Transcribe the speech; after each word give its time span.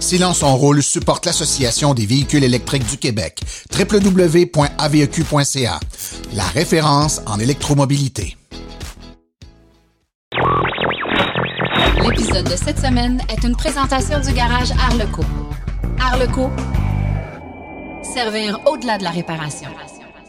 Silence 0.00 0.42
en 0.42 0.56
rôle 0.56 0.82
supporte 0.82 1.26
l'Association 1.26 1.92
des 1.92 2.06
véhicules 2.06 2.42
électriques 2.42 2.88
du 2.88 2.96
Québec, 2.96 3.42
www.aveq.ca, 3.78 5.80
la 6.34 6.44
référence 6.44 7.20
en 7.26 7.38
électromobilité. 7.38 8.38
L'épisode 12.02 12.46
de 12.46 12.56
cette 12.56 12.78
semaine 12.78 13.20
est 13.28 13.46
une 13.46 13.54
présentation 13.54 14.18
du 14.20 14.32
garage 14.32 14.70
Arleco. 14.72 15.22
Arleco, 16.00 16.50
servir 18.02 18.58
au-delà 18.66 18.96
de 18.96 19.04
la 19.04 19.10
réparation. 19.10 19.68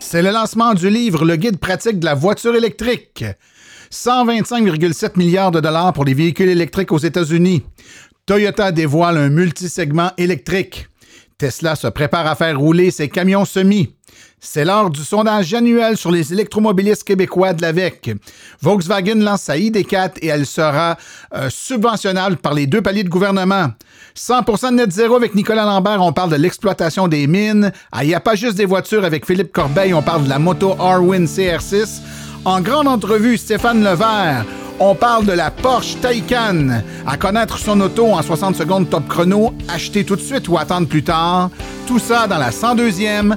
C'est 0.01 0.21
le 0.21 0.31
lancement 0.31 0.73
du 0.73 0.89
livre 0.89 1.23
Le 1.23 1.37
guide 1.37 1.59
pratique 1.59 1.97
de 1.97 2.05
la 2.05 2.13
voiture 2.13 2.55
électrique. 2.55 3.23
125,7 3.91 5.17
milliards 5.17 5.51
de 5.51 5.59
dollars 5.59 5.93
pour 5.93 6.05
les 6.05 6.13
véhicules 6.13 6.49
électriques 6.49 6.91
aux 6.91 6.97
États-Unis. 6.97 7.63
Toyota 8.25 8.71
dévoile 8.71 9.17
un 9.17 9.29
multisegment 9.29 10.11
électrique. 10.17 10.87
Tesla 11.37 11.75
se 11.75 11.87
prépare 11.87 12.27
à 12.27 12.35
faire 12.35 12.59
rouler 12.59 12.91
ses 12.91 13.09
camions 13.09 13.45
semi. 13.45 13.95
C'est 14.39 14.65
l'heure 14.65 14.89
du 14.89 15.03
sondage 15.03 15.53
annuel 15.53 15.97
sur 15.97 16.11
les 16.11 16.33
électromobilistes 16.33 17.03
québécois 17.03 17.53
de 17.53 17.61
l'AVEC. 17.61 18.11
Volkswagen 18.61 19.15
lance 19.15 19.43
sa 19.43 19.57
ID4 19.57 20.13
et 20.21 20.27
elle 20.27 20.45
sera 20.45 20.97
euh, 21.35 21.49
subventionnable 21.49 22.37
par 22.37 22.53
les 22.53 22.67
deux 22.67 22.81
paliers 22.81 23.03
de 23.03 23.09
gouvernement. 23.09 23.67
100% 24.15 24.71
de 24.71 24.75
net 24.75 24.91
zéro 24.91 25.15
avec 25.15 25.35
Nicolas 25.35 25.65
Lambert, 25.65 26.01
on 26.01 26.13
parle 26.13 26.31
de 26.31 26.35
l'exploitation 26.37 27.07
des 27.07 27.27
mines. 27.27 27.71
Ah, 27.91 28.03
il 28.03 28.07
n'y 28.07 28.15
a 28.15 28.19
pas 28.19 28.35
juste 28.35 28.55
des 28.57 28.65
voitures 28.65 29.05
avec 29.05 29.25
Philippe 29.25 29.51
Corbeil, 29.51 29.93
on 29.93 30.01
parle 30.01 30.23
de 30.23 30.29
la 30.29 30.39
moto 30.39 30.75
Arwin 30.79 31.25
CR6. 31.25 32.01
En 32.43 32.61
grande 32.61 32.87
entrevue, 32.87 33.37
Stéphane 33.37 33.83
Levert. 33.83 34.45
On 34.83 34.95
parle 34.95 35.27
de 35.27 35.31
la 35.31 35.51
Porsche 35.51 36.01
Taycan. 36.01 36.81
À 37.05 37.15
connaître 37.15 37.59
son 37.59 37.79
auto 37.81 38.13
en 38.13 38.23
60 38.23 38.55
secondes 38.55 38.89
top 38.89 39.07
chrono, 39.07 39.53
acheter 39.69 40.03
tout 40.03 40.15
de 40.15 40.21
suite 40.21 40.49
ou 40.49 40.57
attendre 40.57 40.87
plus 40.87 41.03
tard. 41.03 41.51
Tout 41.85 41.99
ça 41.99 42.25
dans 42.25 42.39
la 42.39 42.49
102e 42.49 43.35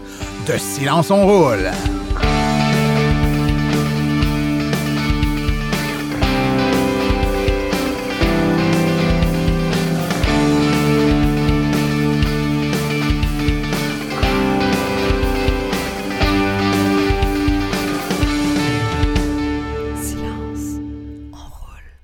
de 0.49 0.57
Silence 0.57 1.11
on 1.11 1.27
roule. 1.27 1.71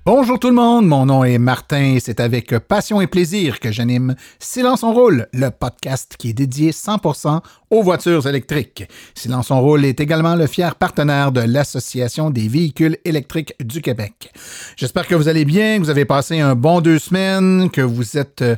Bonjour 0.03 0.39
tout 0.39 0.47
le 0.47 0.55
monde, 0.55 0.87
mon 0.87 1.05
nom 1.05 1.23
est 1.23 1.37
Martin 1.37 1.93
et 1.93 1.99
c'est 1.99 2.19
avec 2.19 2.57
passion 2.57 3.01
et 3.01 3.05
plaisir 3.05 3.59
que 3.59 3.71
j'anime 3.71 4.15
Silence 4.39 4.81
on 4.81 4.93
roule, 4.93 5.27
le 5.31 5.51
podcast 5.51 6.15
qui 6.17 6.29
est 6.29 6.33
dédié 6.33 6.71
100% 6.71 7.39
aux 7.69 7.83
voitures 7.83 8.25
électriques. 8.25 8.87
Silence 9.13 9.51
on 9.51 9.61
roule 9.61 9.85
est 9.85 9.99
également 9.99 10.33
le 10.33 10.47
fier 10.47 10.73
partenaire 10.73 11.31
de 11.31 11.41
l'Association 11.41 12.31
des 12.31 12.47
véhicules 12.47 12.97
électriques 13.05 13.53
du 13.63 13.79
Québec. 13.79 14.33
J'espère 14.75 15.05
que 15.05 15.13
vous 15.13 15.27
allez 15.27 15.45
bien, 15.45 15.77
que 15.77 15.83
vous 15.83 15.91
avez 15.91 16.05
passé 16.05 16.39
un 16.39 16.55
bon 16.55 16.81
deux 16.81 16.97
semaines, 16.97 17.69
que 17.69 17.81
vous 17.81 18.17
êtes 18.17 18.41
euh, 18.41 18.55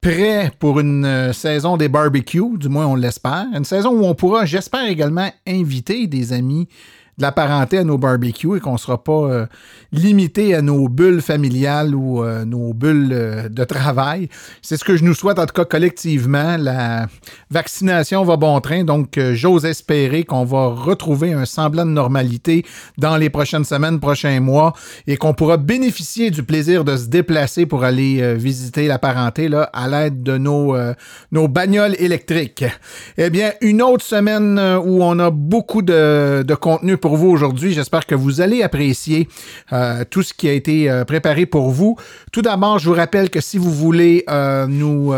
prêts 0.00 0.50
pour 0.58 0.80
une 0.80 1.04
euh, 1.04 1.32
saison 1.32 1.76
des 1.76 1.88
barbecues, 1.88 2.58
du 2.58 2.68
moins 2.68 2.88
on 2.88 2.96
l'espère. 2.96 3.46
Une 3.54 3.64
saison 3.64 3.90
où 3.90 4.04
on 4.04 4.16
pourra, 4.16 4.44
j'espère 4.44 4.88
également, 4.88 5.30
inviter 5.46 6.08
des 6.08 6.32
amis 6.32 6.66
de 7.20 7.22
la 7.22 7.32
parenté 7.32 7.76
à 7.76 7.84
nos 7.84 7.98
barbecues 7.98 8.56
et 8.56 8.60
qu'on 8.60 8.72
ne 8.72 8.78
sera 8.78 9.04
pas 9.04 9.12
euh, 9.12 9.46
limité 9.92 10.54
à 10.54 10.62
nos 10.62 10.88
bulles 10.88 11.20
familiales 11.20 11.94
ou 11.94 12.24
euh, 12.24 12.46
nos 12.46 12.72
bulles 12.72 13.10
euh, 13.12 13.48
de 13.50 13.62
travail. 13.64 14.30
C'est 14.62 14.78
ce 14.78 14.84
que 14.84 14.96
je 14.96 15.04
nous 15.04 15.12
souhaite, 15.12 15.38
en 15.38 15.44
tout 15.44 15.52
cas 15.52 15.66
collectivement. 15.66 16.56
La 16.58 17.08
vaccination 17.50 18.24
va 18.24 18.36
bon 18.36 18.58
train, 18.60 18.84
donc 18.84 19.20
j'ose 19.34 19.66
espérer 19.66 20.24
qu'on 20.24 20.44
va 20.44 20.68
retrouver 20.68 21.34
un 21.34 21.44
semblant 21.44 21.84
de 21.84 21.90
normalité 21.90 22.64
dans 22.96 23.18
les 23.18 23.28
prochaines 23.28 23.64
semaines, 23.64 24.00
prochains 24.00 24.40
mois, 24.40 24.72
et 25.06 25.18
qu'on 25.18 25.34
pourra 25.34 25.58
bénéficier 25.58 26.30
du 26.30 26.42
plaisir 26.42 26.84
de 26.84 26.96
se 26.96 27.06
déplacer 27.08 27.66
pour 27.66 27.84
aller 27.84 28.34
visiter 28.36 28.86
la 28.86 28.98
parenté 28.98 29.48
là, 29.48 29.68
à 29.74 29.88
l'aide 29.88 30.22
de 30.22 30.38
nos, 30.38 30.74
nos 31.32 31.48
bagnoles 31.48 31.96
électriques. 31.98 32.64
Eh 33.18 33.28
bien, 33.28 33.52
une 33.60 33.82
autre 33.82 34.04
semaine 34.04 34.58
où 34.58 35.02
on 35.02 35.18
a 35.18 35.30
beaucoup 35.30 35.82
de, 35.82 36.42
de 36.42 36.54
contenu 36.54 36.96
pour 36.96 37.09
vous 37.16 37.28
aujourd'hui. 37.28 37.72
J'espère 37.72 38.06
que 38.06 38.14
vous 38.14 38.40
allez 38.40 38.62
apprécier 38.62 39.28
euh, 39.72 40.04
tout 40.08 40.22
ce 40.22 40.34
qui 40.34 40.48
a 40.48 40.52
été 40.52 40.90
euh, 40.90 41.04
préparé 41.04 41.46
pour 41.46 41.70
vous. 41.70 41.96
Tout 42.32 42.42
d'abord, 42.42 42.78
je 42.78 42.88
vous 42.88 42.94
rappelle 42.94 43.30
que 43.30 43.40
si 43.40 43.58
vous 43.58 43.72
voulez 43.72 44.24
euh, 44.28 44.66
nous 44.66 45.12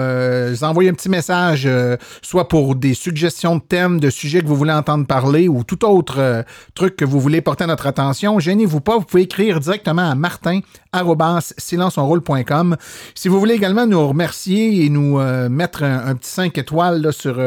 envoyer 0.65 0.91
un 0.91 0.95
petit 0.95 1.09
message, 1.09 1.69
soit 2.23 2.49
pour 2.49 2.75
des 2.75 2.95
suggestions 2.95 3.57
de 3.57 3.63
thèmes, 3.63 4.01
de 4.01 4.11
sujets 4.11 4.41
que 4.41 4.47
vous 4.47 4.57
voulez 4.57 4.73
entendre 4.73 5.07
parler 5.07 5.49
ou 5.49 5.65
tout 5.65 5.85
autre 5.85 6.45
truc 6.75 6.97
que 6.97 7.05
vous 7.05 7.21
voulez 7.21 7.41
porter 7.41 7.65
à 7.65 7.67
notre 7.67 7.87
attention, 7.87 8.39
gênez-vous 8.39 8.81
pas, 8.81 8.99
vous 8.99 9.05
pouvez 9.05 9.23
écrire 9.23 9.61
directement 9.61 10.11
à 10.11 10.15
martin. 10.15 10.61
Si 13.15 13.29
vous 13.29 13.41
voulez 13.41 13.55
également 13.55 13.87
nous 13.87 14.09
remercier 14.09 14.85
et 14.85 14.89
nous 14.91 15.19
mettre 15.49 15.83
un, 15.85 16.15
petit 16.15 16.31
5 16.31 16.59
étoiles 16.59 17.13
sur 17.13 17.41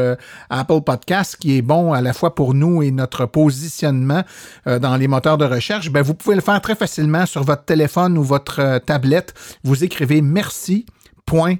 Apple 0.49 0.81
Podcast, 0.81 1.37
qui 1.39 1.57
est 1.57 1.61
bon 1.61 1.93
à 1.93 2.01
la 2.01 2.13
fois 2.13 2.33
pour 2.33 2.53
nous 2.53 2.81
et 2.81 2.91
notre 2.91 3.25
positionnement, 3.25 4.23
euh, 4.67 4.79
dans 4.79 4.95
les 4.97 5.07
moteurs 5.07 5.37
de 5.37 5.45
recherche, 5.45 5.89
ben, 5.89 6.01
vous 6.01 6.13
pouvez 6.13 6.35
le 6.35 6.41
faire 6.41 6.59
très 6.61 6.75
facilement 6.75 7.25
sur 7.25 7.43
votre 7.43 7.65
téléphone 7.65 8.17
ou 8.17 8.23
votre 8.23 8.59
euh, 8.59 8.79
tablette. 8.79 9.33
Vous 9.63 9.83
écrivez 9.83 10.21
merci 10.21 10.85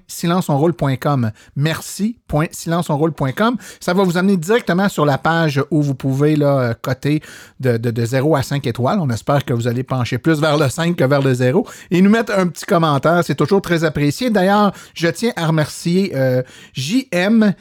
silenceonroule.com. 0.08 1.32
Merci.silenceonroule.com. 1.56 3.58
Ça 3.80 3.94
va 3.94 4.04
vous 4.04 4.18
amener 4.18 4.38
directement 4.38 4.90
sur 4.90 5.06
la 5.06 5.18
page 5.18 5.62
où 5.72 5.82
vous 5.82 5.96
pouvez 5.96 6.36
là, 6.36 6.60
euh, 6.60 6.74
coter 6.80 7.22
de, 7.60 7.78
de, 7.78 8.06
0 8.06 8.36
à 8.36 8.44
5 8.44 8.66
étoiles. 8.68 9.00
On 9.00 9.10
espère 9.10 9.46
que 9.46 9.54
vous 9.54 9.68
allez 9.68 9.84
pencher 9.84 10.18
plus 10.18 10.40
vers 10.40 10.58
le 10.58 10.70
5 10.70 10.96
que 10.96 11.04
vers 11.04 11.22
le 11.22 11.34
0. 11.34 11.68
Et 11.92 12.02
nous 12.02 12.10
mettre 12.10 12.38
un 12.38 12.48
petit 12.48 12.66
commentaire. 12.66 13.24
C'est 13.24 13.36
toujours 13.36 13.62
très 13.62 13.84
apprécié. 13.84 14.30
D'ailleurs, 14.30 14.72
je 14.94 15.08
tiens 15.08 15.32
à 15.36 15.48
remercier 15.48 16.12
euh, 16.16 16.44
JM 16.74 17.54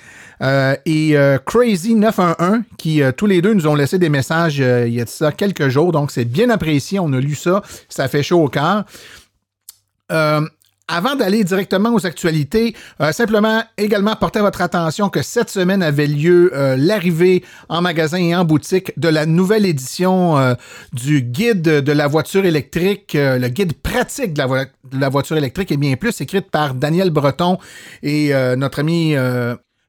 euh, 0.42 0.76
et 0.84 1.14
Crazy911 1.14 2.62
qui 2.76 3.00
tous 3.16 3.26
les 3.26 3.40
deux 3.40 3.54
nous 3.54 3.66
ont 3.66 3.74
laissé 3.74 3.98
des 3.98 4.08
messages 4.08 4.58
il 4.58 4.94
y 4.94 5.00
a 5.00 5.32
quelques 5.32 5.68
jours. 5.68 5.92
Donc, 5.92 6.10
c'est 6.10 6.24
bien 6.24 6.50
apprécié. 6.50 6.98
On 6.98 7.12
a 7.12 7.20
lu 7.20 7.34
ça. 7.34 7.62
Ça 7.88 8.08
fait 8.08 8.22
chaud 8.22 8.42
au 8.42 8.48
cœur. 8.48 8.84
Avant 10.86 11.14
d'aller 11.14 11.44
directement 11.44 11.94
aux 11.94 12.04
actualités, 12.04 12.76
euh, 13.00 13.10
simplement 13.10 13.62
également 13.78 14.14
porter 14.16 14.40
votre 14.40 14.60
attention 14.60 15.08
que 15.08 15.22
cette 15.22 15.48
semaine 15.48 15.82
avait 15.82 16.06
lieu 16.06 16.52
euh, 16.54 16.76
l'arrivée 16.76 17.42
en 17.70 17.80
magasin 17.80 18.18
et 18.18 18.36
en 18.36 18.44
boutique 18.44 18.92
de 18.98 19.08
la 19.08 19.24
nouvelle 19.24 19.64
édition 19.64 20.36
euh, 20.36 20.52
du 20.92 21.22
guide 21.22 21.62
de 21.62 21.92
la 21.92 22.06
voiture 22.06 22.44
électrique, 22.44 23.12
le 23.14 23.48
guide 23.48 23.72
pratique 23.72 24.34
de 24.34 24.42
la, 24.42 24.64
de 24.66 25.00
la, 25.00 25.08
voiture 25.08 25.38
électrique 25.38 25.72
et 25.72 25.78
bien 25.78 25.96
plus, 25.96 26.20
écrite 26.20 26.50
par 26.50 26.74
Daniel 26.74 27.08
Breton 27.08 27.56
et 28.02 28.32
notre 28.56 28.80
ami 28.80 29.14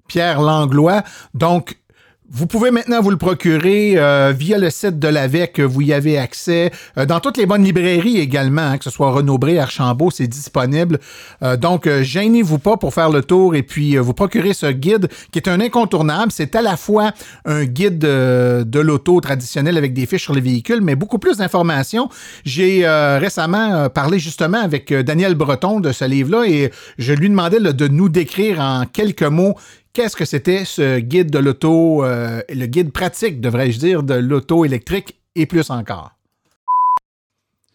Pierre 0.07 0.41
Langlois. 0.41 1.03
Donc, 1.33 1.75
vous 2.31 2.47
pouvez 2.47 2.71
maintenant 2.71 3.01
vous 3.01 3.11
le 3.11 3.17
procurer 3.17 3.93
euh, 3.97 4.33
via 4.35 4.57
le 4.57 4.71
site 4.71 4.97
de 4.97 5.07
l'AVEC, 5.07 5.59
vous 5.59 5.81
y 5.81 5.93
avez 5.93 6.17
accès. 6.17 6.71
Euh, 6.97 7.05
dans 7.05 7.19
toutes 7.19 7.37
les 7.37 7.45
bonnes 7.45 7.63
librairies 7.63 8.17
également, 8.17 8.63
hein, 8.63 8.77
que 8.79 8.83
ce 8.83 8.89
soit 8.89 9.11
Renaud-Bré, 9.11 9.59
Archambault, 9.59 10.09
c'est 10.09 10.27
disponible. 10.27 10.99
Euh, 11.43 11.55
donc, 11.55 11.87
gênez-vous 11.87 12.57
pas 12.57 12.77
pour 12.77 12.95
faire 12.95 13.09
le 13.11 13.21
tour 13.21 13.55
et 13.55 13.61
puis 13.61 13.95
vous 13.97 14.13
procurer 14.13 14.53
ce 14.53 14.65
guide 14.65 15.07
qui 15.31 15.37
est 15.37 15.47
un 15.47 15.59
incontournable. 15.61 16.31
C'est 16.31 16.55
à 16.55 16.63
la 16.63 16.77
fois 16.77 17.11
un 17.45 17.65
guide 17.65 17.99
de 17.99 18.79
l'auto 18.79 19.21
traditionnel 19.21 19.77
avec 19.77 19.93
des 19.93 20.05
fiches 20.07 20.23
sur 20.23 20.33
les 20.33 20.41
véhicules, 20.41 20.81
mais 20.81 20.95
beaucoup 20.95 21.19
plus 21.19 21.37
d'informations. 21.37 22.09
J'ai 22.43 22.87
récemment 22.87 23.89
parlé 23.89 24.19
justement 24.19 24.59
avec 24.59 24.93
Daniel 24.93 25.35
Breton 25.35 25.79
de 25.79 25.91
ce 25.91 26.05
livre-là 26.05 26.45
et 26.47 26.71
je 26.97 27.13
lui 27.13 27.29
demandais 27.29 27.59
de 27.59 27.87
nous 27.87 28.09
décrire 28.09 28.59
en 28.59 28.85
quelques 28.85 29.23
mots 29.23 29.55
Qu'est-ce 29.95 30.17
que 30.17 30.25
c'était 30.25 30.65
ce 30.65 30.99
guide 30.99 31.31
de 31.31 31.39
l'auto, 31.39 32.03
euh, 32.03 32.41
le 32.49 32.65
guide 32.65 32.91
pratique, 32.91 33.39
devrais-je 33.39 33.79
dire, 33.79 34.03
de 34.03 34.15
l'auto 34.15 34.65
électrique 34.65 35.17
et 35.35 35.45
plus 35.45 35.69
encore? 35.69 36.11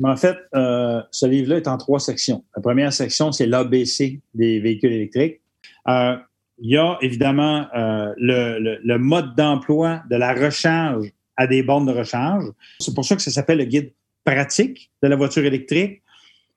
En 0.05 0.17
fait, 0.19 0.37
euh, 0.55 1.00
ce 1.11 1.25
livre-là 1.25 1.56
est 1.56 1.67
en 1.67 1.78
trois 1.78 1.99
sections. 1.99 2.44
La 2.55 2.61
première 2.61 2.93
section, 2.93 3.32
c'est 3.32 3.46
l'ABC 3.46 4.20
des 4.34 4.61
véhicules 4.61 4.93
électriques. 4.93 5.40
Euh, 5.88 6.17
il 6.58 6.72
y 6.72 6.76
a 6.76 6.99
évidemment 7.00 7.67
le, 7.72 8.96
mode 8.99 9.34
d'emploi 9.34 10.02
de 10.11 10.17
la 10.17 10.34
recharge 10.34 11.11
à 11.38 11.46
des 11.46 11.62
bornes 11.62 11.87
de 11.87 11.93
recharge. 11.93 12.44
C'est 12.81 12.94
pour 12.94 13.06
ça 13.06 13.17
que 13.17 13.22
ça 13.22 13.31
s'appelle 13.31 13.56
le 13.56 13.64
guide 13.64 13.93
pratique 14.26 14.90
de 15.02 15.08
la 15.08 15.17
voiture 15.17 15.46
électrique. 15.46 16.02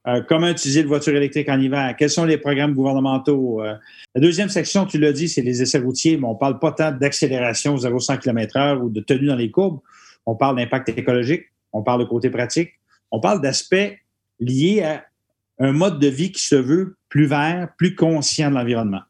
Euh, 0.06 0.22
comment 0.28 0.50
utiliser 0.50 0.82
la 0.82 0.88
voiture 0.88 1.16
électrique 1.16 1.48
en 1.48 1.60
hiver? 1.60 1.96
Quels 1.98 2.10
sont 2.10 2.26
les 2.26 2.38
programmes 2.38 2.74
gouvernementaux? 2.74 3.64
Euh, 3.64 3.76
la 4.16 4.22
deuxième 4.22 4.50
section, 4.50 4.86
tu 4.86 5.00
l'as 5.00 5.14
dit, 5.14 5.30
c'est 5.30 5.42
les 5.42 5.62
essais 5.62 5.80
routiers, 5.80 6.18
mais 6.18 6.26
on 6.28 6.34
ne 6.34 6.38
parle 6.38 6.60
pas 6.60 6.74
tant 6.74 6.92
d'accélération 6.92 7.78
0-100 7.78 8.20
km/h 8.20 8.82
ou 8.82 8.90
de 8.90 9.00
tenue 9.00 9.28
dans 9.28 9.36
les 9.36 9.50
courbes. 9.50 9.80
On 10.26 10.36
parle 10.36 10.58
d'impact 10.58 10.90
écologique, 10.90 11.46
on 11.72 11.84
parle 11.84 12.02
de 12.02 12.06
côté 12.06 12.30
pratique, 12.30 12.72
on 13.12 13.20
parle 13.22 13.42
d'aspects 13.42 13.98
liés 14.40 14.84
à 14.84 15.06
un 15.60 15.72
mode 15.72 16.00
de 16.00 16.08
vie 16.08 16.32
qui 16.32 16.42
se 16.42 16.56
veut 16.56 16.98
plus 17.08 17.26
vert, 17.26 17.70
plus 17.78 17.96
conscient 17.96 18.50
de 18.50 18.56
l'environnement. 18.56 19.02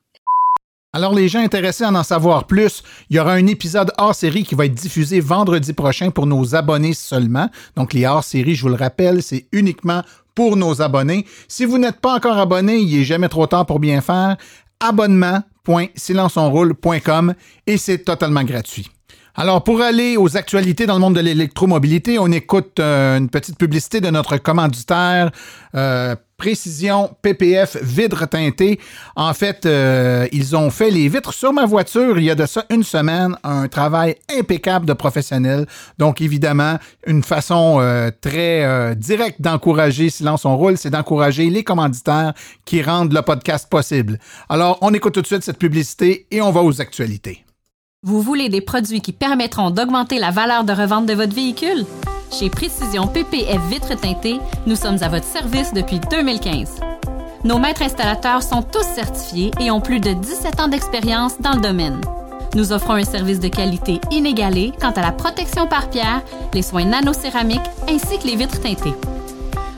Alors, 0.96 1.16
les 1.16 1.28
gens 1.28 1.40
intéressés 1.40 1.86
à 1.86 1.92
en 1.92 2.04
savoir 2.04 2.46
plus, 2.46 2.84
il 3.10 3.16
y 3.16 3.20
aura 3.20 3.34
un 3.34 3.48
épisode 3.48 3.92
hors 3.98 4.14
série 4.14 4.44
qui 4.44 4.54
va 4.54 4.68
être 4.68 4.76
diffusé 4.76 5.20
vendredi 5.22 5.74
prochain 5.74 6.12
pour 6.12 6.28
nos 6.28 6.54
abonnés 6.54 6.94
seulement. 6.94 7.50
Donc, 7.76 7.94
les 7.94 8.06
hors 8.06 8.24
séries, 8.24 8.54
je 8.54 8.62
vous 8.62 8.70
le 8.70 8.76
rappelle, 8.76 9.24
c'est 9.24 9.48
uniquement 9.52 10.04
pour 10.36 10.56
nos 10.56 10.82
abonnés. 10.82 11.26
Si 11.48 11.66
vous 11.66 11.78
n'êtes 11.78 12.00
pas 12.00 12.16
encore 12.16 12.38
abonné, 12.38 12.78
il 12.78 12.98
n'est 12.98 13.04
jamais 13.04 13.30
trop 13.30 13.46
tard 13.48 13.66
pour 13.66 13.80
bien 13.80 14.02
faire. 14.02 14.38
Abonnement.silenceonroule.com 14.80 17.34
et 17.68 17.78
c'est 17.78 18.00
totalement 18.00 18.44
gratuit. 18.44 18.90
Alors, 19.36 19.64
pour 19.64 19.82
aller 19.82 20.16
aux 20.16 20.38
actualités 20.38 20.86
dans 20.86 20.94
le 20.94 21.00
monde 21.00 21.16
de 21.16 21.20
l'électromobilité, 21.20 22.20
on 22.20 22.28
écoute 22.28 22.80
euh, 22.80 23.18
une 23.18 23.30
petite 23.30 23.58
publicité 23.58 24.00
de 24.00 24.12
notre 24.12 24.38
commanditaire 24.38 25.32
euh, 25.74 26.16
Précision 26.38 27.16
PPF 27.24 27.78
vitres 27.82 28.28
teintées. 28.30 28.80
En 29.16 29.34
fait, 29.34 29.66
euh, 29.66 30.28
ils 30.32 30.56
ont 30.56 30.70
fait 30.70 30.92
les 30.92 31.08
vitres 31.08 31.34
sur 31.34 31.52
ma 31.52 31.66
voiture 31.66 32.20
il 32.20 32.26
y 32.26 32.30
a 32.30 32.36
de 32.36 32.46
ça 32.46 32.66
une 32.70 32.84
semaine. 32.84 33.36
Un 33.44 33.68
travail 33.68 34.18
impeccable 34.38 34.86
de 34.86 34.94
professionnel. 34.94 35.66
Donc, 35.98 36.22
évidemment, 36.22 36.78
une 37.08 37.24
façon 37.24 37.82
très 38.22 38.96
directe 38.96 39.42
d'encourager 39.42 40.10
Silence 40.10 40.46
on 40.46 40.58
roule, 40.58 40.78
c'est 40.78 40.92
d'encourager 40.92 41.50
les 41.50 41.64
commanditaires 41.64 42.34
qui 42.66 42.84
rendent 42.84 43.14
le 43.14 43.22
podcast 43.22 43.68
possible. 43.68 44.20
Alors, 44.50 44.78
on 44.82 44.94
écoute 44.94 45.14
tout 45.14 45.22
de 45.22 45.28
suite 45.28 45.44
cette 45.44 45.60
publicité 45.60 46.28
et 46.30 46.42
on 46.42 46.52
va 46.52 46.62
aux 46.62 46.82
actualités. 46.82 47.46
Vous 48.06 48.22
voulez 48.22 48.50
des 48.50 48.60
produits 48.60 49.00
qui 49.00 49.14
permettront 49.14 49.70
d'augmenter 49.70 50.20
la 50.20 50.30
valeur 50.30 50.66
de 50.66 50.74
revente 50.74 51.06
de 51.06 51.14
votre 51.14 51.34
véhicule? 51.34 51.86
Chez 52.38 52.50
Précision 52.50 53.08
PPF 53.08 53.62
Vitres 53.70 53.98
teintées, 53.98 54.42
nous 54.68 54.76
sommes 54.76 55.02
à 55.02 55.08
votre 55.08 55.24
service 55.24 55.72
depuis 55.72 56.02
2015. 56.12 56.82
Nos 57.46 57.60
maîtres 57.60 57.84
installateurs 57.84 58.44
sont 58.44 58.62
tous 58.62 58.84
certifiés 58.84 59.52
et 59.62 59.72
ont 59.72 59.80
plus 59.80 60.02
de 60.02 60.12
17 60.12 60.60
ans 60.60 60.68
d'expérience 60.68 61.40
dans 61.40 61.54
le 61.54 61.62
domaine. 61.62 62.02
Nous 62.56 62.74
offrons 62.74 62.96
un 62.96 63.06
service 63.06 63.40
de 63.40 63.48
qualité 63.48 64.02
inégalé 64.12 64.74
quant 64.82 64.92
à 64.92 65.02
la 65.02 65.14
protection 65.14 65.66
par 65.68 65.90
pierre, 65.90 66.24
les 66.54 66.62
soins 66.62 66.84
nanocéramiques 66.84 67.62
ainsi 67.88 68.20
que 68.20 68.28
les 68.28 68.36
vitres 68.36 68.60
teintées. 68.60 68.96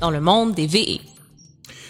dans 0.00 0.10
le 0.10 0.20
monde 0.20 0.54
des 0.54 0.66
VE. 0.66 1.00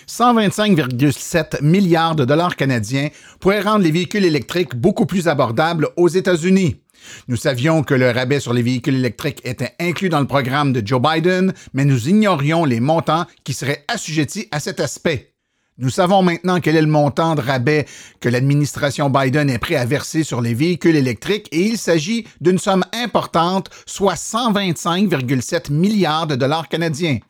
125,7 0.09 1.62
milliards 1.62 2.17
de 2.17 2.25
dollars 2.25 2.57
canadiens 2.57 3.09
pourraient 3.39 3.61
rendre 3.61 3.85
les 3.85 3.93
véhicules 3.93 4.25
électriques 4.25 4.75
beaucoup 4.75 5.07
plus 5.07 5.29
abordables 5.29 5.89
aux 5.97 6.09
États-Unis. 6.09 6.81
Nous 7.29 7.37
savions 7.37 7.83
que 7.83 7.95
le 7.95 8.11
rabais 8.11 8.41
sur 8.41 8.53
les 8.53 8.62
véhicules 8.62 8.97
électriques 8.97 9.41
était 9.45 9.75
inclus 9.79 10.09
dans 10.09 10.21
le 10.21 10.27
programme 10.27 10.73
de 10.73 10.87
Joe 10.87 11.01
Biden, 11.01 11.55
mais 11.73 11.85
nous 11.85 12.09
ignorions 12.09 12.65
les 12.65 12.81
montants 12.81 13.27
qui 13.45 13.55
seraient 13.55 13.85
assujettis 13.89 14.49
à 14.51 14.59
cet 14.61 14.81
aspect. 14.81 15.35
Nous 15.79 15.89
savons 15.89 16.23
maintenant 16.23 16.61
quel 16.61 16.77
est 16.77 16.83
le 16.83 16.89
montant 16.89 17.35
de 17.37 17.41
rabais 17.41 17.87
que 18.21 18.29
l'administration 18.29 19.09
Biden 19.09 19.49
est 19.49 19.59
prêt 19.59 19.77
à 19.77 19.87
verser 19.87 20.25
sur 20.25 20.43
les 20.43 20.53
véhicules 20.53 20.97
électriques 20.97 21.49
et 21.53 21.62
il 21.62 21.79
s'agit 21.79 22.27
d'une 22.43 22.59
somme 22.59 22.85
importante, 22.93 23.71
soit 23.87 24.15
125,7 24.15 25.73
milliards 25.73 26.27
de 26.27 26.37
dollars 26.37 26.69
canadiens. 26.69 27.21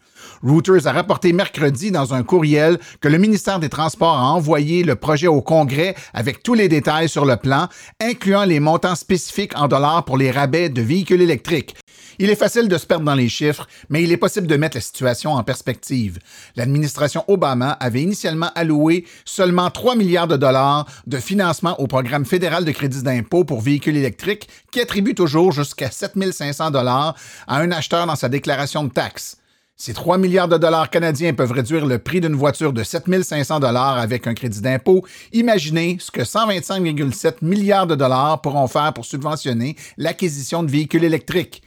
Reuters 0.43 0.87
a 0.87 0.93
rapporté 0.93 1.35
mercredi 1.35 1.91
dans 1.91 2.15
un 2.15 2.23
courriel 2.23 2.79
que 3.01 3.09
le 3.09 3.19
ministère 3.19 3.61
des 3.61 3.69
Transports 3.69 4.17
a 4.17 4.33
envoyé 4.33 4.83
le 4.83 4.97
projet 4.97 5.27
au 5.27 5.43
Congrès 5.43 5.95
avec 6.15 6.43
tous 6.43 6.55
les 6.55 6.69
détails 6.69 7.11
sur 7.11 7.27
le 7.27 7.37
plan, 7.37 7.69
incluant 8.01 8.45
les 8.45 8.59
montants 8.59 8.95
spécifiques 8.95 9.59
en 9.59 9.69
dollars 9.69 10.07
pour 10.07 10.17
les 10.17 10.31
rabais 10.31 10.71
de 10.71 10.81
véhicules 10.81 11.21
électriques. 11.21 11.77
Il 12.19 12.31
est 12.31 12.37
facile 12.37 12.69
de 12.69 12.79
se 12.79 12.87
perdre 12.87 13.05
dans 13.05 13.15
les 13.15 13.29
chiffres, 13.29 13.67
mais 13.89 14.03
il 14.03 14.13
est 14.13 14.17
possible 14.17 14.47
de 14.47 14.57
mettre 14.57 14.77
la 14.77 14.81
situation 14.81 15.33
en 15.33 15.43
perspective. 15.43 16.19
L'administration 16.57 17.25
Obama 17.29 17.73
avait 17.73 18.03
initialement 18.03 18.51
alloué 18.55 19.05
seulement 19.25 19.71
3 19.71 19.95
milliards 19.95 20.29
de 20.29 20.37
dollars 20.37 20.87
de 21.07 21.19
financement 21.19 21.79
au 21.81 21.87
programme 21.87 22.25
fédéral 22.25 22.65
de 22.65 22.73
crédit 22.73 23.03
d'impôt 23.03 23.45
pour 23.45 23.61
véhicules 23.61 23.97
électriques 23.97 24.49
qui 24.71 24.81
attribue 24.81 25.15
toujours 25.15 25.53
jusqu'à 25.53 25.91
7 25.91 26.13
500 26.33 26.71
dollars 26.71 27.15
à 27.47 27.59
un 27.59 27.71
acheteur 27.73 28.07
dans 28.07 28.17
sa 28.17 28.29
déclaration 28.29 28.85
de 28.85 28.91
taxes. 28.91 29.40
Ces 29.83 29.95
3 29.95 30.19
milliards 30.19 30.47
de 30.47 30.59
dollars 30.59 30.91
canadiens 30.91 31.33
peuvent 31.33 31.53
réduire 31.53 31.87
le 31.87 31.99
prix 31.99 32.21
d'une 32.21 32.35
voiture 32.35 32.75
de 32.75 32.83
7 32.83 33.23
500 33.23 33.61
dollars 33.61 33.97
avec 33.97 34.27
un 34.27 34.35
crédit 34.35 34.61
d'impôt. 34.61 35.07
Imaginez 35.33 35.97
ce 35.99 36.11
que 36.11 36.21
125,7 36.21 37.37
milliards 37.41 37.87
de 37.87 37.95
dollars 37.95 38.43
pourront 38.43 38.67
faire 38.67 38.93
pour 38.93 39.07
subventionner 39.07 39.77
l'acquisition 39.97 40.63
de 40.63 40.71
véhicules 40.71 41.05
électriques. 41.05 41.63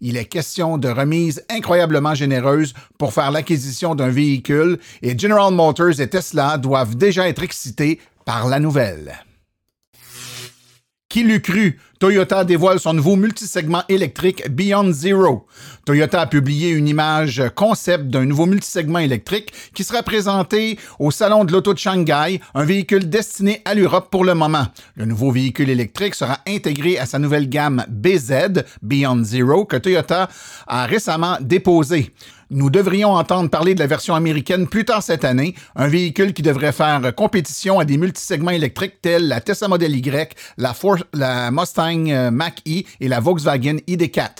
Il 0.00 0.16
est 0.16 0.24
question 0.24 0.78
de 0.78 0.88
remises 0.88 1.44
incroyablement 1.50 2.14
généreuses 2.14 2.72
pour 2.96 3.12
faire 3.12 3.30
l'acquisition 3.30 3.94
d'un 3.94 4.08
véhicule 4.08 4.78
et 5.02 5.18
General 5.18 5.52
Motors 5.52 6.00
et 6.00 6.08
Tesla 6.08 6.56
doivent 6.56 6.96
déjà 6.96 7.28
être 7.28 7.42
excités 7.42 8.00
par 8.24 8.48
la 8.48 8.60
nouvelle. 8.60 9.27
Qui 11.08 11.22
l'eût 11.22 11.40
cru? 11.40 11.80
Toyota 11.98 12.44
dévoile 12.44 12.78
son 12.78 12.92
nouveau 12.92 13.16
multisegment 13.16 13.82
électrique 13.88 14.46
Beyond 14.50 14.92
Zero. 14.92 15.46
Toyota 15.86 16.20
a 16.20 16.26
publié 16.26 16.68
une 16.68 16.86
image 16.86 17.42
concept 17.54 18.08
d'un 18.08 18.26
nouveau 18.26 18.44
multisegment 18.44 18.98
électrique 18.98 19.54
qui 19.72 19.84
sera 19.84 20.02
présenté 20.02 20.78
au 20.98 21.10
Salon 21.10 21.46
de 21.46 21.52
l'Auto 21.52 21.72
de 21.72 21.78
Shanghai, 21.78 22.42
un 22.54 22.64
véhicule 22.64 23.08
destiné 23.08 23.62
à 23.64 23.74
l'Europe 23.74 24.10
pour 24.10 24.22
le 24.22 24.34
moment. 24.34 24.66
Le 24.96 25.06
nouveau 25.06 25.30
véhicule 25.32 25.70
électrique 25.70 26.14
sera 26.14 26.40
intégré 26.46 26.98
à 26.98 27.06
sa 27.06 27.18
nouvelle 27.18 27.48
gamme 27.48 27.86
BZ, 27.88 28.64
Beyond 28.82 29.24
Zero, 29.24 29.64
que 29.64 29.78
Toyota 29.78 30.28
a 30.66 30.84
récemment 30.84 31.38
déposée. 31.40 32.12
Nous 32.50 32.70
devrions 32.70 33.12
entendre 33.12 33.50
parler 33.50 33.74
de 33.74 33.80
la 33.80 33.86
version 33.86 34.14
américaine 34.14 34.68
plus 34.68 34.86
tard 34.86 35.02
cette 35.02 35.26
année, 35.26 35.54
un 35.76 35.86
véhicule 35.86 36.32
qui 36.32 36.40
devrait 36.40 36.72
faire 36.72 37.14
compétition 37.14 37.78
à 37.78 37.84
des 37.84 37.98
multisegments 37.98 38.52
électriques 38.52 39.02
tels 39.02 39.28
la 39.28 39.42
Tesla 39.42 39.68
Model 39.68 39.94
Y, 39.94 40.34
la, 40.56 41.50
Mustang 41.50 42.08
euh, 42.08 42.30
Mach-E 42.30 42.84
et 43.00 43.08
la 43.08 43.20
Volkswagen 43.20 43.76
ID4. 43.86 44.30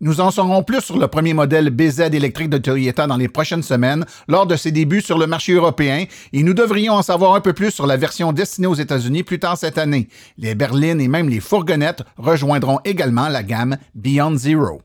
Nous 0.00 0.20
en 0.20 0.30
saurons 0.30 0.62
plus 0.62 0.82
sur 0.82 0.98
le 0.98 1.08
premier 1.08 1.34
modèle 1.34 1.70
BZ 1.70 2.02
électrique 2.12 2.50
de 2.50 2.58
Toyota 2.58 3.08
dans 3.08 3.16
les 3.16 3.26
prochaines 3.26 3.64
semaines 3.64 4.06
lors 4.28 4.46
de 4.46 4.54
ses 4.54 4.70
débuts 4.70 5.00
sur 5.00 5.18
le 5.18 5.26
marché 5.26 5.52
européen 5.54 6.04
et 6.32 6.42
nous 6.44 6.54
devrions 6.54 6.92
en 6.92 7.02
savoir 7.02 7.34
un 7.34 7.40
peu 7.40 7.54
plus 7.54 7.72
sur 7.72 7.88
la 7.88 7.96
version 7.96 8.32
destinée 8.32 8.68
aux 8.68 8.74
États-Unis 8.74 9.24
plus 9.24 9.40
tard 9.40 9.58
cette 9.58 9.78
année. 9.78 10.08
Les 10.36 10.54
berlines 10.54 11.00
et 11.00 11.08
même 11.08 11.28
les 11.28 11.40
fourgonnettes 11.40 12.04
rejoindront 12.18 12.78
également 12.84 13.28
la 13.28 13.42
gamme 13.42 13.78
Beyond 13.96 14.36
Zero. 14.36 14.80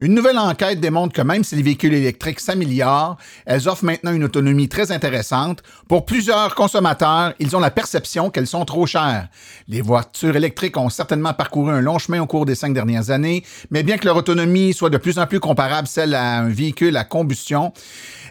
Une 0.00 0.12
nouvelle 0.12 0.38
enquête 0.38 0.80
démontre 0.80 1.12
que 1.12 1.22
même 1.22 1.44
si 1.44 1.54
les 1.54 1.62
véhicules 1.62 1.94
électriques 1.94 2.40
s'améliorent, 2.40 3.16
elles 3.46 3.68
offrent 3.68 3.84
maintenant 3.84 4.12
une 4.12 4.24
autonomie 4.24 4.68
très 4.68 4.90
intéressante. 4.90 5.62
Pour 5.88 6.04
plusieurs 6.04 6.56
consommateurs, 6.56 7.32
ils 7.38 7.54
ont 7.54 7.60
la 7.60 7.70
perception 7.70 8.28
qu'elles 8.28 8.48
sont 8.48 8.64
trop 8.64 8.86
chères. 8.86 9.28
Les 9.68 9.80
voitures 9.80 10.34
électriques 10.34 10.76
ont 10.76 10.90
certainement 10.90 11.32
parcouru 11.32 11.72
un 11.72 11.80
long 11.80 12.00
chemin 12.00 12.20
au 12.20 12.26
cours 12.26 12.44
des 12.44 12.56
cinq 12.56 12.74
dernières 12.74 13.10
années, 13.10 13.44
mais 13.70 13.84
bien 13.84 13.96
que 13.96 14.04
leur 14.04 14.16
autonomie 14.16 14.72
soit 14.72 14.90
de 14.90 14.98
plus 14.98 15.16
en 15.20 15.28
plus 15.28 15.38
comparable 15.38 15.86
à 15.86 15.90
celle 15.90 16.16
à 16.16 16.38
un 16.38 16.48
véhicule 16.48 16.96
à 16.96 17.04
combustion, 17.04 17.72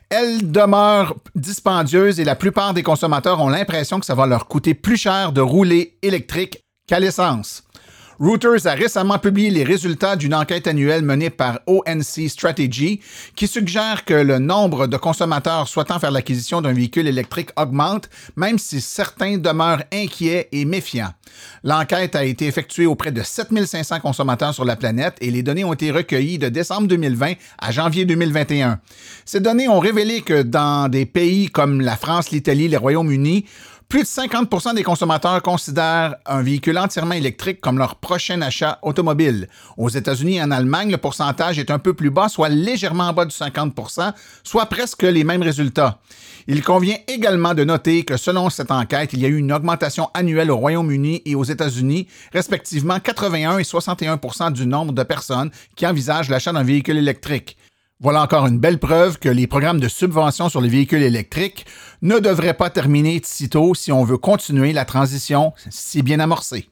elles 0.09 0.51
demeurent 0.51 1.15
dispendieuses 1.33 2.19
et 2.19 2.25
la 2.25 2.35
plupart 2.35 2.73
des 2.73 2.83
consommateurs 2.83 3.39
ont 3.39 3.47
l'impression 3.49 4.01
que 4.01 4.05
ça 4.05 4.15
va 4.15 4.27
leur 4.27 4.49
coûter 4.49 4.73
plus 4.73 4.97
cher 4.97 5.31
de 5.31 5.39
rouler 5.39 5.97
électrique 6.01 6.61
qu'à 6.87 6.99
l'essence. 6.99 7.63
Reuters 8.19 8.67
a 8.67 8.73
récemment 8.73 9.17
publié 9.17 9.49
les 9.49 9.63
résultats 9.63 10.15
d'une 10.15 10.35
enquête 10.35 10.67
annuelle 10.67 11.03
menée 11.03 11.29
par 11.29 11.59
ONC 11.65 12.29
Strategy 12.29 12.99
qui 13.35 13.47
suggère 13.47 14.05
que 14.05 14.13
le 14.13 14.39
nombre 14.39 14.87
de 14.87 14.97
consommateurs 14.97 15.67
souhaitant 15.67 15.99
faire 15.99 16.11
l'acquisition 16.11 16.61
d'un 16.61 16.73
véhicule 16.73 17.07
électrique 17.07 17.49
augmente, 17.57 18.09
même 18.35 18.59
si 18.59 18.81
certains 18.81 19.37
demeurent 19.37 19.83
inquiets 19.91 20.49
et 20.51 20.65
méfiants. 20.65 21.13
L'enquête 21.63 22.15
a 22.15 22.23
été 22.23 22.45
effectuée 22.45 22.85
auprès 22.85 23.11
de 23.11 23.23
7500 23.23 23.99
consommateurs 23.99 24.53
sur 24.53 24.65
la 24.65 24.75
planète 24.75 25.15
et 25.21 25.31
les 25.31 25.41
données 25.41 25.63
ont 25.63 25.73
été 25.73 25.89
recueillies 25.91 26.37
de 26.37 26.49
décembre 26.49 26.87
2020 26.87 27.33
à 27.59 27.71
janvier 27.71 28.05
2021. 28.05 28.79
Ces 29.25 29.39
données 29.39 29.67
ont 29.67 29.79
révélé 29.79 30.21
que 30.21 30.43
dans 30.43 30.89
des 30.89 31.05
pays 31.05 31.49
comme 31.49 31.81
la 31.81 31.95
France, 31.95 32.29
l'Italie, 32.29 32.67
le 32.67 32.77
Royaume-Uni, 32.77 33.45
plus 33.93 34.01
de 34.01 34.07
50% 34.07 34.73
des 34.73 34.81
consommateurs 34.81 35.39
considèrent 35.43 36.15
un 36.25 36.41
véhicule 36.41 36.79
entièrement 36.79 37.13
électrique 37.13 37.61
comme 37.61 37.77
leur 37.77 37.97
prochain 37.97 38.41
achat 38.41 38.79
automobile. 38.81 39.47
Aux 39.77 39.89
États-Unis 39.89 40.37
et 40.37 40.41
en 40.41 40.49
Allemagne, 40.49 40.89
le 40.89 40.97
pourcentage 40.97 41.59
est 41.59 41.69
un 41.69 41.77
peu 41.77 41.93
plus 41.93 42.09
bas, 42.09 42.27
soit 42.27 42.49
légèrement 42.49 43.09
en 43.09 43.13
bas 43.13 43.25
du 43.25 43.35
50% 43.35 44.13
soit 44.43 44.65
presque 44.65 45.03
les 45.03 45.23
mêmes 45.23 45.43
résultats. 45.43 45.99
Il 46.47 46.63
convient 46.63 46.97
également 47.07 47.53
de 47.53 47.63
noter 47.63 48.03
que 48.03 48.17
selon 48.17 48.49
cette 48.49 48.71
enquête, 48.71 49.13
il 49.13 49.19
y 49.19 49.25
a 49.25 49.27
eu 49.27 49.37
une 49.37 49.53
augmentation 49.53 50.09
annuelle 50.15 50.49
au 50.49 50.57
Royaume-Uni 50.57 51.21
et 51.27 51.35
aux 51.35 51.43
États-Unis, 51.43 52.07
respectivement 52.33 52.99
81 52.99 53.59
et 53.59 53.63
61% 53.63 54.53
du 54.53 54.65
nombre 54.65 54.93
de 54.93 55.03
personnes 55.03 55.51
qui 55.75 55.85
envisagent 55.85 56.29
l'achat 56.29 56.51
d'un 56.51 56.63
véhicule 56.63 56.97
électrique. 56.97 57.57
Voilà 58.03 58.21
encore 58.21 58.47
une 58.47 58.59
belle 58.59 58.79
preuve 58.79 59.17
que 59.17 59.29
les 59.29 59.47
programmes 59.47 59.79
de 59.79 59.87
subvention 59.87 60.49
sur 60.49 60.59
les 60.59 60.67
véhicules 60.67 61.03
électriques 61.03 61.65
ne 62.01 62.19
devraient 62.19 62.53
pas 62.53 62.69
terminer 62.69 63.21
sitôt 63.23 63.73
si 63.75 63.93
on 63.93 64.03
veut 64.03 64.17
continuer 64.17 64.73
la 64.73 64.83
transition 64.83 65.53
si 65.69 66.01
bien 66.01 66.19
amorcée. 66.19 66.67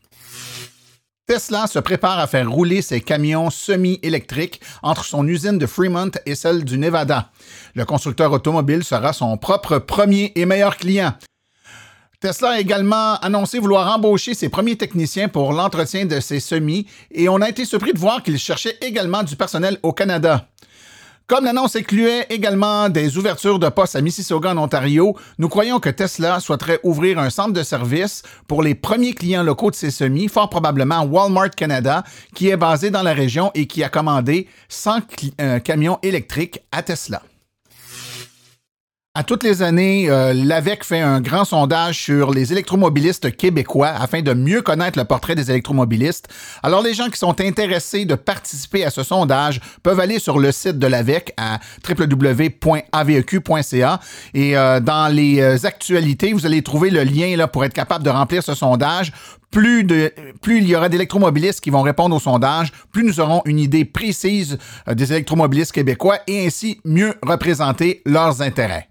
Tesla 1.28 1.68
se 1.68 1.80
prépare 1.80 2.20
à 2.20 2.28
faire 2.28 2.52
rouler 2.52 2.82
ses 2.82 3.00
camions 3.00 3.50
semi-électriques 3.50 4.60
entre 4.84 5.06
son 5.06 5.26
usine 5.26 5.58
de 5.58 5.66
Fremont 5.68 6.12
et 6.26 6.36
celle 6.36 6.66
du 6.66 6.78
Nevada. 6.78 7.32
Le 7.76 7.86
constructeur 7.86 8.34
automobile 8.34 8.84
sera 8.84 9.14
son 9.14 9.38
propre 9.38 9.78
premier 9.78 10.34
et 10.36 10.46
meilleur 10.46 10.76
client. 10.76 11.14
Tesla 12.20 12.50
a 12.50 12.60
également 12.60 13.16
annoncé 13.22 13.60
vouloir 13.60 13.96
embaucher 13.96 14.34
ses 14.34 14.50
premiers 14.50 14.76
techniciens 14.76 15.30
pour 15.30 15.54
l'entretien 15.54 16.06
de 16.06 16.20
ses 16.20 16.42
semis 16.42 16.88
et 17.10 17.30
on 17.30 17.40
a 17.40 17.48
été 17.48 17.64
surpris 17.64 17.94
de 17.94 18.00
voir 18.00 18.22
qu'il 18.22 18.38
cherchait 18.38 18.78
également 18.82 19.24
du 19.24 19.38
personnel 19.38 19.78
au 19.82 19.94
Canada. 19.94 20.46
Comme 21.32 21.46
l'annonce 21.46 21.78
incluait 21.78 22.26
également 22.30 22.90
des 22.90 23.18
ouvertures 23.18 23.58
de 23.58 23.70
postes 23.70 23.96
à 23.96 24.02
Mississauga 24.02 24.52
en 24.52 24.58
Ontario, 24.58 25.16
nous 25.38 25.48
croyons 25.48 25.80
que 25.80 25.90
Tesla 25.90 26.42
souhaiterait 26.42 26.82
ouvrir 26.84 27.20
un 27.20 27.30
centre 27.30 27.54
de 27.54 27.64
service 27.64 28.22
pour 28.50 28.62
les 28.62 28.76
premiers 28.76 29.14
clients 29.14 29.42
locaux 29.42 29.72
de 29.72 29.76
ces 29.78 29.92
semis, 29.92 30.28
fort 30.28 30.50
probablement 30.50 31.04
Walmart 31.04 31.52
Canada, 31.52 32.04
qui 32.36 32.50
est 32.50 32.58
basé 32.58 32.92
dans 32.92 33.02
la 33.02 33.14
région 33.14 33.50
et 33.54 33.66
qui 33.66 33.82
a 33.82 33.88
commandé 33.88 34.50
100 34.68 34.92
euh, 35.40 35.60
camions 35.60 36.00
électriques 36.04 36.60
à 36.74 36.84
Tesla. 36.84 37.22
À 39.14 39.24
toutes 39.24 39.44
les 39.44 39.62
années, 39.62 40.10
euh, 40.10 40.34
l'AVEC 40.34 40.86
fait 40.86 41.02
un 41.02 41.20
grand 41.20 41.44
sondage 41.44 42.02
sur 42.02 42.32
les 42.32 42.54
électromobilistes 42.54 43.36
québécois 43.36 43.90
afin 43.90 44.22
de 44.22 44.34
mieux 44.34 44.62
connaître 44.62 44.98
le 44.98 45.04
portrait 45.04 45.36
des 45.36 45.52
électromobilistes. 45.52 46.30
Alors, 46.64 46.82
les 46.82 46.94
gens 46.94 47.10
qui 47.10 47.20
sont 47.20 47.42
intéressés 47.42 48.06
de 48.06 48.16
participer 48.16 48.86
à 48.86 48.90
ce 48.90 49.04
sondage 49.04 49.60
peuvent 49.84 50.00
aller 50.00 50.18
sur 50.18 50.40
le 50.40 50.54
site 50.54 50.80
de 50.80 50.88
l'AVEC 50.88 51.34
à 51.36 51.60
www.aveq.ca 51.86 52.30
et 54.34 54.58
euh, 54.58 54.80
dans 54.80 55.14
les 55.14 55.42
euh, 55.42 55.58
actualités, 55.62 56.32
vous 56.32 56.46
allez 56.46 56.62
trouver 56.62 56.90
le 56.90 57.04
lien 57.04 57.36
là, 57.36 57.50
pour 57.50 57.66
être 57.66 57.74
capable 57.74 58.06
de 58.06 58.10
remplir 58.10 58.42
ce 58.42 58.54
sondage 58.54 59.12
plus, 59.52 59.86
plus 60.42 60.60
il 60.60 60.70
y 60.70 60.76
aura 60.78 60.88
d'électromobilistes 60.88 61.60
qui 61.60 61.70
vont 61.70 61.82
répondre 61.82 62.16
au 62.16 62.20
sondage, 62.22 62.72
plus 62.94 63.04
nous 63.04 63.20
aurons 63.20 63.42
une 63.44 63.60
idée 63.60 63.84
précise 63.84 64.58
des 64.90 65.12
électromobilistes 65.12 65.74
québécois 65.74 66.20
et 66.28 66.46
ainsi 66.46 66.80
mieux 66.86 67.14
représenter 67.22 68.02
leurs 68.06 68.42
intérêts. 68.42 68.88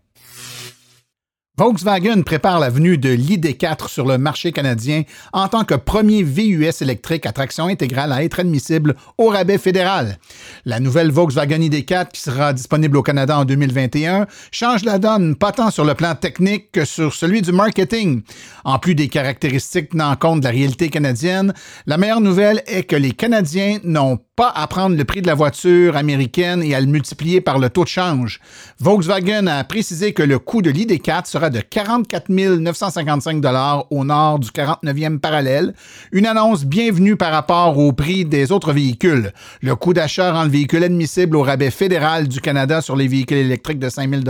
Volkswagen 1.61 2.23
prépare 2.23 2.59
la 2.59 2.71
venue 2.71 2.97
de 2.97 3.11
l'ID4 3.11 3.90
sur 3.90 4.07
le 4.07 4.17
marché 4.17 4.50
canadien 4.50 5.02
en 5.35 5.47
tant 5.47 5.64
que 5.64 5.75
premier 5.75 6.23
VUS 6.23 6.81
électrique 6.81 7.26
à 7.26 7.33
traction 7.33 7.67
intégrale 7.67 8.12
à 8.12 8.25
être 8.25 8.40
admissible 8.40 8.97
au 9.19 9.26
rabais 9.26 9.59
fédéral. 9.59 10.17
La 10.64 10.81
nouvelle 10.81 11.12
Volkswagen 11.12 11.59
ID4 11.59 12.12
qui 12.12 12.23
sera 12.23 12.55
disponible 12.55 12.97
au 12.97 13.02
Canada 13.02 13.38
en 13.38 13.45
2021 13.45 14.26
change 14.50 14.85
la 14.85 14.99
donne 14.99 15.37
pas 15.37 15.52
tant 15.52 15.71
sur 15.71 15.85
le 15.85 15.93
plan 15.93 16.14
technique 16.14 16.73
que 16.73 16.87
sur 16.87 17.12
celui 17.12 17.43
du 17.43 17.52
marketing. 17.52 18.23
En 18.64 18.79
plus 18.79 18.95
des 18.95 19.09
caractéristiques 19.09 19.90
tenant 19.90 20.17
compte 20.17 20.40
de 20.40 20.45
la 20.45 20.52
réalité 20.52 20.88
canadienne, 20.88 21.52
la 21.85 21.99
meilleure 21.99 22.23
nouvelle 22.23 22.62
est 22.69 22.85
que 22.85 22.97
les 22.97 23.12
Canadiens 23.12 23.81
n'ont 23.85 24.19
pas 24.35 24.50
à 24.55 24.67
prendre 24.67 24.97
le 24.97 25.05
prix 25.05 25.21
de 25.21 25.26
la 25.26 25.35
voiture 25.35 25.99
américaine 25.99 26.62
et 26.62 26.75
à 26.75 26.81
le 26.81 26.87
multiplier 26.87 27.43
par 27.43 27.59
le 27.59 27.69
taux 27.69 27.85
de 27.85 27.88
change. 27.88 28.40
Volkswagen 28.79 29.47
a 29.47 29.62
précisé 29.64 30.14
que 30.14 30.23
le 30.23 30.38
coût 30.38 30.62
de 30.62 30.71
l'ID4 30.71 31.26
sera 31.26 31.50
de 31.50 31.61
44 31.61 32.28
955 32.28 33.45
au 33.90 34.04
nord 34.04 34.38
du 34.38 34.49
49e 34.49 35.19
parallèle, 35.19 35.75
une 36.12 36.26
annonce 36.26 36.64
bienvenue 36.64 37.16
par 37.16 37.33
rapport 37.33 37.78
au 37.78 37.92
prix 37.92 38.25
des 38.25 38.52
autres 38.52 38.73
véhicules. 38.73 39.33
Le 39.62 39.75
coût 39.76 39.92
d'achat 39.92 40.33
rend 40.33 40.45
le 40.45 40.50
véhicule 40.50 40.85
admissible 40.85 41.37
au 41.37 41.42
rabais 41.42 41.71
fédéral 41.71 42.28
du 42.28 42.40
Canada 42.40 42.80
sur 42.80 42.97
les 42.97 43.09
véhicules 43.09 43.38
électriques 43.38 43.78
de 43.78 43.88
5 43.88 44.11
000 44.11 44.23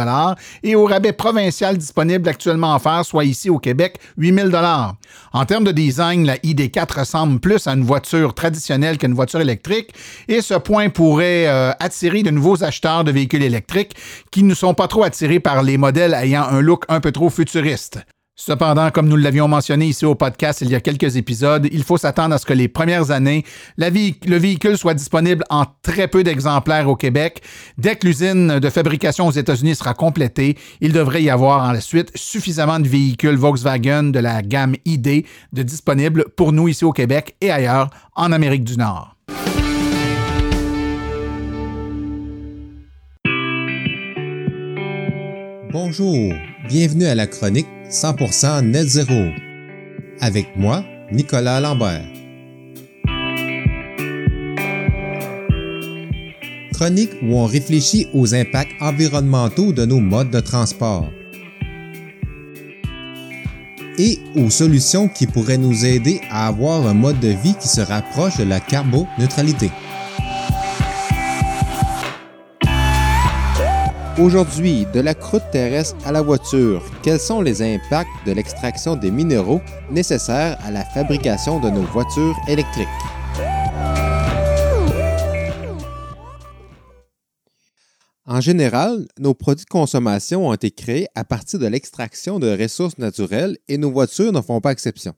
et 0.62 0.74
au 0.74 0.84
rabais 0.84 1.12
provincial 1.12 1.76
disponible 1.76 2.28
actuellement 2.28 2.74
offert, 2.74 3.04
soit 3.04 3.24
ici 3.24 3.50
au 3.50 3.58
Québec, 3.58 3.98
8 4.16 4.34
000 4.34 4.48
En 5.32 5.44
termes 5.44 5.64
de 5.64 5.72
design, 5.72 6.26
la 6.26 6.36
ID4 6.36 7.00
ressemble 7.00 7.40
plus 7.40 7.66
à 7.66 7.72
une 7.72 7.84
voiture 7.84 8.34
traditionnelle 8.34 8.98
qu'à 8.98 9.06
une 9.06 9.14
voiture 9.14 9.40
électrique 9.40 9.90
et 10.28 10.40
ce 10.40 10.54
point 10.54 10.88
pourrait 10.88 11.46
euh, 11.46 11.72
attirer 11.80 12.22
de 12.22 12.30
nouveaux 12.30 12.64
acheteurs 12.64 13.04
de 13.04 13.12
véhicules 13.12 13.42
électriques 13.42 13.94
qui 14.30 14.42
ne 14.42 14.54
sont 14.54 14.74
pas 14.74 14.88
trop 14.88 15.02
attirés 15.02 15.40
par 15.40 15.62
les 15.62 15.76
modèles 15.76 16.14
ayant 16.14 16.44
un 16.44 16.60
look 16.60 16.84
un 16.88 17.00
peu 17.00 17.09
trop 17.12 17.30
futuriste. 17.30 18.00
Cependant, 18.42 18.90
comme 18.90 19.06
nous 19.06 19.16
l'avions 19.16 19.48
mentionné 19.48 19.84
ici 19.84 20.06
au 20.06 20.14
podcast 20.14 20.62
il 20.62 20.70
y 20.70 20.74
a 20.74 20.80
quelques 20.80 21.16
épisodes, 21.16 21.68
il 21.70 21.84
faut 21.84 21.98
s'attendre 21.98 22.34
à 22.34 22.38
ce 22.38 22.46
que 22.46 22.54
les 22.54 22.68
premières 22.68 23.10
années, 23.10 23.44
le 23.76 24.38
véhicule 24.38 24.78
soit 24.78 24.94
disponible 24.94 25.44
en 25.50 25.66
très 25.82 26.08
peu 26.08 26.24
d'exemplaires 26.24 26.88
au 26.88 26.96
Québec. 26.96 27.42
Dès 27.76 27.96
que 27.96 28.06
l'usine 28.06 28.58
de 28.58 28.70
fabrication 28.70 29.26
aux 29.26 29.30
États-Unis 29.30 29.74
sera 29.74 29.92
complétée, 29.92 30.56
il 30.80 30.94
devrait 30.94 31.22
y 31.22 31.28
avoir 31.28 31.68
en 31.68 31.72
la 31.72 31.82
suite 31.82 32.12
suffisamment 32.14 32.80
de 32.80 32.88
véhicules 32.88 33.36
Volkswagen 33.36 34.04
de 34.04 34.20
la 34.20 34.40
gamme 34.40 34.74
ID 34.86 35.26
disponibles 35.52 36.24
pour 36.34 36.52
nous 36.52 36.68
ici 36.68 36.86
au 36.86 36.92
Québec 36.92 37.36
et 37.42 37.50
ailleurs 37.50 37.90
en 38.16 38.32
Amérique 38.32 38.64
du 38.64 38.78
Nord. 38.78 39.19
Bonjour, 45.72 46.32
bienvenue 46.68 47.04
à 47.04 47.14
la 47.14 47.28
chronique 47.28 47.68
100% 47.88 48.64
Net 48.64 48.88
Zéro. 48.88 49.30
Avec 50.20 50.56
moi, 50.56 50.84
Nicolas 51.12 51.60
Lambert. 51.60 52.02
Chronique 56.72 57.12
où 57.22 57.36
on 57.36 57.46
réfléchit 57.46 58.08
aux 58.12 58.34
impacts 58.34 58.72
environnementaux 58.80 59.72
de 59.72 59.84
nos 59.84 60.00
modes 60.00 60.30
de 60.30 60.40
transport 60.40 61.08
et 63.96 64.18
aux 64.34 64.50
solutions 64.50 65.08
qui 65.08 65.28
pourraient 65.28 65.56
nous 65.56 65.84
aider 65.84 66.20
à 66.32 66.48
avoir 66.48 66.84
un 66.88 66.94
mode 66.94 67.20
de 67.20 67.28
vie 67.28 67.54
qui 67.54 67.68
se 67.68 67.80
rapproche 67.80 68.38
de 68.38 68.44
la 68.44 68.58
carboneutralité. 68.58 69.70
Aujourd'hui, 74.20 74.84
de 74.92 75.00
la 75.00 75.14
croûte 75.14 75.50
terrestre 75.50 75.96
à 76.06 76.12
la 76.12 76.20
voiture, 76.20 76.84
quels 77.02 77.18
sont 77.18 77.40
les 77.40 77.62
impacts 77.62 78.10
de 78.26 78.32
l'extraction 78.32 78.94
des 78.94 79.10
minéraux 79.10 79.62
nécessaires 79.90 80.58
à 80.62 80.70
la 80.70 80.84
fabrication 80.84 81.58
de 81.58 81.70
nos 81.70 81.84
voitures 81.84 82.36
électriques? 82.46 82.86
En 88.26 88.42
général, 88.42 89.06
nos 89.18 89.32
produits 89.32 89.64
de 89.64 89.70
consommation 89.70 90.48
ont 90.48 90.52
été 90.52 90.70
créés 90.70 91.08
à 91.14 91.24
partir 91.24 91.58
de 91.58 91.66
l'extraction 91.66 92.38
de 92.38 92.62
ressources 92.62 92.98
naturelles 92.98 93.56
et 93.68 93.78
nos 93.78 93.90
voitures 93.90 94.32
ne 94.32 94.42
font 94.42 94.60
pas 94.60 94.72
exception. 94.72 95.14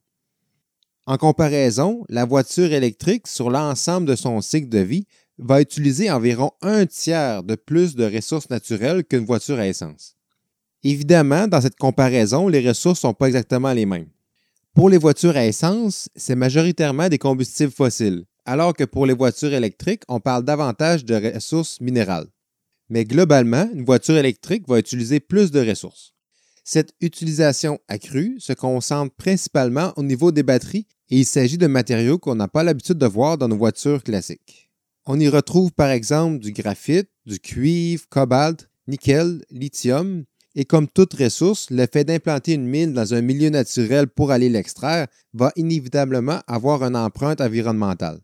En 1.06 1.16
comparaison, 1.16 2.04
la 2.09 2.25
voiture 2.25 2.73
électrique, 2.73 3.26
sur 3.26 3.50
l'ensemble 3.50 4.06
de 4.06 4.14
son 4.14 4.40
cycle 4.40 4.68
de 4.68 4.78
vie, 4.78 5.06
va 5.42 5.61
utiliser 5.61 6.11
environ 6.11 6.52
un 6.62 6.87
tiers 6.87 7.42
de 7.42 7.54
plus 7.54 7.94
de 7.94 8.04
ressources 8.04 8.50
naturelles 8.50 9.04
qu'une 9.04 9.25
voiture 9.25 9.58
à 9.58 9.66
essence. 9.66 10.16
Évidemment, 10.82 11.46
dans 11.46 11.61
cette 11.61 11.76
comparaison, 11.76 12.49
les 12.49 12.66
ressources 12.66 12.99
ne 12.99 13.08
sont 13.08 13.14
pas 13.14 13.26
exactement 13.26 13.72
les 13.72 13.87
mêmes. 13.87 14.08
Pour 14.75 14.88
les 14.88 14.99
voitures 14.99 15.37
à 15.37 15.46
essence, 15.46 16.08
c'est 16.16 16.34
majoritairement 16.34 17.08
des 17.08 17.18
combustibles 17.18 17.72
fossiles, 17.72 18.25
alors 18.44 18.75
que 18.75 18.84
pour 18.84 19.06
les 19.06 19.14
voitures 19.14 19.52
électriques, 19.52 20.02
on 20.08 20.18
parle 20.18 20.44
davantage 20.44 21.04
de 21.04 21.34
ressources 21.34 21.80
minérales. 21.80 22.28
Mais 22.88 23.04
globalement, 23.04 23.68
une 23.75 23.84
voiture 23.84 24.16
électrique 24.16 24.68
va 24.68 24.78
utiliser 24.78 25.20
plus 25.20 25.50
de 25.50 25.61
ressources. 25.61 26.14
Cette 26.64 26.92
utilisation 27.00 27.78
accrue 27.88 28.37
se 28.38 28.52
concentre 28.52 29.14
principalement 29.14 29.92
au 29.96 30.02
niveau 30.02 30.30
des 30.30 30.42
batteries 30.42 30.87
et 31.11 31.18
il 31.18 31.26
s'agit 31.26 31.58
de 31.58 31.66
matériaux 31.66 32.18
qu'on 32.18 32.37
n'a 32.37 32.49
pas 32.49 32.62
l'habitude 32.62 32.99
de 32.99 33.06
voir 33.06 33.37
dans 33.37 33.49
nos 33.49 33.56
voitures 33.56 34.02
classiques. 34.02 34.62
On 35.04 35.18
y 35.18 35.28
retrouve 35.28 35.73
par 35.73 35.90
exemple 35.90 36.38
du 36.38 36.52
graphite, 36.52 37.09
du 37.26 37.40
cuivre, 37.40 38.04
cobalt, 38.09 38.71
nickel, 38.87 39.44
lithium, 39.50 40.25
et 40.54 40.64
comme 40.64 40.87
toute 40.87 41.14
ressource, 41.14 41.71
le 41.71 41.87
fait 41.92 42.04
d'implanter 42.04 42.52
une 42.52 42.66
mine 42.66 42.92
dans 42.92 43.12
un 43.12 43.21
milieu 43.21 43.49
naturel 43.49 44.06
pour 44.06 44.30
aller 44.30 44.49
l'extraire 44.49 45.09
va 45.35 45.50
inévitablement 45.56 46.40
avoir 46.47 46.85
une 46.85 46.94
empreinte 46.94 47.40
environnementale. 47.40 48.21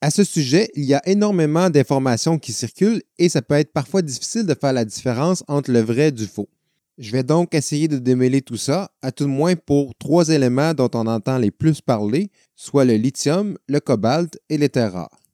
À 0.00 0.10
ce 0.10 0.24
sujet, 0.24 0.68
il 0.74 0.84
y 0.84 0.94
a 0.94 1.08
énormément 1.08 1.70
d'informations 1.70 2.38
qui 2.38 2.52
circulent 2.52 3.02
et 3.18 3.28
ça 3.28 3.40
peut 3.42 3.54
être 3.54 3.72
parfois 3.72 4.02
difficile 4.02 4.46
de 4.46 4.54
faire 4.54 4.72
la 4.72 4.84
différence 4.84 5.44
entre 5.46 5.70
le 5.70 5.80
vrai 5.80 6.08
et 6.08 6.12
du 6.12 6.26
faux. 6.26 6.48
Je 6.98 7.12
vais 7.12 7.22
donc 7.22 7.54
essayer 7.54 7.88
de 7.88 7.98
démêler 7.98 8.40
tout 8.40 8.56
ça, 8.56 8.90
à 9.02 9.12
tout 9.12 9.24
le 9.24 9.30
moins 9.30 9.54
pour 9.54 9.94
trois 9.94 10.30
éléments 10.30 10.74
dont 10.74 10.90
on 10.94 11.06
entend 11.06 11.38
les 11.38 11.50
plus 11.50 11.82
parler, 11.82 12.30
soit 12.56 12.84
le 12.84 12.94
lithium, 12.94 13.58
le 13.68 13.80
cobalt 13.80 14.40
et 14.48 14.58
les 14.58 14.70
terres 14.70 14.94
rares. 14.94 15.25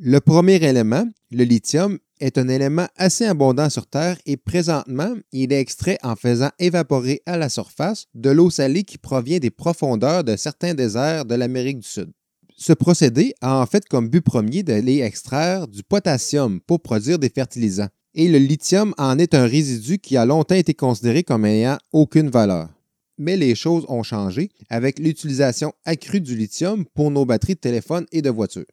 Le 0.00 0.18
premier 0.18 0.56
élément, 0.56 1.08
le 1.30 1.44
lithium, 1.44 2.00
est 2.18 2.36
un 2.36 2.48
élément 2.48 2.88
assez 2.96 3.26
abondant 3.26 3.70
sur 3.70 3.86
Terre 3.86 4.18
et 4.26 4.36
présentement, 4.36 5.14
il 5.30 5.52
est 5.52 5.60
extrait 5.60 5.98
en 6.02 6.16
faisant 6.16 6.50
évaporer 6.58 7.22
à 7.26 7.36
la 7.36 7.48
surface 7.48 8.06
de 8.12 8.30
l'eau 8.30 8.50
salée 8.50 8.82
qui 8.82 8.98
provient 8.98 9.38
des 9.38 9.50
profondeurs 9.50 10.24
de 10.24 10.34
certains 10.34 10.74
déserts 10.74 11.26
de 11.26 11.36
l'Amérique 11.36 11.78
du 11.78 11.88
Sud. 11.88 12.10
Ce 12.56 12.72
procédé 12.72 13.34
a 13.40 13.60
en 13.60 13.66
fait 13.66 13.84
comme 13.88 14.08
but 14.08 14.20
premier 14.20 14.64
d'aller 14.64 14.98
extraire 15.00 15.68
du 15.68 15.84
potassium 15.84 16.60
pour 16.60 16.80
produire 16.80 17.20
des 17.20 17.30
fertilisants. 17.30 17.88
Et 18.14 18.26
le 18.26 18.38
lithium 18.38 18.94
en 18.98 19.16
est 19.20 19.34
un 19.34 19.46
résidu 19.46 19.98
qui 19.98 20.16
a 20.16 20.26
longtemps 20.26 20.56
été 20.56 20.74
considéré 20.74 21.22
comme 21.22 21.44
ayant 21.44 21.78
aucune 21.92 22.30
valeur. 22.30 22.68
Mais 23.16 23.36
les 23.36 23.54
choses 23.54 23.84
ont 23.88 24.02
changé 24.02 24.50
avec 24.70 24.98
l'utilisation 24.98 25.72
accrue 25.84 26.20
du 26.20 26.36
lithium 26.36 26.84
pour 26.94 27.12
nos 27.12 27.24
batteries 27.24 27.54
de 27.54 27.60
téléphone 27.60 28.06
et 28.10 28.22
de 28.22 28.30
voitures. 28.30 28.66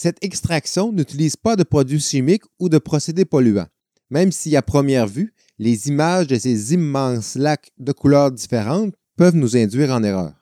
Cette 0.00 0.24
extraction 0.24 0.92
n'utilise 0.92 1.34
pas 1.34 1.56
de 1.56 1.64
produits 1.64 1.98
chimiques 1.98 2.44
ou 2.60 2.68
de 2.68 2.78
procédés 2.78 3.24
polluants, 3.24 3.66
même 4.10 4.30
si 4.30 4.54
à 4.54 4.62
première 4.62 5.08
vue, 5.08 5.34
les 5.58 5.88
images 5.88 6.28
de 6.28 6.38
ces 6.38 6.72
immenses 6.72 7.34
lacs 7.34 7.72
de 7.80 7.90
couleurs 7.90 8.30
différentes 8.30 8.94
peuvent 9.16 9.34
nous 9.34 9.56
induire 9.56 9.90
en 9.90 10.04
erreur. 10.04 10.34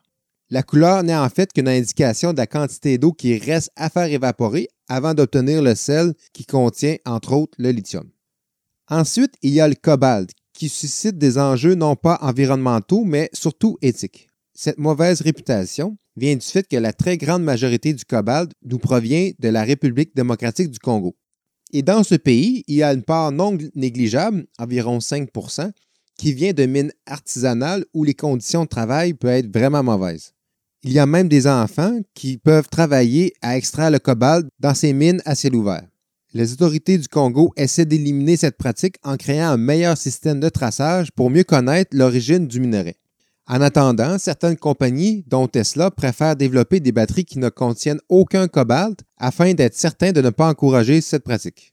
La 0.51 0.63
couleur 0.63 1.03
n'est 1.05 1.17
en 1.17 1.31
fait 1.31 1.55
qu'une 1.55 1.69
indication 1.69 2.35
de 2.35 2.37
la 2.37 2.47
quantité 2.47 2.99
d'eau 2.99 3.15
qui 3.15 3.39
reste 3.39 3.71
à 3.77 3.89
faire 3.89 4.13
évaporer 4.13 4.69
avant 4.91 5.15
d'obtenir 5.15 5.63
le 5.63 5.75
sel 5.75 6.13
qui 6.35 6.45
contient 6.45 6.97
entre 7.07 7.33
autres 7.33 7.57
le 7.57 7.71
lithium. 7.71 8.11
Ensuite, 8.91 9.37
il 9.41 9.55
y 9.55 9.63
a 9.63 9.69
le 9.69 9.75
cobalt 9.75 10.33
qui 10.53 10.69
suscite 10.69 11.17
des 11.17 11.39
enjeux 11.39 11.77
non 11.77 11.97
pas 11.97 12.19
environnementaux 12.21 13.05
mais 13.07 13.31
surtout 13.33 13.79
éthiques. 13.81 14.26
Cette 14.59 14.79
mauvaise 14.79 15.21
réputation 15.21 15.99
vient 16.17 16.35
du 16.35 16.47
fait 16.47 16.67
que 16.67 16.79
la 16.79 16.95
très 16.95 17.19
grande 17.19 17.45
majorité 17.45 17.93
du 17.93 18.07
cobalt 18.07 18.51
nous 18.65 18.79
provient 18.79 19.33
de 19.39 19.49
la 19.51 19.65
République 19.65 20.17
démocratique 20.17 20.71
du 20.71 20.79
Congo. 20.79 21.15
Et 21.75 21.83
dans 21.83 22.03
ce 22.03 22.15
pays, 22.15 22.65
il 22.67 22.77
y 22.77 22.83
a 22.83 22.95
une 22.95 23.03
part 23.03 23.33
non 23.33 23.59
négligeable, 23.75 24.47
environ 24.59 24.97
5% 24.97 25.73
qui 26.17 26.33
vient 26.33 26.55
de 26.55 26.65
mines 26.65 26.93
artisanales 27.05 27.85
où 27.93 28.03
les 28.03 28.15
conditions 28.15 28.65
de 28.65 28.69
travail 28.69 29.13
peuvent 29.13 29.35
être 29.35 29.53
vraiment 29.53 29.83
mauvaises. 29.83 30.33
Il 30.83 30.93
y 30.93 30.99
a 30.99 31.05
même 31.05 31.29
des 31.29 31.47
enfants 31.47 32.01
qui 32.15 32.39
peuvent 32.39 32.71
travailler 32.71 33.35
à 33.43 33.59
extraire 33.59 33.91
le 33.91 33.99
cobalt 33.99 34.47
dans 34.59 34.75
ces 34.75 34.95
mines 34.95 35.21
à 35.27 35.35
ciel 35.35 35.55
ouvert. 35.55 35.87
Les 36.33 36.55
autorités 36.55 36.97
du 36.97 37.09
Congo 37.09 37.53
essaient 37.57 37.85
d'éliminer 37.85 38.39
cette 38.39 38.57
pratique 38.57 38.97
en 39.03 39.19
créant 39.19 39.51
un 39.51 39.57
meilleur 39.59 39.99
système 39.99 40.41
de 40.41 40.49
traçage 40.49 41.13
pour 41.13 41.29
mieux 41.29 41.45
connaître 41.45 41.95
l'origine 41.95 42.47
du 42.47 42.59
minerai. 42.59 42.97
En 43.49 43.61
attendant, 43.61 44.19
certaines 44.19 44.57
compagnies, 44.57 45.25
dont 45.29 45.47
Tesla, 45.47 45.93
préfèrent 45.93 46.35
développer 46.35 46.81
des 46.81 46.91
batteries 46.91 47.25
qui 47.25 47.39
ne 47.39 47.49
contiennent 47.49 48.01
aucun 48.09 48.49
cobalt 48.49 49.01
afin 49.19 49.55
d'être 49.55 49.77
certain 49.77 50.11
de 50.11 50.21
ne 50.21 50.31
pas 50.31 50.49
encourager 50.49 51.01
cette 51.01 51.23
pratique. 51.23 51.71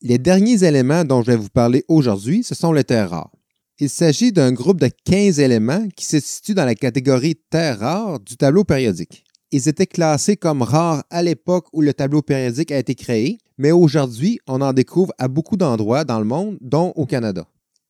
Les 0.00 0.16
derniers 0.16 0.64
éléments 0.64 1.04
dont 1.04 1.22
je 1.22 1.32
vais 1.32 1.36
vous 1.36 1.50
parler 1.50 1.84
aujourd'hui, 1.88 2.42
ce 2.42 2.54
sont 2.54 2.72
les 2.72 2.84
terres 2.84 3.10
rares. 3.10 3.32
Il 3.78 3.90
s'agit 3.90 4.32
d'un 4.32 4.52
groupe 4.52 4.80
de 4.80 4.88
15 5.04 5.40
éléments 5.40 5.88
qui 5.94 6.06
se 6.06 6.20
situent 6.20 6.54
dans 6.54 6.64
la 6.64 6.74
catégorie 6.74 7.36
terres 7.50 7.80
rares 7.80 8.20
du 8.20 8.36
tableau 8.36 8.64
périodique. 8.64 9.24
Ils 9.50 9.68
étaient 9.68 9.86
classés 9.86 10.36
comme 10.36 10.62
rares 10.62 11.04
à 11.10 11.22
l'époque 11.22 11.66
où 11.72 11.82
le 11.82 11.92
tableau 11.92 12.22
périodique 12.22 12.72
a 12.72 12.78
été 12.78 12.94
créé, 12.94 13.38
mais 13.58 13.72
aujourd'hui, 13.72 14.38
on 14.46 14.62
en 14.62 14.72
découvre 14.72 15.12
à 15.18 15.28
beaucoup 15.28 15.56
d'endroits 15.56 16.04
dans 16.04 16.18
le 16.18 16.24
monde, 16.24 16.56
dont 16.60 16.92
au 16.96 17.04
Canada. 17.04 17.46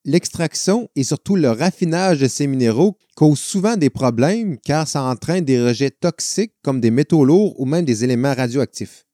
L'extraction 0.07 0.91
et 0.97 1.03
surtout 1.03 1.35
le 1.35 1.51
raffinage 1.51 2.21
de 2.21 2.29
ces 2.29 2.47
minéraux 2.47 2.99
causent 3.17 3.39
souvent 3.39 3.77
des 3.77 3.89
problèmes 3.89 4.59
car 4.59 4.87
ça 4.87 5.03
entraîne 5.03 5.45
des 5.45 5.63
rejets 5.63 5.91
toxiques 5.91 6.53
comme 6.63 6.81
des 6.81 6.91
métaux 6.91 7.25
lourds 7.25 7.59
ou 7.59 7.65
même 7.65 7.87
des 7.87 8.05
éléments 8.05 8.35
radioactifs. 8.35 9.07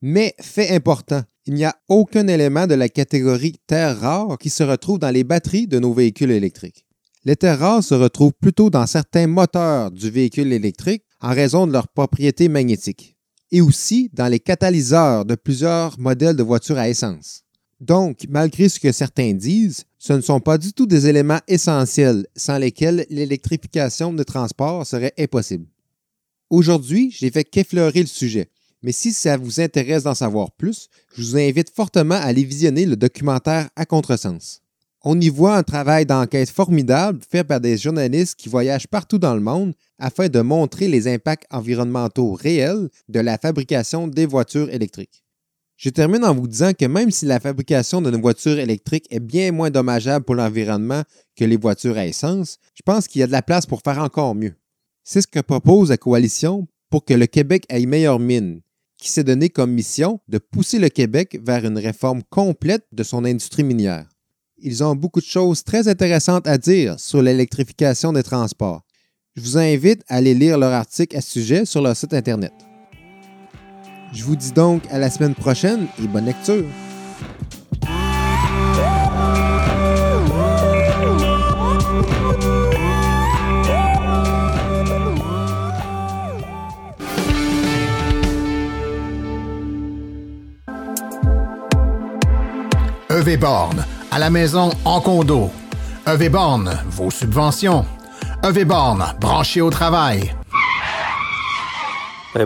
Mais 0.00 0.34
fait 0.40 0.70
important, 0.74 1.22
il 1.44 1.54
n'y 1.54 1.66
a 1.66 1.76
aucun 1.88 2.28
élément 2.28 2.66
de 2.66 2.74
la 2.74 2.88
catégorie 2.88 3.56
terres 3.66 4.00
rares 4.00 4.38
qui 4.38 4.48
se 4.48 4.62
retrouve 4.62 4.98
dans 4.98 5.10
les 5.10 5.24
batteries 5.24 5.66
de 5.66 5.78
nos 5.78 5.92
véhicules 5.92 6.30
électriques. 6.30 6.86
Les 7.24 7.36
terres 7.36 7.58
rares 7.58 7.84
se 7.84 7.94
retrouvent 7.94 8.32
plutôt 8.32 8.70
dans 8.70 8.86
certains 8.86 9.26
moteurs 9.26 9.90
du 9.90 10.08
véhicule 10.08 10.52
électrique 10.52 11.04
en 11.20 11.34
raison 11.34 11.66
de 11.66 11.72
leurs 11.72 11.88
propriétés 11.88 12.48
magnétiques 12.48 13.16
et 13.50 13.60
aussi 13.60 14.08
dans 14.14 14.28
les 14.28 14.40
catalyseurs 14.40 15.26
de 15.26 15.34
plusieurs 15.34 15.98
modèles 15.98 16.36
de 16.36 16.42
voitures 16.42 16.78
à 16.78 16.88
essence. 16.88 17.42
Donc, 17.80 18.24
malgré 18.28 18.68
ce 18.68 18.80
que 18.80 18.90
certains 18.90 19.34
disent, 19.34 19.84
ce 19.98 20.12
ne 20.12 20.20
sont 20.20 20.40
pas 20.40 20.58
du 20.58 20.72
tout 20.72 20.86
des 20.86 21.06
éléments 21.06 21.40
essentiels 21.46 22.26
sans 22.34 22.58
lesquels 22.58 23.06
l'électrification 23.08 24.12
de 24.12 24.22
transport 24.24 24.84
serait 24.84 25.14
impossible. 25.18 25.66
Aujourd'hui, 26.50 27.14
j'ai 27.16 27.30
fait 27.30 27.44
qu'effleurer 27.44 28.00
le 28.00 28.06
sujet, 28.06 28.48
mais 28.82 28.92
si 28.92 29.12
ça 29.12 29.36
vous 29.36 29.60
intéresse 29.60 30.04
d'en 30.04 30.14
savoir 30.14 30.50
plus, 30.52 30.88
je 31.14 31.22
vous 31.22 31.36
invite 31.36 31.70
fortement 31.70 32.16
à 32.16 32.18
aller 32.22 32.44
visionner 32.44 32.84
le 32.84 32.96
documentaire 32.96 33.68
À 33.76 33.86
contresens. 33.86 34.60
On 35.02 35.20
y 35.20 35.28
voit 35.28 35.56
un 35.56 35.62
travail 35.62 36.06
d'enquête 36.06 36.50
formidable 36.50 37.20
fait 37.30 37.44
par 37.44 37.60
des 37.60 37.78
journalistes 37.78 38.34
qui 38.34 38.48
voyagent 38.48 38.88
partout 38.88 39.18
dans 39.18 39.34
le 39.34 39.40
monde 39.40 39.74
afin 40.00 40.28
de 40.28 40.40
montrer 40.40 40.88
les 40.88 41.06
impacts 41.06 41.46
environnementaux 41.50 42.32
réels 42.32 42.88
de 43.08 43.20
la 43.20 43.38
fabrication 43.38 44.08
des 44.08 44.26
voitures 44.26 44.70
électriques. 44.70 45.22
Je 45.78 45.90
termine 45.90 46.24
en 46.24 46.34
vous 46.34 46.48
disant 46.48 46.72
que 46.76 46.86
même 46.86 47.12
si 47.12 47.24
la 47.24 47.38
fabrication 47.38 48.02
d'une 48.02 48.20
voiture 48.20 48.58
électrique 48.58 49.06
est 49.10 49.20
bien 49.20 49.52
moins 49.52 49.70
dommageable 49.70 50.24
pour 50.24 50.34
l'environnement 50.34 51.04
que 51.36 51.44
les 51.44 51.56
voitures 51.56 51.96
à 51.96 52.04
essence, 52.04 52.58
je 52.74 52.82
pense 52.84 53.06
qu'il 53.06 53.20
y 53.20 53.22
a 53.22 53.28
de 53.28 53.32
la 53.32 53.42
place 53.42 53.64
pour 53.64 53.80
faire 53.82 53.98
encore 53.98 54.34
mieux. 54.34 54.54
C'est 55.04 55.20
ce 55.20 55.28
que 55.28 55.38
propose 55.38 55.90
la 55.90 55.96
coalition 55.96 56.66
pour 56.90 57.04
que 57.04 57.14
le 57.14 57.26
Québec 57.26 57.64
ait 57.68 57.86
meilleure 57.86 58.18
mine, 58.18 58.60
qui 58.96 59.08
s'est 59.08 59.22
donné 59.22 59.50
comme 59.50 59.70
mission 59.70 60.18
de 60.26 60.38
pousser 60.38 60.80
le 60.80 60.88
Québec 60.88 61.38
vers 61.44 61.64
une 61.64 61.78
réforme 61.78 62.24
complète 62.24 62.84
de 62.90 63.04
son 63.04 63.24
industrie 63.24 63.62
minière. 63.62 64.08
Ils 64.56 64.82
ont 64.82 64.96
beaucoup 64.96 65.20
de 65.20 65.26
choses 65.26 65.62
très 65.62 65.86
intéressantes 65.86 66.48
à 66.48 66.58
dire 66.58 66.98
sur 66.98 67.22
l'électrification 67.22 68.12
des 68.12 68.24
transports. 68.24 68.82
Je 69.36 69.42
vous 69.42 69.58
invite 69.58 70.02
à 70.08 70.16
aller 70.16 70.34
lire 70.34 70.58
leur 70.58 70.72
article 70.72 71.16
à 71.16 71.20
ce 71.20 71.30
sujet 71.30 71.64
sur 71.64 71.82
leur 71.82 71.96
site 71.96 72.14
Internet. 72.14 72.52
Je 74.12 74.24
vous 74.24 74.36
dis 74.36 74.52
donc 74.52 74.82
à 74.90 74.98
la 74.98 75.10
semaine 75.10 75.34
prochaine 75.34 75.86
et 76.02 76.06
bonne 76.06 76.26
lecture. 76.26 76.64
EV 93.10 93.36
Borne, 93.36 93.84
à 94.12 94.18
la 94.18 94.30
maison, 94.30 94.70
en 94.84 95.00
condo. 95.00 95.50
EV 96.06 96.28
Borne, 96.28 96.78
vos 96.88 97.10
subventions. 97.10 97.84
EV 98.44 98.64
Borne, 98.64 99.04
branché 99.20 99.60
au 99.60 99.70
travail. 99.70 100.37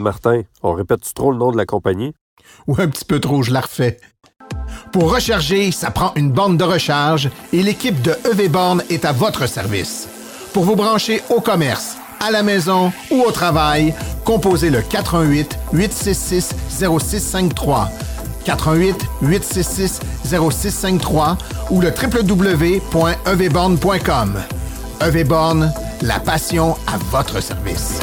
Martin, 0.01 0.43
on 0.63 0.73
répète-tu 0.73 1.15
trop 1.15 1.33
le 1.33 1.39
nom 1.39 1.51
de 1.51 1.57
la 1.57 1.67
compagnie? 1.67 2.13
Ou 2.67 2.77
un 2.79 2.89
petit 2.89 3.05
peu 3.05 3.21
trop, 3.21 3.43
je 3.43 3.53
la 3.53 3.61
refais. 3.61 3.99
Pour 4.93 5.13
recharger, 5.13 5.73
ça 5.73 5.91
prend 5.91 6.13
une 6.17 6.31
borne 6.31 6.57
de 6.57 6.65
recharge 6.65 7.29
et 7.53 7.63
l'équipe 7.63 8.01
de 8.03 8.17
EV 8.31 8.51
est 8.91 9.05
à 9.05 9.13
votre 9.13 9.49
service. 9.49 10.09
Pour 10.53 10.65
vous 10.65 10.77
brancher 10.77 11.23
au 11.31 11.41
commerce, 11.41 11.97
à 12.21 12.31
la 12.31 12.43
maison 12.43 12.93
ou 13.11 13.23
au 13.23 13.33
travail, 13.33 13.95
composez 14.25 14.69
le 14.71 14.83
418 14.83 15.59
866 15.73 16.55
0653. 16.69 17.89
418 18.45 18.97
866 19.23 20.01
0653 20.25 21.39
ou 21.71 21.81
le 21.81 21.91
www.evborne.com. 21.91 24.41
EV 25.01 25.27
la 26.03 26.21
passion 26.21 26.77
à 26.87 26.99
votre 27.11 27.43
service. 27.43 27.99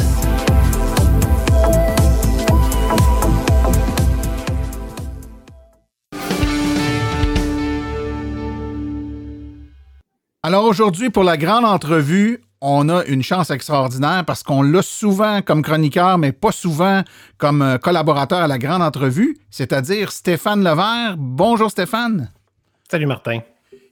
Alors 10.49 10.65
aujourd'hui, 10.65 11.11
pour 11.11 11.23
la 11.23 11.37
grande 11.37 11.63
entrevue, 11.63 12.41
on 12.59 12.89
a 12.89 13.05
une 13.05 13.21
chance 13.21 13.51
extraordinaire 13.51 14.23
parce 14.25 14.41
qu'on 14.41 14.63
l'a 14.63 14.81
souvent 14.81 15.43
comme 15.43 15.61
chroniqueur, 15.61 16.17
mais 16.17 16.31
pas 16.31 16.51
souvent 16.51 17.03
comme 17.37 17.61
euh, 17.61 17.77
collaborateur 17.77 18.39
à 18.39 18.47
la 18.47 18.57
grande 18.57 18.81
entrevue, 18.81 19.37
c'est-à-dire 19.51 20.11
Stéphane 20.11 20.63
Levert. 20.63 21.17
Bonjour 21.19 21.69
Stéphane. 21.69 22.31
Salut 22.89 23.05
Martin. 23.05 23.41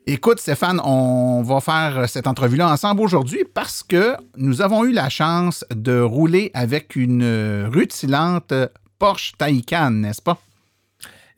Écoute 0.07 0.39
Stéphane, 0.39 0.81
on 0.83 1.43
va 1.43 1.59
faire 1.59 2.09
cette 2.09 2.25
entrevue-là 2.25 2.71
ensemble 2.71 3.01
aujourd'hui 3.01 3.43
parce 3.53 3.83
que 3.83 4.15
nous 4.35 4.63
avons 4.63 4.83
eu 4.83 4.93
la 4.93 5.09
chance 5.09 5.63
de 5.69 6.01
rouler 6.01 6.49
avec 6.55 6.95
une 6.95 7.67
rutilante 7.71 8.51
Porsche 8.97 9.33
Taycan, 9.37 9.91
n'est-ce 9.91 10.23
pas? 10.23 10.39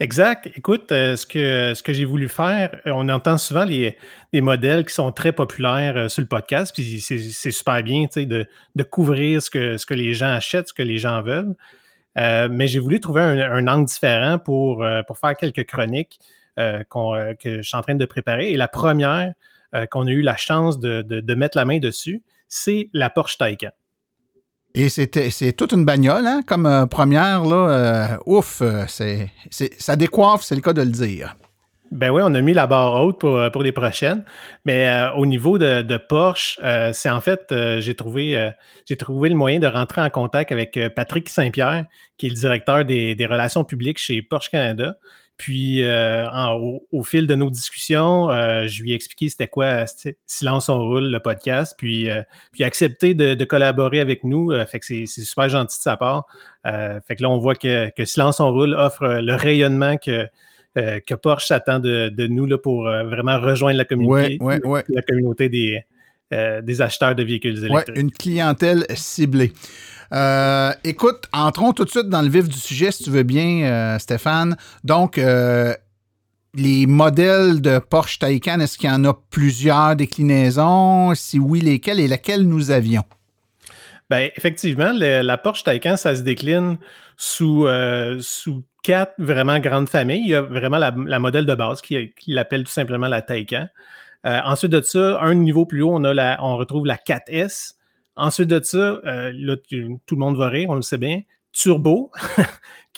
Exact. 0.01 0.47
Écoute, 0.55 0.93
euh, 0.93 1.17
ce 1.17 1.25
que, 1.25 1.73
ce 1.73 1.83
que 1.83 1.91
j'ai 1.91 2.05
voulu 2.05 2.29
faire, 2.29 2.79
euh, 2.87 2.91
on 2.95 3.09
entend 3.09 3.37
souvent 3.37 3.65
les, 3.65 3.97
modèles 4.33 4.85
qui 4.85 4.93
sont 4.93 5.11
très 5.11 5.33
populaires 5.33 5.97
euh, 5.97 6.07
sur 6.07 6.21
le 6.21 6.27
podcast, 6.27 6.73
puis 6.73 7.01
c'est 7.01 7.51
super 7.51 7.83
bien 7.83 8.05
de, 8.15 8.47
de 8.75 8.83
couvrir 8.83 9.41
ce 9.41 9.49
que, 9.49 9.77
ce 9.77 9.85
que 9.85 9.93
les 9.93 10.13
gens 10.13 10.31
achètent, 10.31 10.69
ce 10.69 10.73
que 10.73 10.83
les 10.83 10.99
gens 10.99 11.21
veulent. 11.21 11.53
mais 12.15 12.67
j'ai 12.67 12.79
voulu 12.79 13.01
trouver 13.01 13.21
un, 13.21 13.67
angle 13.67 13.85
différent 13.85 14.39
pour, 14.39 14.85
pour 15.05 15.17
faire 15.17 15.35
quelques 15.35 15.65
chroniques 15.65 16.19
que 16.55 17.33
je 17.43 17.61
suis 17.61 17.77
en 17.77 17.81
train 17.81 17.95
de 17.95 18.05
préparer. 18.05 18.51
Et 18.51 18.57
la 18.57 18.67
première 18.69 19.33
qu'on 19.91 20.07
a 20.07 20.11
eu 20.11 20.21
la 20.21 20.37
chance 20.37 20.79
de, 20.79 21.01
de 21.01 21.35
mettre 21.35 21.57
la 21.57 21.65
main 21.65 21.79
dessus, 21.79 22.23
c'est 22.47 22.89
la 22.93 23.09
Porsche 23.09 23.37
Taycan. 23.37 23.71
Et 24.75 24.89
c'est 24.89 25.53
toute 25.53 25.71
une 25.71 25.83
bagnole, 25.83 26.27
hein, 26.27 26.41
comme 26.45 26.65
euh, 26.65 26.85
première, 26.85 27.43
là. 27.43 27.69
Euh, 27.69 28.17
ouf, 28.25 28.61
euh, 28.61 28.83
c'est, 28.87 29.31
ça 29.49 29.95
décoiffe, 29.95 30.43
c'est 30.43 30.55
le 30.55 30.61
cas 30.61 30.73
de 30.73 30.81
le 30.81 30.91
dire. 30.91 31.35
Ben 31.91 32.11
oui, 32.11 32.21
on 32.23 32.35
a 32.35 32.41
mis 32.41 32.53
la 32.53 32.67
barre 32.67 33.03
haute 33.03 33.19
pour, 33.19 33.49
pour 33.51 33.63
les 33.63 33.71
prochaines. 33.71 34.23
Mais 34.63 35.09
au 35.17 35.25
niveau 35.25 35.57
de, 35.57 35.97
Porsche, 35.97 36.59
c'est 36.93 37.09
en 37.09 37.19
fait, 37.19 37.51
j'ai 37.79 37.95
trouvé, 37.95 38.51
j'ai 38.87 38.95
trouvé 38.95 39.29
le 39.29 39.35
moyen 39.35 39.57
de 39.57 39.65
rentrer 39.65 40.01
en 40.01 40.11
contact 40.11 40.51
avec 40.51 40.79
Patrick 40.95 41.27
Saint-Pierre, 41.29 41.85
qui 42.19 42.27
est 42.27 42.29
le 42.29 42.35
directeur 42.35 42.85
des, 42.85 43.15
des 43.15 43.25
relations 43.25 43.63
publiques 43.63 43.97
chez 43.97 44.21
Porsche 44.21 44.51
Canada. 44.51 44.97
Puis, 45.39 45.83
euh, 45.85 46.27
au, 46.91 47.01
fil 47.01 47.25
de 47.25 47.33
nos 47.33 47.49
discussions, 47.49 48.29
euh, 48.29 48.67
je 48.67 48.83
lui 48.83 48.91
ai 48.91 48.95
expliqué 48.95 49.29
c'était 49.29 49.47
quoi 49.47 49.85
Silence 50.25 50.67
on 50.67 50.79
roule, 50.79 51.09
le 51.09 51.19
podcast, 51.21 51.75
puis, 51.77 52.09
euh, 52.09 52.21
puis 52.51 52.65
accepté 52.65 53.13
de, 53.13 53.41
collaborer 53.45 54.01
avec 54.01 54.25
nous. 54.25 54.51
fait 54.67 54.81
que 54.81 54.85
c'est 54.85 55.05
super 55.07 55.47
gentil 55.47 55.77
de 55.77 55.81
sa 55.81 55.95
part. 55.95 56.25
fait 56.65 57.15
que 57.15 57.23
là, 57.23 57.29
on 57.29 57.37
voit 57.37 57.55
que, 57.55 57.89
Silence 58.03 58.41
on 58.41 58.51
roule 58.51 58.73
offre 58.73 59.07
le 59.07 59.33
rayonnement 59.33 59.95
que, 59.95 60.27
que 60.75 61.15
Porsche 61.15 61.47
s'attend 61.47 61.79
de, 61.79 62.27
nous 62.27 62.45
là, 62.45 62.57
pour 62.57 62.83
vraiment 62.83 63.39
rejoindre 63.39 63.77
la 63.77 63.85
communauté, 63.85 64.37
la 64.89 65.01
communauté 65.03 65.47
des, 65.47 65.85
des 66.31 66.81
acheteurs 66.81 67.15
de 67.15 67.23
véhicules 67.23 67.63
électriques. 67.63 67.97
une 67.97 68.11
clientèle 68.11 68.85
ciblée. 68.93 69.53
Euh, 70.13 70.71
écoute, 70.83 71.25
entrons 71.33 71.73
tout 71.73 71.85
de 71.85 71.89
suite 71.89 72.09
dans 72.09 72.21
le 72.21 72.29
vif 72.29 72.47
du 72.47 72.57
sujet, 72.57 72.91
si 72.91 73.03
tu 73.03 73.09
veux 73.11 73.23
bien, 73.23 73.63
euh, 73.63 73.99
Stéphane. 73.99 74.57
Donc, 74.83 75.17
euh, 75.17 75.73
les 76.55 76.87
modèles 76.87 77.61
de 77.61 77.79
Porsche 77.79 78.19
Taycan, 78.19 78.59
est-ce 78.59 78.77
qu'il 78.77 78.89
y 78.89 78.93
en 78.93 79.05
a 79.05 79.13
plusieurs 79.29 79.95
déclinaisons? 79.95 81.13
Si 81.13 81.39
oui, 81.39 81.61
lesquelles 81.61 81.99
et 81.99 82.07
laquelle 82.07 82.47
nous 82.47 82.71
avions? 82.71 83.03
Bien, 84.09 84.29
effectivement, 84.35 84.91
la 84.93 85.37
Porsche 85.37 85.63
Taycan, 85.63 85.95
ça 85.95 86.15
se 86.15 86.21
décline 86.21 86.77
sous, 87.15 87.67
sous 88.21 88.63
quatre 88.81 89.13
vraiment 89.19 89.59
grandes 89.59 89.89
familles. 89.89 90.23
Il 90.23 90.29
y 90.29 90.35
a 90.35 90.41
vraiment 90.41 90.79
la, 90.79 91.19
modèle 91.19 91.45
de 91.45 91.53
base 91.53 91.81
qui, 91.81 92.11
qui 92.19 92.31
l'appelle 92.31 92.63
tout 92.63 92.71
simplement 92.71 93.07
la 93.07 93.21
Taycan. 93.21 93.67
ensuite 94.23 94.71
de 94.71 94.81
ça, 94.81 95.21
un 95.21 95.35
niveau 95.35 95.67
plus 95.67 95.83
haut, 95.83 95.93
on, 95.93 96.03
a 96.03 96.15
la, 96.15 96.39
on 96.41 96.57
retrouve 96.57 96.87
la 96.87 96.95
4S, 96.95 97.75
Ensuite 98.19 98.49
de 98.49 98.61
ça, 98.61 98.77
euh, 98.77 99.31
là, 99.33 99.55
tout 99.57 100.15
le 100.15 100.19
monde 100.19 100.37
va 100.37 100.49
rire, 100.49 100.69
on 100.69 100.75
le 100.75 100.81
sait 100.81 100.97
bien, 100.97 101.21
turbo 101.53 102.11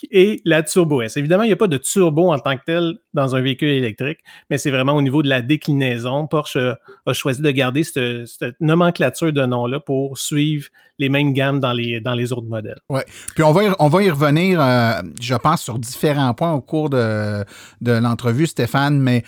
et 0.09 0.41
la 0.45 0.63
Turbo 0.63 1.01
S. 1.01 1.15
Évidemment, 1.17 1.43
il 1.43 1.47
n'y 1.47 1.53
a 1.53 1.57
pas 1.57 1.67
de 1.67 1.77
turbo 1.77 2.31
en 2.31 2.39
tant 2.39 2.57
que 2.57 2.63
tel 2.65 2.97
dans 3.13 3.35
un 3.35 3.41
véhicule 3.41 3.69
électrique, 3.69 4.19
mais 4.49 4.57
c'est 4.57 4.71
vraiment 4.71 4.93
au 4.93 5.01
niveau 5.01 5.21
de 5.21 5.29
la 5.29 5.41
déclinaison. 5.41 6.25
Porsche 6.25 6.57
a, 6.57 7.13
choisi 7.13 7.41
de 7.41 7.51
garder 7.51 7.83
cette, 7.83 8.55
nomenclature 8.59 9.31
de 9.31 9.45
nom-là 9.45 9.79
pour 9.79 10.17
suivre 10.17 10.69
les 10.97 11.09
mêmes 11.09 11.33
gammes 11.33 11.59
dans 11.59 11.73
les, 11.73 12.01
dans 12.01 12.15
les 12.15 12.33
autres 12.33 12.47
modèles. 12.47 12.79
Oui. 12.89 13.01
Puis 13.35 13.43
on 13.43 13.51
va 13.51 13.63
y, 13.63 13.71
on 13.77 13.89
va 13.89 14.03
y 14.03 14.09
revenir, 14.09 14.59
euh, 14.59 15.01
je 15.21 15.35
pense, 15.35 15.61
sur 15.61 15.77
différents 15.77 16.33
points 16.33 16.53
au 16.53 16.61
cours 16.61 16.89
de, 16.89 17.45
de 17.81 17.91
l'entrevue, 17.91 18.47
Stéphane, 18.47 18.99
mais 18.99 19.23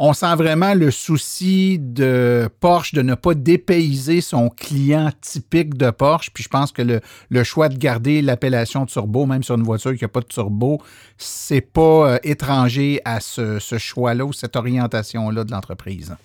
on 0.00 0.12
sent 0.12 0.36
vraiment 0.36 0.74
le 0.74 0.92
souci 0.92 1.76
de 1.80 2.48
Porsche 2.60 2.94
de 2.94 3.02
ne 3.02 3.16
pas 3.16 3.34
dépayser 3.34 4.20
son 4.20 4.48
client 4.48 5.10
typique 5.20 5.76
de 5.76 5.90
Porsche. 5.90 6.30
Puis 6.32 6.44
je 6.44 6.48
pense 6.48 6.70
que 6.70 6.82
le, 6.82 7.42
choix 7.42 7.68
de 7.68 7.76
garder 7.76 8.22
l'appellation 8.22 8.86
turbo, 8.86 9.26
même 9.26 9.42
sur 9.42 9.56
une 9.56 9.64
voiture 9.64 9.96
qui 9.96 10.04
n'a 10.04 10.08
pas 10.08 10.20
de 10.20 10.26
turbo, 10.26 10.80
c'est 11.16 11.60
pas 11.60 12.12
euh, 12.12 12.18
étranger 12.22 13.00
à 13.04 13.18
ce, 13.18 13.58
choix-là 13.58 14.24
ou 14.24 14.32
cette 14.32 14.54
orientation-là 14.54 15.42
de 15.42 15.50
l'entreprise. 15.50 16.16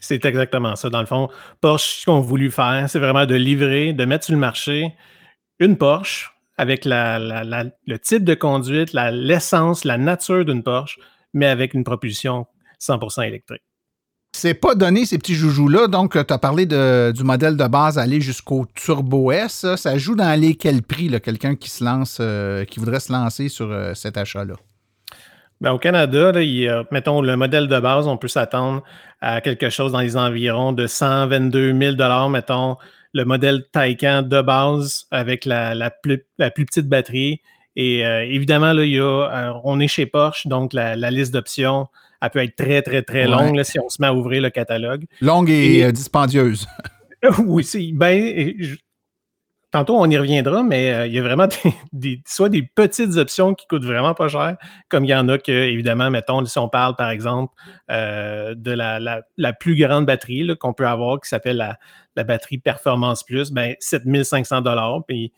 C'est 0.00 0.24
exactement 0.24 0.74
ça. 0.74 0.88
Dans 0.88 1.00
le 1.00 1.06
fond, 1.06 1.28
Porsche, 1.60 2.00
ce 2.00 2.06
qu'on 2.06 2.18
a 2.18 2.22
voulu 2.22 2.50
faire, 2.50 2.86
c'est 2.88 2.98
vraiment 2.98 3.26
de 3.26 3.34
livrer, 3.34 3.92
de 3.92 4.04
mettre 4.06 4.24
sur 4.24 4.34
le 4.34 4.40
marché 4.40 4.94
une 5.58 5.76
Porsche 5.76 6.30
avec 6.56 6.86
le 6.86 7.96
type 7.98 8.24
de 8.24 8.34
conduite, 8.34 8.94
l'essence, 8.94 9.84
la 9.84 9.98
nature 9.98 10.46
d'une 10.46 10.62
Porsche, 10.62 10.98
mais 11.34 11.46
avec 11.46 11.74
une 11.74 11.84
propulsion 11.84 12.46
100% 12.84 13.26
électrique. 13.26 13.62
C'est 14.36 14.54
pas 14.54 14.74
donné 14.74 15.06
ces 15.06 15.16
petits 15.16 15.36
joujoux-là. 15.36 15.86
Donc, 15.86 16.12
tu 16.12 16.32
as 16.32 16.38
parlé 16.38 16.66
du 16.66 17.22
modèle 17.22 17.56
de 17.56 17.66
base 17.68 17.98
aller 18.00 18.20
jusqu'au 18.20 18.66
Turbo 18.74 19.30
S. 19.30 19.64
Ça 19.76 19.96
joue 19.96 20.16
dans 20.16 20.38
les 20.38 20.56
quel 20.56 20.82
prix, 20.82 21.08
quelqu'un 21.20 21.54
qui 21.54 21.70
se 21.70 21.84
lance, 21.84 22.18
euh, 22.20 22.64
qui 22.64 22.80
voudrait 22.80 22.98
se 22.98 23.12
lancer 23.12 23.48
sur 23.48 23.70
euh, 23.70 23.94
cet 23.94 24.16
achat-là? 24.16 24.54
Ben, 25.60 25.70
au 25.70 25.78
Canada, 25.78 26.32
mettons 26.90 27.20
le 27.20 27.36
modèle 27.36 27.68
de 27.68 27.78
base, 27.78 28.08
on 28.08 28.16
peut 28.16 28.26
s'attendre 28.26 28.82
à 29.20 29.40
quelque 29.40 29.70
chose 29.70 29.92
dans 29.92 30.00
les 30.00 30.16
environs 30.16 30.72
de 30.72 30.88
122 30.88 31.72
000 31.72 32.28
mettons 32.28 32.76
le 33.12 33.24
modèle 33.24 33.62
Taycan 33.70 34.22
de 34.22 34.42
base 34.42 35.04
avec 35.12 35.44
la, 35.44 35.90
plus, 36.02 36.24
petite 36.36 36.88
batterie. 36.88 37.40
Et 37.76 38.04
euh, 38.04 38.24
évidemment, 38.24 38.72
là, 38.72 38.84
il 38.84 38.94
y 38.94 39.00
a, 39.00 39.60
on 39.62 39.78
est 39.78 39.86
chez 39.86 40.06
Porsche, 40.06 40.48
donc 40.48 40.72
la 40.72 40.96
liste 41.12 41.32
d'options 41.32 41.86
elle 42.24 42.30
peut 42.30 42.42
être 42.42 42.56
très, 42.56 42.82
très, 42.82 43.02
très 43.02 43.26
longue 43.26 43.62
si 43.62 43.78
on 43.78 43.88
se 43.88 44.00
met 44.00 44.08
à 44.08 44.14
ouvrir 44.14 44.42
le 44.42 44.50
catalogue. 44.50 45.04
Longue 45.20 45.50
et, 45.50 45.84
euh, 45.84 45.92
dispendieuse. 45.92 46.66
oui, 47.38 47.64
c'est. 47.64 47.90
Ben, 47.92 48.54
tantôt, 49.74 49.96
on 49.98 50.08
y 50.08 50.16
reviendra, 50.16 50.62
mais 50.62 50.92
euh, 50.92 51.06
il 51.08 51.14
y 51.14 51.18
a 51.18 51.22
vraiment 51.22 51.48
des, 51.92 52.22
soit 52.26 52.48
des 52.48 52.62
petites 52.62 53.16
options 53.16 53.54
qui 53.54 53.66
coûtent 53.66 53.84
vraiment 53.84 54.14
pas 54.14 54.28
cher, 54.28 54.56
comme 54.88 55.04
il 55.04 55.08
y 55.08 55.14
en 55.14 55.28
a 55.28 55.36
que, 55.36 55.50
évidemment, 55.50 56.10
mettons, 56.10 56.44
si 56.46 56.58
on 56.58 56.68
parle, 56.68 56.94
par 56.94 57.10
exemple, 57.10 57.52
euh, 57.90 58.54
de 58.54 58.70
la, 58.70 59.52
plus 59.52 59.76
grande 59.76 60.06
batterie 60.06 60.48
qu'on 60.60 60.74
peut 60.74 60.86
avoir, 60.86 61.20
qui 61.20 61.28
s'appelle 61.28 61.56
la, 61.56 62.24
batterie 62.24 62.58
Performance 62.58 63.24
Plus, 63.24 63.50
ben, 63.50 63.74
7500 63.80 64.62
Puis, 65.08 65.32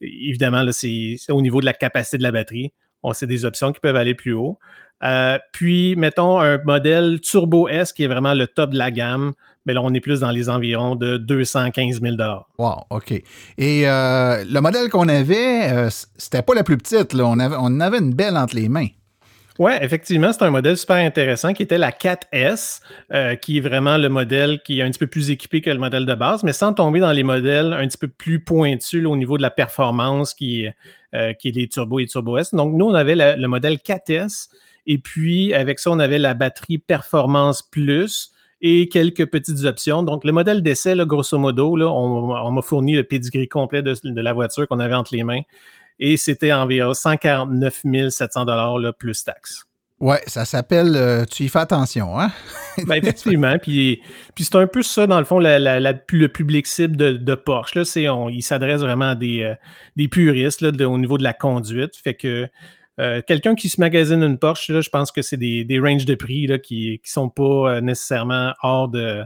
évidemment, 0.00 0.64
c'est 0.72 1.18
au 1.28 1.42
niveau 1.42 1.60
de 1.60 1.66
la 1.66 1.74
capacité 1.74 2.16
de 2.16 2.22
la 2.22 2.32
batterie. 2.32 2.72
On 3.04 3.12
sait 3.12 3.26
des 3.26 3.44
options 3.44 3.72
qui 3.72 3.80
peuvent 3.80 3.96
aller 3.96 4.14
plus 4.14 4.32
haut. 4.32 4.58
Euh, 5.04 5.38
puis, 5.52 5.94
mettons 5.96 6.40
un 6.40 6.58
modèle 6.64 7.20
Turbo 7.20 7.68
S 7.68 7.92
qui 7.92 8.04
est 8.04 8.08
vraiment 8.08 8.34
le 8.34 8.46
top 8.46 8.70
de 8.70 8.78
la 8.78 8.90
gamme. 8.90 9.32
Mais 9.66 9.72
là, 9.72 9.80
on 9.82 9.92
est 9.94 10.00
plus 10.00 10.20
dans 10.20 10.30
les 10.30 10.48
environs 10.50 10.94
de 10.94 11.16
215 11.16 12.00
000 12.00 12.16
Wow, 12.58 12.84
OK. 12.90 13.12
Et 13.12 13.88
euh, 13.88 14.44
le 14.44 14.60
modèle 14.60 14.90
qu'on 14.90 15.08
avait, 15.08 15.72
euh, 15.72 15.88
c'était 16.16 16.42
pas 16.42 16.54
la 16.54 16.64
plus 16.64 16.76
petite. 16.76 17.14
On, 17.14 17.38
avait, 17.38 17.56
on 17.58 17.80
avait 17.80 17.98
une 17.98 18.14
belle 18.14 18.36
entre 18.36 18.56
les 18.56 18.68
mains. 18.68 18.88
Oui, 19.58 19.70
effectivement, 19.80 20.32
c'est 20.32 20.42
un 20.42 20.50
modèle 20.50 20.76
super 20.76 20.96
intéressant 20.96 21.52
qui 21.52 21.62
était 21.62 21.78
la 21.78 21.92
4S, 21.92 22.80
qui 23.40 23.58
est 23.58 23.60
vraiment 23.60 23.98
le 23.98 24.08
modèle 24.08 24.60
qui 24.64 24.80
est 24.80 24.82
un 24.82 24.90
petit 24.90 24.98
peu 24.98 25.06
plus 25.06 25.30
équipé 25.30 25.60
que 25.60 25.70
le 25.70 25.78
modèle 25.78 26.06
de 26.06 26.14
base, 26.14 26.42
mais 26.42 26.52
sans 26.52 26.72
tomber 26.72 26.98
dans 26.98 27.12
les 27.12 27.22
modèles 27.22 27.72
un 27.72 27.86
petit 27.86 27.98
peu 27.98 28.08
plus 28.08 28.40
pointus 28.40 29.06
au 29.06 29.16
niveau 29.16 29.36
de 29.36 29.42
la 29.42 29.50
performance 29.50 30.34
qui, 30.34 30.64
est 31.12 31.44
les 31.44 31.68
Turbo 31.68 32.00
et 32.00 32.06
Turbo 32.06 32.36
S. 32.36 32.52
Donc, 32.52 32.74
nous, 32.74 32.86
on 32.86 32.94
avait 32.94 33.14
le 33.14 33.46
modèle 33.46 33.76
4S 33.76 34.48
et 34.86 34.98
puis, 34.98 35.54
avec 35.54 35.78
ça, 35.78 35.90
on 35.90 35.98
avait 35.98 36.18
la 36.18 36.34
batterie 36.34 36.78
Performance 36.78 37.62
Plus 37.62 38.32
et 38.60 38.88
quelques 38.88 39.26
petites 39.26 39.64
options. 39.64 40.02
Donc, 40.02 40.24
le 40.24 40.32
modèle 40.32 40.62
d'essai, 40.62 40.94
grosso 41.06 41.38
modo, 41.38 41.76
là, 41.76 41.90
on, 41.90 42.50
m'a 42.50 42.62
fourni 42.62 42.94
le 42.94 43.04
pedigree 43.04 43.48
complet 43.48 43.82
de, 43.82 43.94
la 44.04 44.32
voiture 44.32 44.66
qu'on 44.68 44.80
avait 44.80 44.94
entre 44.94 45.14
les 45.14 45.24
mains. 45.24 45.42
Et 45.98 46.16
c'était 46.16 46.52
environ 46.52 46.94
149 46.94 47.82
700 48.10 48.44
là, 48.44 48.92
plus 48.92 49.24
taxes. 49.24 49.64
Ouais, 50.00 50.20
ça 50.26 50.44
s'appelle 50.44 50.96
euh, 50.96 51.24
Tu 51.24 51.44
y 51.44 51.48
fais 51.48 51.60
attention, 51.60 52.18
hein? 52.18 52.30
ben, 52.86 52.96
effectivement. 52.96 53.56
Puis, 53.58 54.02
puis 54.34 54.44
c'est 54.44 54.56
un 54.56 54.66
peu 54.66 54.82
ça, 54.82 55.06
dans 55.06 55.18
le 55.18 55.24
fond, 55.24 55.38
le 55.38 56.26
public 56.26 56.66
cible 56.66 56.96
de, 56.96 57.34
Porsche. 57.34 57.76
Là, 57.76 58.28
il 58.30 58.42
s'adresse 58.42 58.80
vraiment 58.80 59.10
à 59.10 59.14
des, 59.14 59.42
euh, 59.42 59.54
des 59.96 60.08
puristes 60.08 60.62
au 60.62 60.98
niveau 60.98 61.16
de 61.16 61.22
la 61.22 61.32
conduite. 61.32 61.96
Fait 61.96 62.14
que 62.14 62.48
euh, 63.00 63.22
quelqu'un 63.26 63.54
qui 63.54 63.68
se 63.68 63.80
magasine 63.80 64.22
une 64.22 64.38
Porsche, 64.38 64.80
je 64.80 64.90
pense 64.90 65.12
que 65.12 65.22
c'est 65.22 65.36
des, 65.36 65.80
ranges 65.80 66.04
de 66.04 66.14
prix 66.16 66.48
qui 66.60 67.00
ne 67.02 67.08
sont 67.08 67.28
pas 67.28 67.80
nécessairement 67.80 68.52
hors 68.62 68.88
de, 68.88 69.22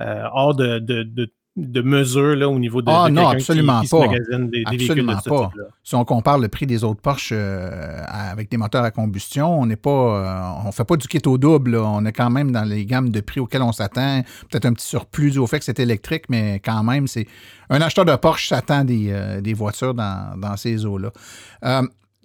hors 0.00 0.54
de, 0.54 0.78
de 0.78 1.30
mesure 1.56 2.34
là, 2.36 2.48
au 2.48 2.58
niveau 2.58 2.80
de, 2.80 2.86
Ah 2.90 3.08
de 3.08 3.14
non, 3.14 3.28
qui- 3.30 3.36
absolument 3.36 3.80
qui, 3.82 3.88
se 3.88 3.96
pas. 3.96 4.08
des, 4.08 4.64
de 4.64 4.74
Absolument 4.74 5.16
pas. 5.28 5.50
Si 5.84 5.94
on 5.94 6.04
compare 6.04 6.38
le 6.38 6.48
prix 6.48 6.66
des 6.66 6.82
autres 6.84 7.00
Porsche 7.02 7.32
euh, 7.32 8.02
avec 8.08 8.50
des 8.50 8.56
moteurs 8.56 8.84
à 8.84 8.90
combustion, 8.90 9.60
on 9.60 9.66
n'est 9.66 9.76
pas, 9.76 9.90
euh, 9.90 10.66
on 10.66 10.72
fait 10.72 10.84
pas 10.84 10.96
du 10.96 11.06
kit 11.08 11.20
au 11.26 11.36
double. 11.36 11.72
là. 11.72 11.82
On 11.82 12.04
est 12.06 12.12
quand 12.12 12.30
même 12.30 12.52
dans 12.52 12.64
les 12.64 12.86
gammes 12.86 13.10
de 13.10 13.20
prix 13.20 13.40
auxquelles 13.40 13.62
on 13.62 13.72
s'attend. 13.72 14.22
Peut-être 14.50 14.64
un 14.66 14.72
petit 14.72 14.86
surplus 14.86 15.30
dû 15.32 15.38
au 15.38 15.46
fait 15.46 15.58
que 15.58 15.64
c'est 15.66 15.78
électrique, 15.80 16.24
mais 16.30 16.58
quand 16.64 16.82
même, 16.82 17.06
c'est 17.06 17.26
un 17.68 17.80
acheteur 17.82 18.04
de 18.06 18.16
Porsche 18.16 18.48
s'attend 18.48 18.84
des, 18.84 19.08
euh, 19.10 19.40
des 19.42 19.52
voitures 19.54 19.92
dans, 19.94 20.38
dans 20.38 20.56
ces 20.56 20.86
eaux-là. 20.86 21.10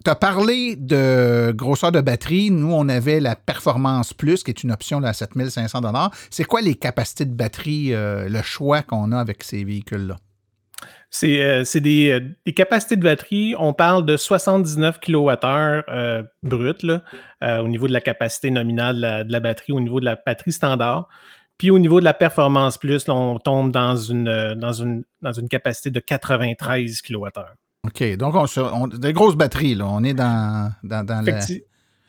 Tu 0.04 0.10
as 0.10 0.14
parlé 0.14 0.76
de 0.76 1.52
grosseur 1.54 1.90
de 1.90 2.00
batterie. 2.00 2.50
Nous, 2.50 2.72
on 2.72 2.88
avait 2.88 3.20
la 3.20 3.34
Performance 3.34 4.14
Plus, 4.14 4.44
qui 4.44 4.50
est 4.50 4.62
une 4.62 4.70
option 4.70 5.00
là, 5.00 5.08
à 5.08 5.12
7500 5.12 5.80
C'est 6.30 6.44
quoi 6.44 6.60
les 6.60 6.76
capacités 6.76 7.24
de 7.24 7.34
batterie, 7.34 7.92
euh, 7.92 8.28
le 8.28 8.42
choix 8.42 8.82
qu'on 8.82 9.10
a 9.12 9.18
avec 9.18 9.42
ces 9.42 9.64
véhicules-là? 9.64 10.16
C'est 11.10 11.40
euh, 11.40 11.64
euh, 11.64 12.20
des 12.44 12.54
capacités 12.54 12.96
de 12.96 13.02
batterie. 13.02 13.54
On 13.58 13.72
parle 13.72 14.04
de 14.04 14.16
79 14.16 15.00
kWh 15.00 15.84
euh, 15.88 16.22
brut 16.42 16.84
au 17.42 17.68
niveau 17.68 17.88
de 17.88 17.92
la 17.92 18.00
capacité 18.00 18.50
nominale 18.50 19.24
de 19.26 19.32
la, 19.32 19.40
batterie, 19.40 19.72
au 19.72 19.80
niveau 19.80 20.00
de 20.00 20.04
la 20.04 20.16
batterie 20.16 20.52
standard. 20.52 21.08
Puis 21.56 21.70
au 21.70 21.78
niveau 21.78 21.98
de 21.98 22.04
la 22.04 22.14
performance 22.14 22.78
plus, 22.78 23.08
on 23.08 23.38
tombe 23.38 23.72
dans 23.72 23.96
une, 23.96 24.54
dans, 24.54 24.72
une, 24.72 25.04
dans 25.22 25.32
une 25.32 25.48
capacité 25.48 25.90
de 25.90 26.00
93 26.00 27.02
kWh. 27.02 27.28
OK. 27.86 28.16
Donc, 28.16 28.34
on, 28.34 28.88
des 28.88 29.12
grosses 29.12 29.36
batteries. 29.36 29.78
On 29.80 30.02
est 30.04 30.14
dans, 30.14 30.72
dans, 30.82 31.04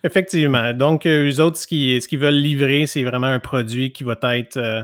Effectivement. 0.04 0.74
Donc, 0.74 1.06
euh, 1.06 1.30
eux 1.30 1.42
autres, 1.42 1.58
ce 1.58 1.68
qu'ils 1.68 2.20
veulent 2.20 2.34
livrer, 2.34 2.88
c'est 2.88 3.04
vraiment 3.04 3.28
un 3.28 3.40
produit 3.40 3.92
qui 3.92 4.04
va 4.04 4.18
être. 4.38 4.58
euh, 4.58 4.84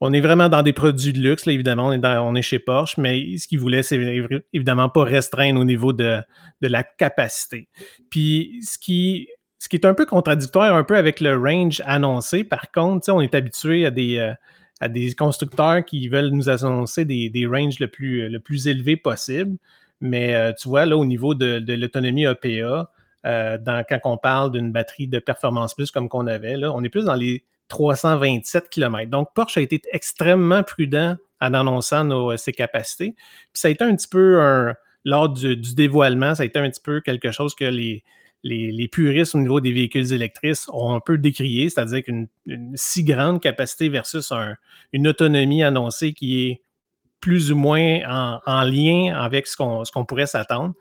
on 0.00 0.12
est 0.12 0.20
vraiment 0.20 0.48
dans 0.50 0.62
des 0.62 0.74
produits 0.74 1.12
de 1.12 1.20
luxe, 1.20 1.46
là, 1.46 1.52
évidemment. 1.52 1.86
On 1.86 1.92
est, 1.92 2.06
on 2.18 2.34
est 2.34 2.42
chez 2.42 2.58
Porsche, 2.58 2.98
mais 2.98 3.38
ce 3.38 3.48
qu'ils 3.48 3.58
voulaient, 3.58 3.82
c'est 3.82 3.96
évi- 3.96 4.42
évidemment 4.52 4.90
pas 4.90 5.04
restreindre 5.04 5.60
au 5.60 5.64
niveau 5.64 5.92
de, 5.92 6.20
la 6.60 6.82
capacité. 6.82 7.68
Puis, 8.10 8.60
ce 8.62 8.76
qui, 8.78 9.28
est 9.72 9.84
un 9.86 9.94
peu 9.94 10.04
contradictoire 10.04 10.74
un 10.74 10.84
peu 10.84 10.96
avec 10.96 11.20
le 11.20 11.36
range 11.36 11.80
annoncé, 11.86 12.44
par 12.44 12.70
contre, 12.70 13.10
on 13.10 13.22
est 13.22 13.34
habitué 13.34 13.86
à 13.86 13.90
des, 13.90 14.18
euh, 14.18 14.34
à 14.80 14.88
des 14.88 15.14
constructeurs 15.14 15.84
qui 15.86 16.08
veulent 16.08 16.30
nous 16.30 16.50
annoncer 16.50 17.06
des, 17.06 17.30
des 17.30 17.46
ranges 17.46 17.78
le 17.78 17.88
plus, 17.88 18.28
le 18.28 18.40
plus 18.40 18.68
élevé 18.68 18.96
possible. 18.96 19.56
Mais 20.00 20.34
euh, 20.34 20.52
tu 20.60 20.68
vois, 20.68 20.86
là, 20.86 20.96
au 20.96 21.04
niveau 21.04 21.34
de, 21.34 21.58
de 21.58 21.72
l'autonomie 21.74 22.26
APA, 22.26 22.90
euh, 23.26 23.58
dans- 23.58 23.84
quand 23.88 24.00
on 24.04 24.18
parle 24.18 24.52
d'une 24.52 24.70
batterie 24.72 25.06
de 25.08 25.18
performance 25.18 25.74
plus 25.74 25.90
comme 25.90 26.08
qu'on 26.08 26.26
avait, 26.26 26.56
là, 26.56 26.72
on 26.74 26.82
est 26.84 26.88
plus 26.90 27.04
dans 27.04 27.14
les 27.14 27.44
327 27.68 28.68
km. 28.70 29.10
Donc, 29.10 29.28
Porsche 29.34 29.58
a 29.58 29.62
été 29.62 29.80
extrêmement 29.92 30.62
prudent 30.62 31.16
en 31.40 31.54
annonçant 31.54 32.04
nos- 32.04 32.36
ses 32.36 32.52
capacités. 32.52 33.12
Puis 33.52 33.60
ça 33.60 33.68
a 33.68 33.70
été 33.70 33.84
un 33.84 33.94
petit 33.96 34.08
peu 34.08 34.40
un, 34.40 34.74
lors 35.04 35.28
du, 35.28 35.56
du 35.56 35.74
dévoilement, 35.74 36.34
ça 36.34 36.42
a 36.42 36.46
été 36.46 36.58
un 36.58 36.68
petit 36.70 36.80
peu 36.82 37.00
quelque 37.00 37.30
chose 37.30 37.54
que 37.54 37.64
les, 37.64 38.02
les, 38.42 38.70
les 38.72 38.88
puristes 38.88 39.34
au 39.34 39.38
niveau 39.38 39.60
des 39.60 39.72
véhicules 39.72 40.12
électriques 40.12 40.56
ont 40.72 40.94
un 40.94 41.00
peu 41.00 41.16
décrié, 41.18 41.68
c'est-à-dire 41.70 42.02
qu'une 42.02 42.28
une 42.46 42.72
si 42.74 43.04
grande 43.04 43.40
capacité 43.40 43.88
versus 43.88 44.32
un- 44.32 44.56
une 44.92 45.08
autonomie 45.08 45.62
annoncée 45.62 46.12
qui 46.12 46.46
est 46.46 46.62
plus 47.24 47.50
ou 47.52 47.56
moins 47.56 48.00
en, 48.06 48.40
en 48.44 48.62
lien 48.64 49.14
avec 49.18 49.46
ce 49.46 49.56
qu'on 49.56 49.82
ce 49.86 49.90
qu'on 49.90 50.04
pourrait 50.04 50.26
s'attendre. 50.26 50.74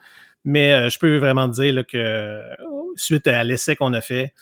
Mais 0.44 0.74
euh, 0.74 0.90
je 0.90 1.00
peux 1.00 1.18
vraiment 1.20 1.48
dire 1.48 1.74
là, 1.74 1.84
que 1.86 1.98
euh, 1.98 2.42
suite 2.98 3.28
à 3.28 3.46
l'essai 3.46 3.78
qu'on 3.78 3.94
a 3.94 4.02
fait, 4.02 4.34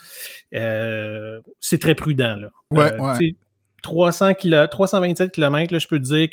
euh, 0.55 1.39
c'est 1.59 1.79
très 1.79 1.93
prudent. 1.93 2.35
Là. 2.37 2.47
Ouais, 2.71 2.91
Euh, 2.93 2.97
ouais. 2.97 3.17
tu 3.19 3.27
sais, 3.29 3.35
300 3.83 4.33
kilo- 4.33 4.65
327 4.67 5.31
km, 5.31 5.71
là, 5.71 5.77
je 5.79 5.87
peux 5.87 5.99
te 5.99 6.03
dire 6.05 6.27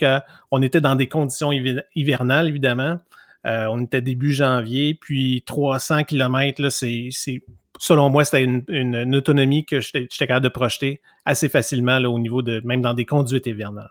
qu'on 0.51 0.63
était 0.63 0.81
dans 0.81 0.95
des 0.97 1.07
conditions 1.09 1.53
hiver- 1.53 1.83
hivernales, 1.95 2.49
évidemment. 2.49 2.99
On 3.45 3.83
était 3.83 4.03
début 4.03 4.33
janvier, 4.33 4.95
puis 4.95 5.43
300 5.47 6.05
km, 6.05 6.61
là, 6.63 6.69
c'est, 6.71 7.09
c'est- 7.13 7.43
selon 7.79 8.11
moi, 8.11 8.25
c'était 8.25 8.45
une, 8.45 9.15
autonomie 9.15 9.65
que 9.65 9.81
j'étais, 9.81 10.07
capable 10.07 10.45
de 10.45 10.49
projeter 10.49 11.01
assez 11.25 11.49
facilement 11.49 11.99
là, 11.99 12.11
au 12.11 12.19
niveau 12.19 12.43
de, 12.43 12.63
même 12.65 12.81
dans 12.81 12.95
des 12.95 13.05
conduites 13.05 13.47
hivernales. 13.47 13.91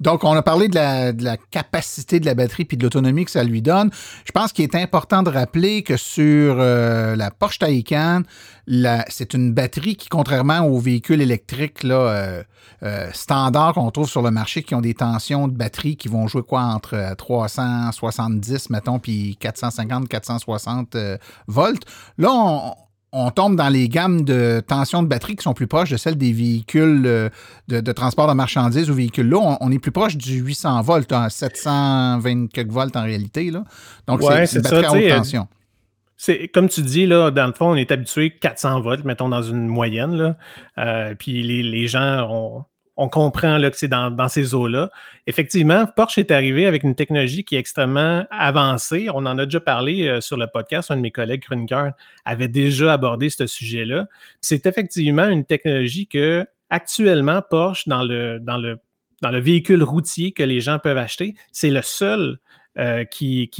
Donc, 0.00 0.24
on 0.24 0.32
a 0.32 0.42
parlé 0.42 0.68
de 0.68 0.74
la, 0.76 1.36
capacité 1.50 2.20
de 2.20 2.26
la 2.26 2.34
batterie 2.34 2.64
puis 2.64 2.76
de 2.76 2.82
l'autonomie 2.82 3.24
que 3.24 3.30
ça 3.30 3.44
lui 3.44 3.62
donne. 3.62 3.90
Je 4.24 4.32
pense 4.32 4.52
qu'il 4.52 4.64
est 4.64 4.74
important 4.74 5.22
de 5.22 5.30
rappeler 5.30 5.82
que 5.82 5.96
sur 5.96 6.56
euh, 6.58 7.16
la 7.16 7.30
Porsche 7.30 7.58
Taycan, 7.58 8.22
c'est 9.08 9.34
une 9.34 9.52
batterie 9.52 9.96
qui, 9.96 10.08
contrairement 10.08 10.60
aux 10.60 10.78
véhicules 10.78 11.20
électriques 11.20 11.84
euh, 11.84 12.42
euh, 12.82 13.08
standards 13.14 13.74
qu'on 13.74 13.90
trouve 13.90 14.08
sur 14.08 14.20
le 14.20 14.30
marché, 14.30 14.62
qui 14.62 14.74
ont 14.74 14.80
des 14.80 14.94
tensions 14.94 15.48
de 15.48 15.56
batterie 15.56 15.96
qui 15.96 16.08
vont 16.08 16.26
jouer 16.26 16.42
quoi 16.42 16.62
entre 16.62 16.94
euh, 16.94 17.14
370, 17.14 18.68
mettons, 18.68 18.98
puis 18.98 19.36
450, 19.40 20.06
460 20.08 20.94
euh, 20.94 21.16
volts. 21.46 21.84
Là, 22.18 22.30
on, 22.30 22.74
on 23.14 23.30
tombe 23.30 23.56
dans 23.56 23.68
les 23.68 23.88
gammes 23.88 24.24
de 24.24 24.60
tension 24.66 25.02
de 25.02 25.08
batterie 25.08 25.36
qui 25.36 25.42
sont 25.44 25.54
plus 25.54 25.68
proches 25.68 25.90
de 25.90 25.96
celles 25.96 26.18
des 26.18 26.32
véhicules 26.32 27.04
euh, 27.06 27.28
de, 27.68 27.80
de 27.80 27.92
transport 27.92 28.26
de 28.26 28.32
marchandises 28.32 28.90
ou 28.90 28.94
véhicules 28.94 29.28
là. 29.28 29.38
On, 29.38 29.56
on 29.60 29.70
est 29.70 29.78
plus 29.78 29.92
proche 29.92 30.16
du 30.16 30.40
800 30.40 30.82
volts, 30.82 31.12
à 31.12 31.30
720 31.30 32.48
quelques 32.52 32.72
volts 32.72 32.96
en 32.96 33.04
réalité. 33.04 33.50
Là. 33.50 33.64
Donc, 34.08 34.20
Ouais, 34.20 34.46
c'est 34.46 34.58
une 34.58 34.64
c'est 34.64 34.70
batterie 34.70 35.08
ça, 35.08 35.14
à 35.14 35.16
haute 35.16 35.18
tension. 35.18 35.48
C'est 36.16 36.48
comme 36.48 36.68
tu 36.68 36.82
dis, 36.82 37.06
là, 37.06 37.30
dans 37.30 37.46
le 37.46 37.52
fond, 37.52 37.70
on 37.72 37.76
est 37.76 37.90
habitué 37.92 38.30
400 38.30 38.80
volts, 38.80 39.04
mettons, 39.04 39.28
dans 39.28 39.42
une 39.42 39.66
moyenne. 39.66 40.16
Là. 40.16 40.36
Euh, 40.78 41.14
puis 41.18 41.42
les, 41.42 41.62
les 41.62 41.86
gens, 41.86 42.26
on, 42.30 42.64
on 42.96 43.08
comprend 43.08 43.58
là, 43.58 43.70
que 43.70 43.76
c'est 43.76 43.88
dans, 43.88 44.28
ces 44.28 44.54
eaux-là. 44.54 44.90
Effectivement, 45.26 45.86
Porsche 45.86 46.18
est 46.18 46.30
arrivé 46.30 46.66
avec 46.66 46.84
une 46.84 46.94
technologie 46.94 47.44
qui 47.44 47.56
est 47.56 47.58
extrêmement 47.58 48.24
avancée. 48.30 49.08
On 49.12 49.26
en 49.26 49.38
a 49.38 49.44
déjà 49.46 49.60
parlé 49.60 50.06
euh, 50.06 50.20
sur 50.20 50.36
le 50.36 50.46
podcast. 50.46 50.90
Un 50.90 50.96
de 50.96 51.00
mes 51.00 51.10
collègues 51.10 51.42
chroniqueurs 51.42 51.92
avait 52.24 52.48
déjà 52.48 52.92
abordé 52.92 53.30
ce 53.30 53.46
sujet-là. 53.46 54.06
C'est 54.40 54.66
effectivement 54.66 55.28
une 55.28 55.44
technologie 55.44 56.06
que 56.06 56.46
actuellement, 56.70 57.42
Porsche, 57.48 57.88
dans 57.88 58.02
le, 58.02 58.40
véhicule 59.40 59.82
routier 59.82 60.32
que 60.32 60.42
les 60.42 60.60
gens 60.60 60.78
peuvent 60.78 60.98
acheter, 60.98 61.34
c'est 61.50 61.70
le 61.70 61.82
seul 61.82 62.38
euh, 62.78 63.04
qui, 63.04 63.50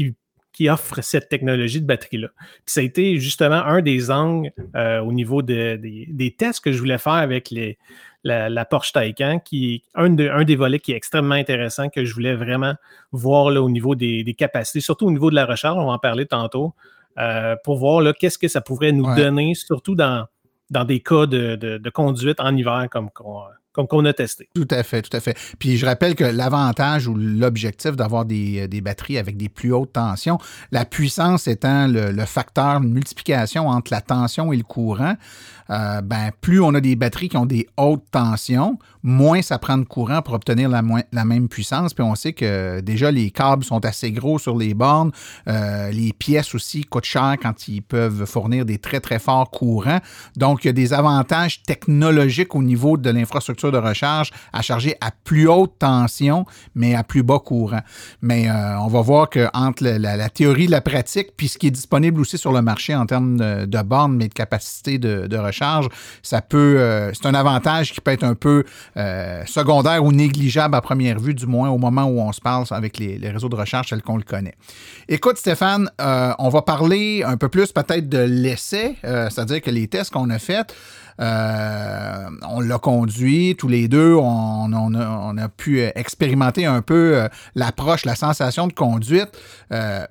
offre 0.69 1.03
cette 1.03 1.29
technologie 1.29 1.81
de 1.81 1.87
batterie-là. 1.87 2.29
Ça 2.67 2.79
a 2.79 2.85
été 2.85 3.19
justement 3.19 3.65
un 3.65 3.83
des 3.83 4.13
angles 4.13 4.53
euh, 4.77 5.01
au 5.01 5.13
niveau 5.13 5.43
de- 5.43 5.75
des- 5.75 6.07
des 6.09 6.31
tests 6.31 6.63
que 6.63 6.71
je 6.71 6.79
voulais 6.79 6.99
faire 6.99 7.15
avec 7.15 7.51
les, 7.51 7.77
la, 8.25 8.49
la 8.49 8.65
Porsche 8.65 8.93
Taycan, 8.93 9.39
qui 9.39 9.75
est 9.75 9.83
un, 9.95 10.11
de- 10.11 10.29
un 10.29 10.45
des 10.45 10.57
volets 10.57 10.81
qui 10.81 10.93
est 10.93 10.97
extrêmement 10.97 11.35
intéressant, 11.35 11.89
que 11.91 12.05
je 12.05 12.15
voulais 12.15 12.35
vraiment 12.35 12.75
voir 13.13 13.51
là, 13.51 13.63
au 13.63 13.69
niveau 13.71 13.95
des, 13.95 14.25
des 14.25 14.35
capacités, 14.35 14.81
surtout 14.81 15.07
au 15.07 15.11
niveau 15.11 15.31
de 15.31 15.35
la 15.35 15.45
recharge, 15.47 15.77
on 15.79 15.87
va 15.87 15.93
en 15.93 15.99
parler 15.99 16.27
tantôt, 16.27 16.75
euh, 17.19 17.55
pour 17.63 17.77
voir 17.77 18.03
qu'est-ce 18.19 18.39
que 18.39 18.49
ça 18.49 18.61
pourrait 18.61 18.93
nous 18.93 19.05
Ouais. 19.05 19.17
donner, 19.17 19.55
surtout 19.55 19.95
dans, 19.95 20.27
dans 20.71 20.85
des 20.85 21.01
cas 21.01 21.27
de, 21.27 21.55
de- 21.57 21.79
de 21.79 21.91
conduite 21.91 22.41
en 22.41 22.57
hiver 22.57 22.89
comme 22.91 23.11
qu'on 23.11 23.43
comme 23.75 23.87
qu'on 23.89 24.05
a 24.05 24.13
testé. 24.13 24.49
Tout 24.55 24.69
à 24.71 24.83
fait, 24.83 25.03
tout 25.03 25.15
à 25.15 25.21
fait. 25.21 25.37
Puis 25.59 25.77
je 25.77 25.85
rappelle 25.85 26.15
que 26.15 26.25
l'avantage 26.25 27.09
ou 27.09 27.15
l'objectif 27.15 27.97
d'avoir 27.97 28.25
des, 28.25 28.69
des 28.69 28.81
batteries 28.81 29.19
avec 29.19 29.37
des 29.37 29.49
plus 29.49 29.73
hautes 29.73 29.93
tensions, 29.93 30.39
la 30.71 30.85
puissance 30.85 31.49
étant 31.49 31.87
le, 31.89 32.25
facteur 32.25 32.81
de 32.81 32.87
multiplication 32.87 33.69
entre 33.69 33.93
la 33.93 34.01
tension 34.01 34.53
et 34.53 34.57
le 34.57 34.63
courant, 34.63 35.17
euh, 35.71 36.01
ben, 36.03 36.31
plus 36.41 36.61
on 36.61 36.75
a 36.75 36.81
des 36.81 36.97
batteries 36.97 37.29
qui 37.29 37.37
ont 37.37 37.47
des 37.47 37.67
hautes 37.77 38.05
tensions, 38.11 38.79
moins 39.03 39.43
ça 39.43 39.59
prend 39.59 39.77
de 39.77 39.85
courant 39.85 40.23
pour 40.23 40.35
obtenir 40.35 40.69
la 40.69 41.25
même 41.25 41.49
puissance. 41.49 41.95
Puis 41.95 42.05
on 42.05 42.15
sait 42.15 42.33
que 42.33 42.81
déjà 42.81 43.11
les 43.11 43.31
câbles 43.31 43.65
sont 43.65 43.85
assez 43.85 44.13
gros 44.13 44.39
sur 44.39 44.57
les 44.57 44.75
bornes. 44.75 45.11
Euh, 45.49 45.91
les 45.91 46.13
pièces 46.13 46.55
aussi 46.55 46.85
coûtent 46.85 47.05
cher 47.05 47.37
quand 47.43 47.69
ils 47.69 47.83
peuvent 47.83 48.25
fournir 48.25 48.65
des 48.65 48.79
très 48.79 49.01
très 49.01 49.19
forts 49.19 49.51
courants. 49.51 50.01
Donc 50.37 50.65
il 50.65 50.69
y 50.69 50.71
a 50.71 50.73
des 50.73 50.93
avantages 50.93 51.63
technologiques 51.63 52.55
au 52.55 52.63
niveau 52.63 52.97
de 52.97 53.11
l'infrastructure 53.11 53.64
de 53.71 53.79
recharge 53.79 54.31
à 54.53 54.63
charger 54.63 54.97
à 55.01 55.11
plus 55.11 55.49
haute 55.49 55.79
tension, 55.79 56.47
mais 56.75 56.95
à 56.95 57.03
plus 57.05 57.23
bas 57.23 57.39
courant. 57.39 57.81
Mais 58.23 58.49
euh, 58.49 58.79
on 58.81 58.89
va 58.89 59.01
voir 59.01 59.29
que 59.31 59.49
entre 59.55 59.85
le- 59.85 59.99
la, 59.99 60.17
la 60.17 60.29
théorie 60.29 60.67
la 60.67 60.81
pratique, 60.81 61.29
puis 61.37 61.49
ce 61.49 61.59
qui 61.59 61.67
est 61.69 61.71
disponible 61.71 62.21
aussi 62.21 62.39
sur 62.39 62.53
le 62.53 62.63
marché 62.63 62.95
en 62.95 63.07
termes 63.07 63.37
de, 63.67 63.83
bornes, 63.83 64.17
mais 64.17 64.29
de 64.29 64.35
capacité 64.35 64.99
de, 64.99 65.37
recharge, 65.37 65.89
ça 66.23 66.41
peut, 66.41 66.77
euh, 66.79 67.13
c'est 67.13 67.27
un 67.27 67.35
avantage 67.35 67.93
qui 67.93 68.01
peut 68.01 68.13
être 68.13 68.25
un 68.25 68.35
peu 68.35 68.65
euh, 68.97 69.43
secondaire 69.47 70.05
ou 70.05 70.13
négligeable 70.13 70.75
à 70.75 70.81
première 70.81 71.19
vue, 71.19 71.35
du 71.35 71.47
moins 71.47 71.71
au 71.71 71.79
moment 71.79 72.05
où 72.05 72.21
on 72.21 72.33
se 72.33 72.41
parle 72.41 72.65
avec 72.71 72.99
les, 72.99 73.19
les 73.19 73.31
réseaux 73.31 73.49
de 73.49 73.57
recharge 73.57 73.89
tels 73.89 74.03
qu'on 74.03 74.17
le 74.17 74.23
connaît. 74.23 74.55
Écoute, 75.09 75.37
Stéphane, 75.37 75.91
on 75.99 76.49
va 76.49 76.63
parler 76.63 77.23
un 77.25 77.37
peu 77.37 77.49
plus 77.49 77.73
peut-être 77.73 78.09
de 78.09 78.19
l'essai, 78.19 78.97
c'est-à-dire 79.03 79.61
que 79.61 79.71
les 79.71 79.89
tests 79.89 80.13
qu'on 80.13 80.31
a 80.31 80.39
faits, 80.39 80.75
euh, 81.21 82.29
on 82.49 82.61
l'a 82.61 82.79
conduit 82.79 83.57
tous 83.57 83.69
les 83.69 83.89
deux, 83.89 84.15
on, 84.15 85.37
a, 85.39 85.49
pu 85.49 85.81
expérimenter 85.81 86.67
un 86.67 86.83
peu 86.83 87.17
euh, 87.17 87.29
l'approche, 87.55 88.05
la 88.05 88.15
sensation 88.15 88.67
de 88.67 88.73
conduite. 88.73 89.29
Euh, 89.73 90.05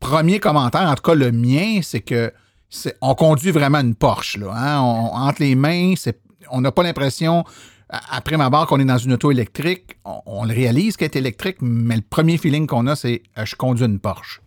premier 0.00 0.40
commentaire, 0.40 0.82
en 0.82 0.94
tout 0.94 1.02
cas 1.02 1.14
le 1.14 1.32
mien, 1.32 1.80
c'est 1.82 2.00
que 2.00 2.32
on 3.00 3.14
conduit 3.14 3.50
vraiment 3.50 3.78
une 3.78 3.94
Porsche. 3.94 4.38
Hein. 4.42 4.80
On- 4.80 5.14
entre 5.14 5.42
les 5.42 5.54
mains, 5.54 5.94
on 6.50 6.60
n'a 6.60 6.72
pas 6.72 6.82
l'impression 6.82 7.44
après 8.10 8.36
ma 8.36 8.50
barre 8.50 8.66
qu'on 8.66 8.80
est 8.80 8.84
dans 8.84 8.98
une 8.98 9.14
auto 9.14 9.30
électrique, 9.30 9.96
on, 10.04 10.44
le 10.44 10.52
réalise 10.52 10.96
qu'elle 10.96 11.06
est 11.06 11.16
électrique, 11.16 11.56
mais 11.60 11.96
le 11.96 12.02
premier 12.02 12.36
feeling 12.36 12.66
qu'on 12.66 12.86
a, 12.86 12.96
c'est 12.96 13.22
je 13.42 13.54
conduis 13.56 13.86
une 13.86 13.98
Porsche. 13.98 14.42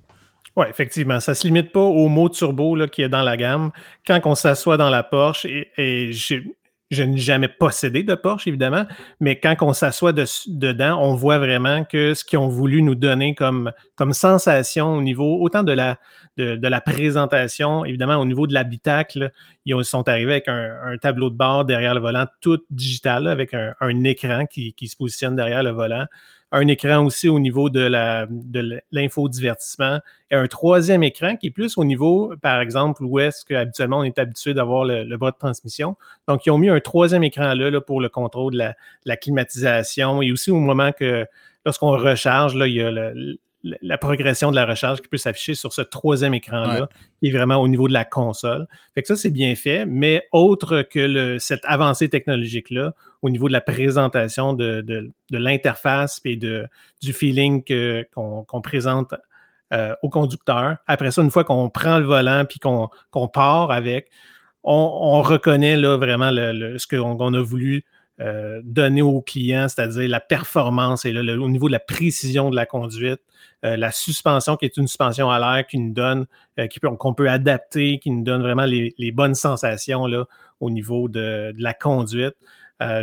Oui, 0.62 0.68
effectivement. 0.70 1.20
Ça 1.20 1.32
ne 1.32 1.36
se 1.36 1.48
limite 1.48 1.72
pas 1.72 1.80
au 1.80 2.08
mot 2.08 2.30
turbo 2.30 2.78
qui 2.92 3.02
est 3.02 3.10
dans 3.10 3.24
la 3.24 3.36
gamme. 3.36 3.72
Quand 4.06 4.20
on 4.26 4.36
s'assoit 4.36 4.78
dans 4.78 4.92
la 4.92 5.02
Porsche, 5.02 5.48
et, 5.48 6.12
je 6.14 7.04
n'ai 7.04 7.18
jamais 7.18 7.48
possédé 7.48 8.04
de 8.04 8.14
Porsche, 8.14 8.48
évidemment, 8.48 8.86
mais 9.20 9.40
quand 9.40 9.56
on 9.62 9.74
s'assoit 9.74 10.14
dedans, 10.14 11.02
on 11.02 11.16
voit 11.16 11.40
vraiment 11.40 11.84
que 11.84 12.14
ce 12.14 12.24
qu'ils 12.24 12.38
ont 12.38 12.50
voulu 12.50 12.84
nous 12.84 12.94
donner 12.94 13.34
comme, 13.34 13.72
sensation 14.12 14.94
au 14.98 15.02
niveau 15.02 15.42
autant 15.42 15.64
de 15.64 15.72
la, 15.72 16.82
présentation, 16.82 17.84
évidemment, 17.84 18.18
au 18.18 18.26
niveau 18.26 18.46
de 18.46 18.54
l'habitacle, 18.54 19.32
ils 19.66 19.84
sont 19.84 20.08
arrivés 20.08 20.34
avec 20.34 20.48
un, 20.48 20.96
tableau 21.02 21.32
de 21.32 21.38
bord 21.38 21.66
derrière 21.66 21.96
le 21.96 22.02
volant, 22.02 22.28
tout 22.40 22.60
digital, 22.70 23.26
avec 23.28 23.56
un, 23.56 24.04
écran 24.04 24.46
qui, 24.46 24.76
se 24.88 24.96
positionne 24.96 25.36
derrière 25.36 25.64
le 25.64 25.72
volant 25.72 26.06
un 26.52 26.68
écran 26.68 27.06
aussi 27.06 27.30
au 27.30 27.40
niveau 27.40 27.70
de 27.70 27.90
l'infodivertissement 28.92 30.00
et 30.30 30.36
un 30.36 30.48
troisième 30.48 31.04
écran 31.04 31.38
qui 31.38 31.48
est 31.48 31.52
plus 31.52 31.78
au 31.78 31.86
niveau, 31.86 32.34
par 32.42 32.60
exemple, 32.60 33.04
où 33.04 33.20
est-ce 33.20 33.46
qu'habituellement 33.46 34.00
on 34.00 34.04
est 34.04 34.20
habitué 34.20 34.54
d'avoir 34.54 34.84
le, 34.86 35.18
bras 35.18 35.32
de 35.32 35.38
transmission. 35.38 35.96
Donc, 36.28 36.46
ils 36.46 36.52
ont 36.52 36.58
mis 36.58 36.70
un 36.70 36.80
troisième 36.80 37.24
écran 37.24 37.54
là, 37.54 37.82
pour 37.82 38.02
le 38.02 38.10
contrôle 38.10 38.54
de 38.54 38.74
la, 39.06 39.18
climatisation 39.18 40.22
et 40.22 40.32
aussi 40.32 40.52
au 40.52 40.60
moment 40.60 40.92
que 40.92 41.26
lorsqu'on 41.66 41.92
recharge, 41.92 42.56
là, 42.56 42.68
il 42.68 42.74
y 42.74 42.82
a 42.82 42.92
le, 42.92 43.38
la 43.64 43.98
progression 43.98 44.52
de 44.52 44.56
la 44.56 44.66
recharge 44.66 45.02
qui 45.02 45.08
peut 45.08 45.18
s'afficher 45.18 45.54
sur 45.54 45.74
ce 45.74 45.82
troisième 45.82 46.34
écran-là, 46.34 46.90
qui 47.20 47.30
est 47.30 47.32
vraiment 47.32 47.58
au 47.58 47.68
niveau 47.68 47.88
de 47.88 47.94
la 47.94 48.06
console. 48.06 48.68
Fait 48.96 49.02
que 49.02 49.08
ça, 49.08 49.16
c'est 49.16 49.30
bien 49.30 49.56
fait, 49.56 49.86
mais 49.86 50.28
autre 50.32 50.82
que 50.82 51.38
cette 51.40 51.64
avancée 51.66 52.10
technologique-là, 52.10 52.94
au 53.22 53.30
niveau 53.30 53.48
de 53.48 53.54
la 53.54 53.62
présentation 53.62 54.54
de, 54.54 55.12
l'interface 55.30 56.22
et 56.26 56.36
de, 56.36 56.68
du 57.02 57.14
feeling 57.14 57.64
qu'on 58.14 58.62
présente 58.62 59.14
euh, 59.74 59.96
au 60.02 60.10
conducteur. 60.10 60.78
Après 60.88 61.12
ça, 61.12 61.22
une 61.22 61.32
fois 61.32 61.44
qu'on 61.44 61.70
prend 61.70 62.00
le 62.00 62.06
volant 62.06 62.46
puis 62.46 62.60
qu'on 62.60 62.90
part 63.28 63.72
avec, 63.72 64.10
on, 64.64 65.22
reconnaît 65.22 65.78
là, 65.78 65.98
vraiment 65.98 66.30
ce 66.30 66.88
qu'on 66.88 67.34
a 67.34 67.42
voulu 67.42 67.84
euh, 68.22 68.62
donner 68.64 69.02
au 69.02 69.20
client, 69.22 69.68
c'est-à-dire 69.68 70.08
la 70.08 70.20
performance 70.20 71.06
et 71.06 71.18
au 71.18 71.50
niveau 71.50 71.68
de 71.68 71.72
la 71.72 71.80
précision 71.80 72.52
de 72.52 72.56
la 72.56 72.68
conduite, 72.68 73.20
euh, 73.66 73.78
la 73.78 73.92
suspension 73.92 74.58
qui 74.58 74.66
est 74.66 74.78
une 74.78 74.86
suspension 74.86 75.32
à 75.32 75.40
l'air 75.40 75.66
qui 75.66 75.80
nous 75.80 75.92
donne, 75.92 76.28
euh, 76.60 76.68
qu'on 77.00 77.16
peut 77.16 77.32
adapter, 77.32 77.98
qui 77.98 78.12
nous 78.12 78.24
donne 78.24 78.44
vraiment 78.44 78.66
les, 78.66 79.12
bonnes 79.12 79.34
sensations 79.34 80.06
au 80.60 80.70
niveau 80.70 81.10
de, 81.10 81.52
la 81.58 81.74
conduite. 81.74 82.36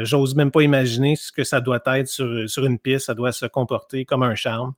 J'ose 0.02 0.36
même 0.36 0.52
pas 0.52 0.62
imaginer 0.62 1.16
ce 1.16 1.32
que 1.32 1.42
ça 1.42 1.60
doit 1.60 1.80
être 1.86 2.08
sur, 2.08 2.64
une 2.64 2.78
piste. 2.78 3.06
Ça 3.06 3.14
doit 3.14 3.32
se 3.32 3.46
comporter 3.46 4.04
comme 4.04 4.22
un 4.22 4.36
charme. 4.36 4.74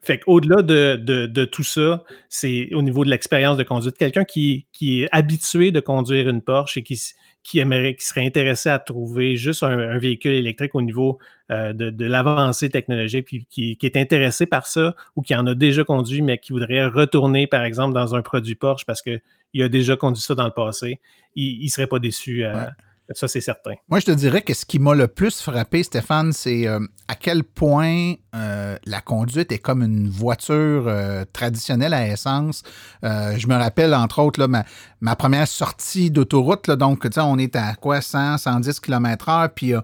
fait 0.00 0.20
qu'au-delà 0.20 0.62
de, 0.62 1.44
tout 1.46 1.64
ça, 1.64 2.04
c'est 2.28 2.68
au 2.72 2.82
niveau 2.82 3.04
de 3.04 3.10
l'expérience 3.10 3.56
de 3.56 3.64
conduite. 3.64 3.96
Quelqu'un 3.98 4.24
qui, 4.24 4.66
qui, 4.72 5.02
est 5.02 5.08
habitué 5.10 5.72
de 5.72 5.80
conduire 5.80 6.28
une 6.28 6.42
Porsche 6.42 6.76
et 6.76 6.82
qui, 6.84 7.00
qui 7.44 7.58
aimerait, 7.58 7.94
qui 7.94 8.04
serait 8.04 8.24
intéressé 8.26 8.70
à 8.70 8.78
trouver 8.78 9.36
juste 9.36 9.62
un, 9.62 9.98
véhicule 9.98 10.32
électrique 10.32 10.74
au 10.74 10.80
niveau 10.80 11.18
euh, 11.50 11.74
de, 11.74 12.04
l'avancée 12.04 12.70
technologique, 12.70 13.26
puis 13.26 13.46
qui, 13.48 13.78
est 13.80 13.96
intéressé 13.96 14.46
par 14.46 14.66
ça 14.66 14.96
ou 15.14 15.22
qui 15.22 15.36
en 15.36 15.46
a 15.46 15.54
déjà 15.54 15.84
conduit, 15.84 16.22
mais 16.22 16.38
qui 16.38 16.52
voudrait 16.52 16.86
retourner, 16.86 17.46
par 17.46 17.62
exemple, 17.62 17.92
dans 17.94 18.14
un 18.14 18.22
produit 18.22 18.54
Porsche 18.54 18.86
parce 18.86 19.02
qu'il 19.02 19.62
a 19.62 19.68
déjà 19.68 19.94
conduit 19.94 20.22
ça 20.22 20.34
dans 20.34 20.46
le 20.46 20.52
passé, 20.52 21.00
il 21.36 21.62
ne 21.62 21.68
serait 21.68 21.86
pas 21.86 21.98
déçu. 21.98 22.44
Euh, 22.44 22.64
ça, 23.12 23.28
c'est 23.28 23.40
certain. 23.40 23.74
Moi, 23.88 24.00
je 24.00 24.06
te 24.06 24.10
dirais 24.10 24.40
que 24.40 24.54
ce 24.54 24.64
qui 24.64 24.78
m'a 24.78 24.94
le 24.94 25.08
plus 25.08 25.40
frappé, 25.40 25.82
Stéphane, 25.82 26.32
c'est 26.32 26.66
euh, 26.66 26.80
à 27.06 27.14
quel 27.14 27.44
point 27.44 28.14
euh, 28.34 28.78
la 28.86 29.00
conduite 29.02 29.52
est 29.52 29.58
comme 29.58 29.82
une 29.82 30.08
voiture 30.08 30.84
euh, 30.86 31.24
traditionnelle 31.32 31.92
à 31.92 32.08
essence. 32.08 32.62
je 33.02 33.46
me 33.46 33.54
rappelle, 33.56 33.94
entre 33.94 34.20
autres, 34.20 34.40
là, 34.40 34.64
ma, 35.00 35.16
première 35.16 35.46
sortie 35.46 36.10
d'autoroute. 36.10 36.70
Donc, 36.70 37.06
on 37.16 37.38
est 37.38 37.56
à 37.56 37.74
quoi, 37.74 38.00
100, 38.00 38.38
110 38.38 38.80
km/h, 38.80 39.50
puis 39.54 39.74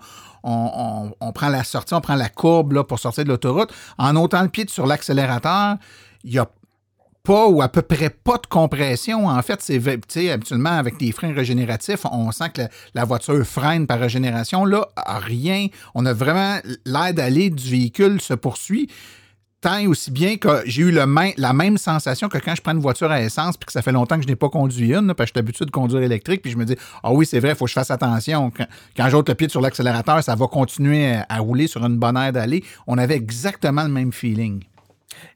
on, 0.43 1.13
on, 1.21 1.33
prend 1.33 1.49
la 1.49 1.63
sortie, 1.65 1.93
on 1.93 2.01
prend 2.01 2.15
la 2.15 2.31
courbe 2.31 2.73
là, 2.73 2.85
pour 2.85 2.99
sortir 2.99 3.25
de 3.25 3.29
l'autoroute. 3.29 3.73
En 3.99 4.17
ôtant 4.17 4.43
le 4.43 4.49
pied 4.49 4.65
sur 4.69 4.87
l'accélérateur, 4.87 5.77
il 6.25 6.33
y 6.33 6.39
a 6.39 6.49
pas 7.23 7.49
ou 7.49 7.63
à 7.63 7.69
peu 7.69 7.83
près 7.83 8.11
pas 8.11 8.39
de 8.39 8.47
compression. 8.47 9.29
En 9.29 9.43
fait, 9.43 9.61
c'est 9.61 10.31
habituellement 10.31 10.71
avec 10.71 10.99
des 10.99 11.13
freins 11.13 11.35
régénératifs, 11.35 12.05
on 12.11 12.33
sent 12.33 12.51
que 12.55 12.63
la, 12.95 13.05
voiture 13.05 13.45
freine 13.45 13.87
par 13.87 13.99
régénération. 13.99 14.65
Là, 14.65 14.89
rien. 14.97 15.67
On 15.95 16.07
a 16.07 16.13
vraiment 16.13 16.59
l'air 16.87 17.15
d'aller 17.15 17.51
du 17.51 17.71
véhicule 17.71 18.21
se 18.21 18.35
poursuit. 18.35 18.89
Tant 19.61 19.77
et 19.77 19.87
aussi 19.87 20.11
bien 20.11 20.39
que 20.39 20.63
j'ai 20.65 20.81
eu 20.81 20.91
la 20.91 21.53
même 21.53 21.77
sensation 21.77 22.31
que 22.31 22.39
quand 22.39 22.55
je 22.55 22.63
prends 22.63 22.73
une 22.73 22.81
voiture 22.81 23.11
à 23.11 23.21
essence 23.21 23.59
puis 23.59 23.67
que 23.67 23.73
ça 23.73 23.83
fait 23.83 23.93
longtemps 23.93 24.17
que 24.17 24.23
je 24.23 24.29
n'ai 24.29 24.37
pas 24.37 24.49
conduit 24.49 24.95
une, 24.95 25.13
parce 25.13 25.17
que 25.17 25.25
je 25.27 25.33
suis 25.33 25.39
habitué 25.39 25.65
de 25.67 25.71
conduire 25.71 26.03
électrique, 26.03 26.41
puis 26.41 26.51
je 26.51 26.57
me 26.57 26.65
dis 26.65 26.77
Ah 27.03 27.13
oui, 27.13 27.27
c'est 27.27 27.41
vrai, 27.41 27.51
il 27.51 27.57
faut 27.57 27.67
que 27.67 27.69
je 27.69 27.75
fasse 27.75 27.91
attention. 27.91 28.51
Quand, 28.97 29.09
j'ôte 29.11 29.29
le 29.29 29.35
pied 29.35 29.51
sur 29.51 29.61
l'accélérateur, 29.61 30.25
ça 30.25 30.35
va 30.35 30.47
continuer 30.47 31.15
à, 31.29 31.39
rouler 31.41 31.67
sur 31.67 31.85
une 31.85 31.99
bonne 31.99 32.17
aire 32.17 32.33
d'aller. 32.33 32.65
On 32.87 32.97
avait 32.97 33.17
exactement 33.17 33.83
le 33.83 33.91
même 33.91 34.13
feeling. 34.15 34.63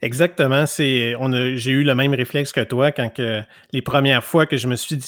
Exactement. 0.02 0.64
J'ai 0.66 1.72
eu 1.72 1.84
le 1.84 1.94
même 1.94 2.14
réflexe 2.14 2.52
que 2.52 2.60
toi 2.60 2.92
quand 2.92 3.20
les 3.72 3.82
premières 3.82 4.24
fois 4.24 4.46
que 4.46 4.56
je 4.56 4.68
me 4.68 4.76
suis 4.76 4.98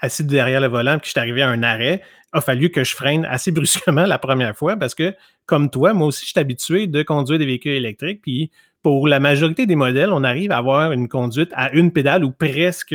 assis 0.00 0.24
derrière 0.24 0.60
le 0.60 0.68
volant 0.68 0.96
et 0.96 1.00
que 1.00 1.06
je 1.06 1.10
suis 1.10 1.20
arrivé 1.20 1.42
à 1.42 1.48
un 1.48 1.62
arrêt, 1.62 2.02
il 2.32 2.38
a 2.38 2.40
fallu 2.40 2.70
que 2.70 2.84
je 2.84 2.94
freine 2.94 3.24
assez 3.24 3.50
brusquement 3.52 4.06
la 4.06 4.18
première 4.18 4.56
fois 4.56 4.76
parce 4.76 4.94
que, 4.94 5.14
comme 5.46 5.70
toi, 5.70 5.92
moi 5.92 6.08
aussi, 6.08 6.24
je 6.24 6.30
suis 6.30 6.40
habitué 6.40 6.86
de 6.86 7.02
conduire 7.02 7.38
des 7.38 7.46
véhicules 7.46 7.72
électriques. 7.72 8.22
Puis, 8.22 8.50
pour 8.82 9.08
la 9.08 9.20
majorité 9.20 9.66
des 9.66 9.76
modèles, 9.76 10.12
on 10.12 10.24
arrive 10.24 10.52
à 10.52 10.58
avoir 10.58 10.92
une 10.92 11.08
conduite 11.08 11.50
à 11.54 11.70
une 11.72 11.92
pédale 11.92 12.24
ou 12.24 12.30
presque 12.30 12.94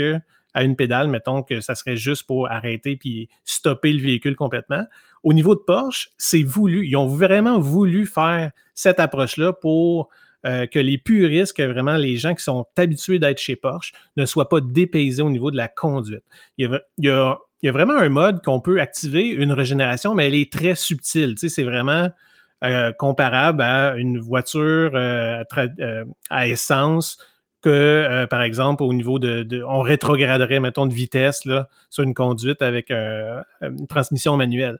à 0.53 0.63
une 0.63 0.75
pédale. 0.75 1.09
Mettons 1.09 1.43
que 1.43 1.59
ça 1.61 1.75
serait 1.75 1.97
juste 1.97 2.23
pour 2.23 2.49
arrêter 2.49 2.95
puis 2.95 3.29
stopper 3.43 3.91
le 3.93 4.01
véhicule 4.01 4.35
complètement. 4.35 4.85
Au 5.21 5.33
niveau 5.33 5.53
de 5.53 5.59
Porsche, 5.59 6.09
c'est 6.17 6.43
voulu. 6.43 6.87
Ils 6.87 6.95
ont 6.95 7.07
vraiment 7.07 7.59
voulu 7.59 8.05
faire 8.05 8.51
cette 8.73 8.99
approche-là 8.99 9.53
pour 9.53 10.09
euh, 10.45 10.67
que 10.67 10.77
les 10.77 10.99
puristes, 10.99 11.57
que 11.57 11.63
vraiment 11.63 11.97
les 11.97 12.17
gens 12.17 12.35
qui 12.35 12.43
sont 12.43 12.67
habitués 12.77 13.17
d'être 13.17 13.39
chez 13.39 13.55
Porsche 13.55 13.93
ne 14.15 14.25
soient 14.27 14.47
pas 14.47 14.61
dépaysés 14.61 15.23
au 15.23 15.31
niveau 15.31 15.49
de 15.49 15.57
la 15.57 15.67
conduite. 15.67 16.23
Il 16.59 16.79
y 16.99 17.09
a, 17.09 17.39
vraiment 17.63 17.97
un 17.97 18.09
mode 18.09 18.43
qu'on 18.43 18.61
peut 18.61 18.79
activer 18.79 19.27
une 19.29 19.51
régénération, 19.51 20.13
mais 20.13 20.27
elle 20.27 20.35
est 20.35 20.51
très 20.51 20.75
subtile. 20.75 21.33
c'est 21.37 21.63
vraiment 21.63 22.09
euh, 22.63 22.91
comparable 22.91 23.63
à 23.63 23.95
une 23.95 24.19
voiture 24.19 24.91
euh, 24.93 25.43
à 26.29 26.47
essence 26.47 27.17
que, 27.63 28.27
par 28.29 28.43
exemple, 28.43 28.83
au 28.83 28.93
niveau 28.93 29.17
de, 29.17 29.63
On 29.67 29.81
rétrograderait, 29.81 30.59
mettons, 30.59 30.85
de 30.85 30.93
vitesse 30.93 31.41
sur 31.89 32.03
une 32.03 32.13
conduite 32.13 32.61
avec 32.61 32.91
une 32.91 33.87
transmission 33.87 34.37
manuelle 34.37 34.77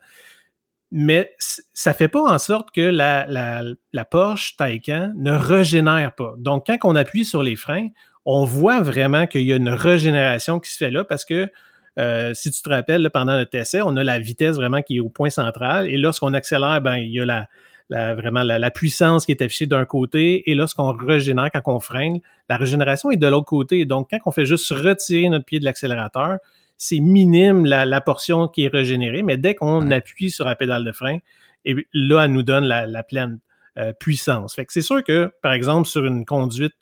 mais 0.91 1.33
ça 1.73 1.91
ne 1.91 1.95
fait 1.95 2.07
pas 2.07 2.21
en 2.21 2.37
sorte 2.37 2.71
que 2.71 2.81
la, 2.81 3.25
la, 3.27 4.05
Porsche 4.05 4.55
Taycan 4.57 5.13
ne 5.15 5.31
régénère 5.31 6.13
pas. 6.13 6.35
Donc, 6.37 6.65
quand 6.67 6.77
on 6.83 6.95
appuie 6.95 7.25
sur 7.25 7.43
les 7.43 7.55
freins, 7.55 7.89
on 8.25 8.45
voit 8.45 8.81
vraiment 8.81 9.27
qu'il 9.27 9.43
y 9.43 9.53
a 9.53 9.55
une 9.55 9.69
régénération 9.69 10.59
qui 10.59 10.71
se 10.71 10.77
fait 10.77 10.91
là 10.91 11.03
parce 11.03 11.25
que 11.25 11.49
euh, 11.97 12.33
si 12.33 12.51
tu 12.51 12.61
te 12.61 12.69
rappelles, 12.69 13.09
pendant 13.11 13.33
notre 13.33 13.55
essai, 13.55 13.81
on 13.81 13.95
a 13.95 14.03
la 14.03 14.19
vitesse 14.19 14.55
vraiment 14.55 14.81
qui 14.81 14.97
est 14.97 14.99
au 14.99 15.09
point 15.09 15.29
central. 15.29 15.87
Et 15.87 15.97
lorsqu'on 15.97 16.33
accélère, 16.33 16.81
ben, 16.81 16.97
il 16.97 17.11
y 17.11 17.19
a 17.19 17.25
la, 17.25 18.15
vraiment 18.15 18.43
la, 18.43 18.71
puissance 18.71 19.25
qui 19.25 19.31
est 19.31 19.41
affichée 19.41 19.67
d'un 19.67 19.85
côté. 19.85 20.49
Et 20.49 20.55
lorsqu'on 20.55 20.91
régénère, 20.91 21.49
quand 21.53 21.61
on 21.65 21.79
freine, 21.79 22.19
la 22.49 22.57
régénération 22.57 23.11
est 23.11 23.17
de 23.17 23.27
l'autre 23.27 23.45
côté. 23.45 23.85
Donc, 23.85 24.09
quand 24.11 24.19
on 24.25 24.31
fait 24.31 24.45
juste 24.45 24.69
retirer 24.71 25.29
notre 25.29 25.45
pied 25.45 25.59
de 25.59 25.65
l'accélérateur, 25.65 26.37
c'est 26.77 26.99
minime 26.99 27.65
la, 27.65 28.01
portion 28.01 28.47
qui 28.47 28.65
est 28.65 28.67
régénérée, 28.67 29.23
mais 29.23 29.37
dès 29.37 29.55
qu'on 29.55 29.91
appuie 29.91 30.31
sur 30.31 30.45
la 30.45 30.55
pédale 30.55 30.83
de 30.83 30.91
frein, 30.91 31.19
et 31.63 31.75
là, 31.93 32.25
elle 32.25 32.31
nous 32.31 32.43
donne 32.43 32.65
la, 32.65 33.03
pleine 33.03 33.39
euh, 33.77 33.93
puissance. 33.93 34.55
c'est 34.69 34.81
sûr 34.81 35.03
que, 35.03 35.31
par 35.41 35.53
exemple, 35.53 35.87
sur 35.87 36.05
une 36.05 36.25
conduite, 36.25 36.73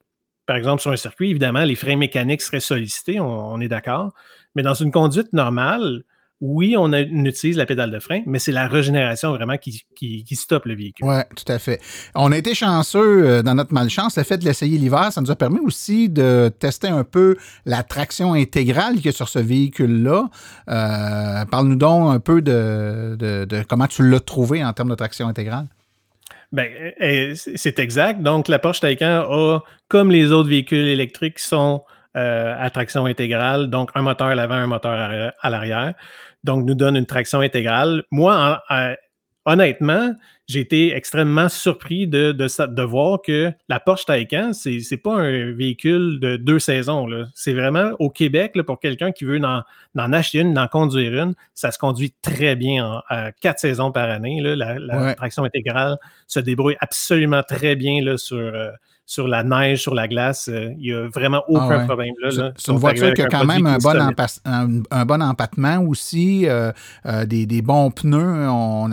par 0.45 0.58
exemple, 0.58 0.82
sur 0.82 0.91
un 0.91 0.97
circuit, 0.97 1.29
évidemment, 1.29 1.63
les 1.63 1.75
freins 1.75 1.95
mécaniques 1.95 2.41
seraient 2.41 2.60
sollicités, 2.60 3.19
on 3.19 3.60
est 3.62 3.69
d'accord. 3.69 4.13
Mais 4.56 4.62
dans 4.62 4.73
une 4.73 4.91
conduite 4.91 5.31
normale, 5.31 6.04
oui, 6.46 6.75
on, 6.77 6.91
utilise 6.91 7.56
la 7.56 7.65
pédale 7.65 7.89
de 7.89 8.00
frein, 8.00 8.21
mais 8.25 8.37
c'est 8.37 8.52
la 8.52 8.67
régénération 8.67 9.31
vraiment 9.31 9.56
qui, 9.56 9.85
qui, 9.96 10.35
stoppe 10.35 10.65
le 10.65 10.75
véhicule. 10.75 11.08
Oui, 11.08 11.15
tout 11.37 11.50
à 11.50 11.58
fait. 11.58 11.79
On 12.15 12.33
a 12.33 12.37
été 12.37 12.54
chanceux 12.54 13.00
euh, 13.25 13.41
dans 13.44 13.56
notre 13.56 13.73
malchance. 13.73 14.17
Le 14.17 14.23
fait 14.23 14.39
de 14.39 14.44
l'essayer 14.44 14.77
l'hiver, 14.77 15.13
ça 15.13 15.21
nous 15.21 15.31
a 15.31 15.37
permis 15.37 15.62
aussi 15.62 16.10
de 16.10 16.52
tester 16.60 16.89
un 16.89 17.06
peu 17.06 17.37
la 17.65 17.81
traction 17.83 18.33
intégrale 18.33 18.96
qu'il 18.96 19.06
y 19.06 19.10
a 19.10 19.13
sur 19.13 19.29
ce 19.29 19.39
véhicule-là. 19.39 20.29
Euh, 20.67 21.46
parle-nous 21.46 21.77
donc 21.77 22.13
un 22.13 22.19
peu 22.19 22.41
de, 22.41 23.48
comment 23.69 23.87
tu 23.87 24.10
l'as 24.10 24.19
trouvé 24.19 24.65
en 24.65 24.73
termes 24.73 24.89
de 24.89 24.96
traction 24.96 25.29
intégrale. 25.29 25.67
Bien, 26.52 26.65
eh, 27.00 27.35
c'est 27.35 27.79
exact. 27.79 28.21
Donc, 28.21 28.50
la 28.50 28.60
Porsche 28.60 28.81
Taycan 28.81 29.23
a, 29.29 29.60
comme 29.87 30.12
les 30.12 30.33
autres 30.33 30.50
véhicules 30.50 30.89
électriques, 30.89 31.39
sont 31.39 31.83
euh, 32.17 32.54
à 32.60 32.69
traction 32.69 33.06
intégrale, 33.06 33.69
donc 33.69 33.91
un 33.96 34.02
moteur 34.02 34.27
à 34.27 34.35
l'avant, 34.35 34.56
un 34.56 34.67
moteur 34.67 35.33
à 35.41 35.50
l'arrière. 35.50 35.94
Donc 36.44 36.65
nous 36.65 36.75
donne 36.75 36.96
une 36.96 37.06
traction 37.06 37.39
intégrale. 37.39 38.04
Moi, 38.12 38.62
honnêtement, 39.46 40.13
j'ai 40.48 40.60
été 40.60 40.94
extrêmement 40.94 41.48
surpris 41.48 42.08
de, 42.08 42.31
de, 42.31 42.83
voir 42.83 43.21
que 43.21 43.52
la 43.69 43.79
Porsche 43.79 44.06
Taycan, 44.06 44.52
c'est 44.54 44.77
n'est 44.91 44.98
pas 44.98 45.15
un 45.15 45.52
véhicule 45.54 46.19
de 46.19 46.35
deux 46.35 46.60
saisons. 46.60 47.08
C'est 47.33 47.54
vraiment 47.54 47.91
au 48.00 48.10
Québec, 48.10 48.54
pour 48.65 48.79
quelqu'un 48.79 49.12
qui 49.12 49.23
veut 49.23 49.41
en, 49.44 49.63
acheter 50.13 50.39
une, 50.39 50.58
en 50.60 50.67
conduire 50.67 51.23
une, 51.23 51.33
ça 51.54 51.71
se 51.71 51.79
conduit 51.79 52.13
très 52.21 52.56
bien 52.56 53.02
à 53.10 53.31
quatre 53.31 53.60
saisons 53.60 53.91
par 53.91 54.10
année. 54.10 54.41
La, 54.41 55.15
traction 55.15 55.44
intégrale 55.44 55.98
se 56.27 56.39
débrouille 56.39 56.77
absolument 56.81 57.44
très 57.44 57.75
bien 57.75 58.04
là, 58.04 58.17
sur, 58.17 58.37
euh, 58.37 58.71
sur 59.06 59.27
la 59.27 59.43
neige, 59.43 59.81
sur 59.81 59.93
la 59.93 60.08
glace. 60.08 60.49
Euh, 60.51 60.73
il 60.77 60.83
n'y 60.83 60.93
a 60.93 61.08
vraiment 61.10 61.43
ah 61.47 61.51
aucun 61.51 61.85
problème 61.85 62.13
là. 62.21 62.51
C'est 62.58 62.71
une 62.71 62.77
voiture 62.77 63.13
qui 63.13 63.21
a 63.21 63.27
quand 63.27 63.45
même 63.45 63.65
un 63.65 63.77
bon, 63.77 63.99
un, 64.91 65.06
bon, 65.06 65.21
empattement 65.21 65.79
aussi, 65.79 66.47
euh, 66.47 66.71
euh, 67.06 67.25
des, 67.25 67.62
bons 67.62 67.91
pneus. 67.91 68.47
On, 68.49 68.89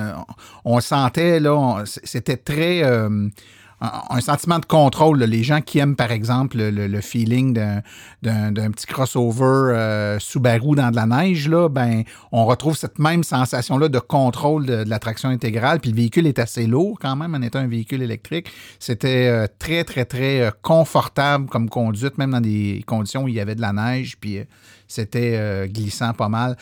on 0.64 0.80
sentait, 0.80 1.40
là, 1.40 1.84
c'était 1.84 2.36
très 2.36 2.82
un, 3.81 4.20
sentiment 4.20 4.59
de 4.59 4.66
contrôle. 4.66 5.18
Les 5.20 5.43
gens 5.43 5.61
qui 5.61 5.78
aiment, 5.78 5.97
par 5.97 6.12
exemple, 6.12 6.59
le, 6.59 7.01
feeling 7.01 7.55
d'un 8.22 8.70
petit 8.70 8.87
crossover 8.87 9.72
euh, 9.74 10.18
Subaru 10.18 10.76
dans 10.76 10.91
de 10.91 10.97
la 10.97 11.07
neige, 11.07 11.49
là, 11.49 11.68
ben, 11.68 12.03
on 12.31 12.45
retrouve 12.45 12.76
cette 12.76 12.99
même 12.99 13.24
sensation-là 13.24 13.89
de 13.89 13.99
contrôle 13.99 14.66
de, 14.66 14.85
la 14.87 14.99
traction 14.99 15.31
intégrale. 15.31 15.81
Puis 15.81 15.91
le 15.91 15.97
véhicule 15.97 16.26
est 16.26 16.39
assez 16.39 16.66
lourd 16.66 16.99
quand 17.01 17.16
même 17.16 17.35
en 17.35 17.41
étant 17.41 17.61
un 17.61 17.68
véhicule 17.68 18.03
électrique. 18.03 18.51
C'était 18.78 19.28
euh, 19.28 19.47
très, 19.59 19.85
très, 19.85 20.05
très 20.05 20.43
euh, 20.43 20.51
confortable 20.62 21.47
comme 21.47 21.70
conduite, 21.70 22.18
même 22.18 22.33
dans 22.33 22.41
des 22.41 22.85
conditions 22.87 23.24
où 23.24 23.28
il 23.28 23.35
y 23.35 23.41
avait 23.41 23.55
de 23.55 23.62
la 23.62 23.72
neige. 23.72 24.16
Puis 24.20 24.41
c'était 24.87 25.68
glissant 25.68 26.12
pas 26.14 26.28
mal. 26.28 26.57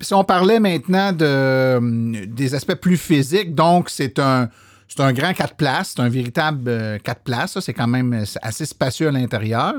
si 0.00 0.14
on 0.14 0.22
parlait 0.22 0.60
maintenant 0.60 1.12
de, 1.12 2.24
des 2.26 2.54
aspects 2.54 2.76
plus 2.76 2.96
physiques, 2.96 3.56
donc 3.56 3.90
c'est 3.90 4.20
un 4.20 4.48
c'est 4.88 5.00
un 5.00 5.12
grand 5.12 5.32
4 5.32 5.54
places, 5.54 5.94
c'est 5.96 6.02
un 6.02 6.08
véritable 6.08 6.64
4 6.64 6.68
euh, 6.68 7.20
places. 7.24 7.58
C'est 7.60 7.74
quand 7.74 7.88
même 7.88 8.24
assez 8.42 8.66
spacieux 8.66 9.08
à 9.08 9.10
l'intérieur. 9.10 9.74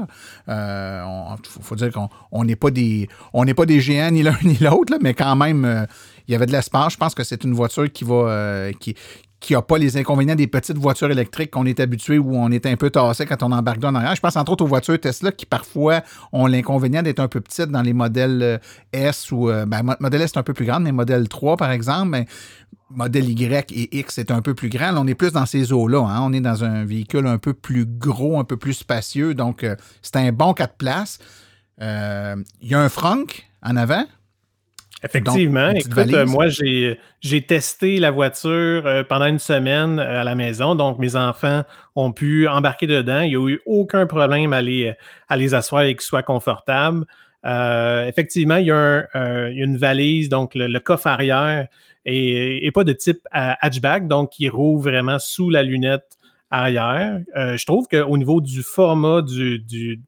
Il 0.48 0.52
euh, 0.52 1.36
faut, 1.62 1.76
dire 1.76 1.92
qu'on 1.92 2.44
n'est 2.44 2.56
pas, 2.56 2.72
des, 2.72 3.08
pas 3.56 3.66
des 3.66 3.80
géants 3.80 4.12
ni 4.12 4.24
l'un 4.24 4.38
ni 4.44 4.58
l'autre, 4.58 4.98
mais 5.02 5.14
quand 5.14 5.36
même, 5.36 5.66
euh, 5.66 5.86
il 6.28 6.34
y 6.34 6.36
avait 6.36 6.46
de 6.46 6.52
l'espace. 6.52 6.94
Je 6.94 6.98
pense 6.98 7.16
que 7.16 7.24
c'est 7.24 7.44
une 7.44 7.54
voiture 7.54 7.92
qui 7.92 8.04
va, 8.04 8.70
qui, 8.80 8.96
qui 9.40 9.54
n'a 9.54 9.62
pas 9.62 9.78
les 9.78 9.96
inconvénients 9.96 10.36
des 10.36 10.48
petites 10.48 10.78
voitures 10.78 11.10
électriques 11.10 11.52
qu'on 11.52 11.66
est 11.66 11.80
habitué 11.80 12.18
où 12.18 12.36
on 12.36 12.52
est 12.52 12.66
un 12.66 12.76
peu 12.76 12.90
tassé 12.90 13.26
quand 13.26 13.42
on 13.44 13.52
embarque 13.54 13.80
dans 13.80 13.96
arrière. 13.96 14.16
Je 14.16 14.20
pense 14.20 14.36
entre 14.36 14.52
autres 14.52 14.66
aux 14.66 14.68
voitures 14.68 15.00
Tesla 15.00 15.32
qui 15.32 15.46
parfois 15.46 16.02
ont 16.34 16.48
l'inconvénient 16.48 17.02
d'être 17.02 17.22
un 17.22 17.30
peu 17.30 17.40
petites 17.40 17.70
dans 17.70 17.82
les 17.82 17.94
modèles 17.94 18.60
S 18.92 19.32
ou 19.32 19.48
ben, 19.48 19.96
modèle 20.00 20.22
S 20.22 20.32
est 20.34 20.38
un 20.38 20.44
peu 20.44 20.54
plus 20.54 20.66
grand, 20.66 20.82
mais 20.82 20.92
modèle 20.92 21.30
3 21.30 21.56
par 21.56 21.72
exemple, 21.72 22.10
mais 22.10 22.26
modèle 22.90 23.30
Y 23.30 23.72
et 23.72 24.00
X 24.00 24.18
est 24.18 24.32
un 24.32 24.42
peu 24.42 24.54
plus 24.54 24.70
grand. 24.70 24.96
on 24.96 25.08
est 25.08 25.16
plus 25.16 25.34
dans 25.34 25.46
ces 25.46 25.74
eaux-là. 25.74 26.06
Hein. 26.08 26.20
On 26.22 26.34
est 26.34 26.42
dans 26.42 26.64
un 26.64 26.86
véhicule 26.86 27.28
un 27.28 27.38
peu 27.38 27.54
plus 27.54 27.86
gros, 27.86 28.40
un 28.40 28.44
peu 28.44 28.58
plus 28.58 28.74
spacieux. 28.74 29.34
Donc, 29.34 29.64
euh, 29.64 29.76
c'est 30.02 30.16
un 30.16 30.32
bon 30.32 30.54
4 30.54 30.76
places. 30.76 31.20
Euh, 31.82 32.36
il 32.62 32.70
y 32.70 32.76
a 32.76 32.80
un 32.80 32.90
Franck 32.90 33.48
en 33.62 33.76
avant. 33.76 34.06
Effectivement. 35.04 35.70
Écoute, 35.70 35.96
euh, 35.96 36.26
moi, 36.26 36.48
j'ai 36.48 37.46
testé 37.46 38.00
la 38.00 38.10
voiture 38.10 39.06
pendant 39.08 39.26
une 39.26 39.38
semaine 39.38 40.00
à 40.00 40.24
la 40.24 40.34
maison. 40.34 40.74
Donc, 40.74 40.98
mes 40.98 41.16
enfants 41.16 41.64
ont 41.96 42.12
pu 42.12 42.48
embarquer 42.48 42.88
dedans. 42.88 43.22
Il 43.22 43.30
n'y 43.30 43.36
a 43.36 43.50
eu 43.50 43.62
aucun 43.68 44.08
problème 44.08 44.54
à 44.54 44.62
les, 44.62 44.96
à 45.30 45.38
les 45.38 45.54
asseoir 45.54 45.84
et 45.84 45.94
qu'ils 45.94 46.02
soient 46.02 46.24
confortables. 46.24 47.06
Effectivement, 47.44 48.58
il 48.58 48.68
y, 48.68 48.72
a 48.72 49.08
une 49.50 49.78
valise, 49.78 50.30
donc 50.30 50.54
le 50.56 50.80
coffre 50.80 51.08
arrière 51.08 51.68
et, 52.08 52.72
pas 52.74 52.84
de 52.84 52.94
type 52.94 53.20
hatchback, 53.32 54.08
donc 54.08 54.32
qui 54.32 54.50
roule 54.50 54.82
vraiment 54.82 55.20
sous 55.20 55.50
la 55.50 55.64
lunette 55.64 56.18
arrière. 56.50 57.22
Euh, 57.36 57.58
je 57.58 57.66
trouve 57.66 57.88
qu'au 57.88 58.18
niveau 58.18 58.40
du 58.40 58.64
format 58.64 59.22
du, 59.22 60.00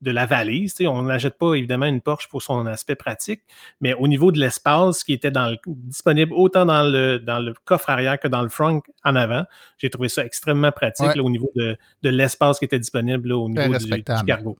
de 0.00 0.10
la 0.10 0.26
valise. 0.26 0.76
On 0.80 1.02
n'achète 1.02 1.38
pas 1.38 1.54
évidemment 1.54 1.86
une 1.86 2.00
Porsche 2.00 2.28
pour 2.28 2.42
son 2.42 2.66
aspect 2.66 2.94
pratique, 2.94 3.42
mais 3.80 3.94
au 3.94 4.08
niveau 4.08 4.32
de 4.32 4.38
l'espace 4.38 5.04
qui 5.04 5.12
était 5.12 5.30
dans 5.30 5.54
disponible 5.66 6.32
autant 6.34 6.66
dans 6.66 6.84
le, 6.84 7.18
dans 7.18 7.40
le 7.40 7.54
coffre 7.64 7.90
arrière 7.90 8.18
que 8.18 8.28
dans 8.28 8.42
le 8.42 8.48
front 8.48 8.82
en 9.04 9.16
avant, 9.16 9.44
j'ai 9.78 9.90
trouvé 9.90 10.08
ça 10.08 10.24
extrêmement 10.24 10.72
pratique 10.72 11.16
au 11.16 11.30
niveau 11.30 11.50
de, 11.54 11.76
l'espace 12.02 12.58
qui 12.58 12.64
était 12.64 12.78
disponible 12.78 13.32
au 13.32 13.48
niveau 13.48 13.76
du, 13.78 14.02
cargo. 14.04 14.56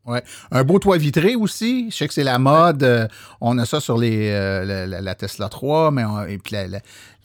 Un 0.50 0.64
beau 0.64 0.78
toit 0.78 0.96
vitré 0.96 1.34
aussi. 1.34 1.90
Je 1.90 1.96
sais 1.96 2.08
que 2.08 2.14
c'est 2.14 2.24
la 2.24 2.38
mode. 2.38 2.82
Euh, 2.82 3.06
on 3.40 3.58
a 3.58 3.64
ça 3.64 3.80
sur 3.80 3.98
les, 3.98 4.30
euh, 4.30 4.86
la, 4.86 5.14
Tesla 5.14 5.48
3, 5.48 5.90
mais 5.90 6.02
et 6.28 6.38
puis 6.38 6.54
la, 6.54 6.80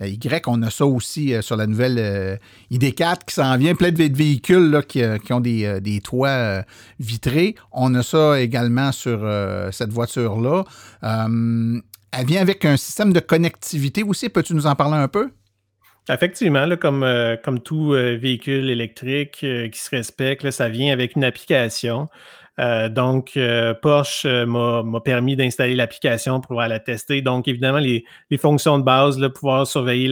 Y, 0.05 0.47
on 0.47 0.61
a 0.63 0.69
ça 0.69 0.85
aussi 0.85 1.33
euh, 1.33 1.41
sur 1.41 1.55
la 1.55 1.67
nouvelle 1.67 2.39
ID4 2.71 3.19
qui 3.27 3.35
s'en 3.35 3.57
vient. 3.57 3.75
Plein 3.75 3.91
de 3.91 3.97
véhicules 3.97 4.69
là, 4.69 4.81
qui, 4.81 5.01
qui, 5.25 5.33
ont 5.33 5.39
des, 5.39 5.79
des 5.81 6.01
toits 6.01 6.63
vitrés. 6.99 7.55
On 7.71 7.93
a 7.95 8.02
ça 8.03 8.39
également 8.39 8.91
sur 8.91 9.19
euh, 9.23 9.71
cette 9.71 9.91
voiture-là. 9.91 10.63
Euh, 11.03 11.81
elle 12.11 12.25
vient 12.25 12.41
avec 12.41 12.63
un 12.65 12.77
système 12.77 13.11
de 13.11 13.19
connectivité 13.19 14.03
aussi. 14.03 14.29
Peux-tu 14.29 14.53
nous 14.53 14.67
en 14.67 14.75
parler 14.75 14.97
un 14.97 15.07
peu? 15.07 15.31
Effectivement, 16.09 16.67
comme, 16.75 17.03
euh, 17.03 17.37
comme 17.43 17.59
tout 17.59 17.91
véhicule 17.91 18.69
électrique 18.69 19.37
qui 19.39 19.79
se 19.79 19.89
respecte, 19.89 20.51
ça 20.51 20.69
vient 20.69 20.93
avec 20.93 21.15
une 21.15 21.23
application. 21.23 22.09
donc, 22.89 23.39
Porsche 23.81 24.25
m'a 24.25 25.01
permis 25.03 25.35
d'installer 25.35 25.75
l'application 25.75 26.39
pour 26.39 26.49
pouvoir 26.49 26.67
la 26.67 26.79
tester. 26.79 27.21
Donc, 27.21 27.47
évidemment, 27.47 27.79
les, 27.79 28.03
fonctions 28.37 28.77
de 28.77 28.83
base, 28.83 29.17
pouvoir 29.33 29.65
surveiller 29.65 30.09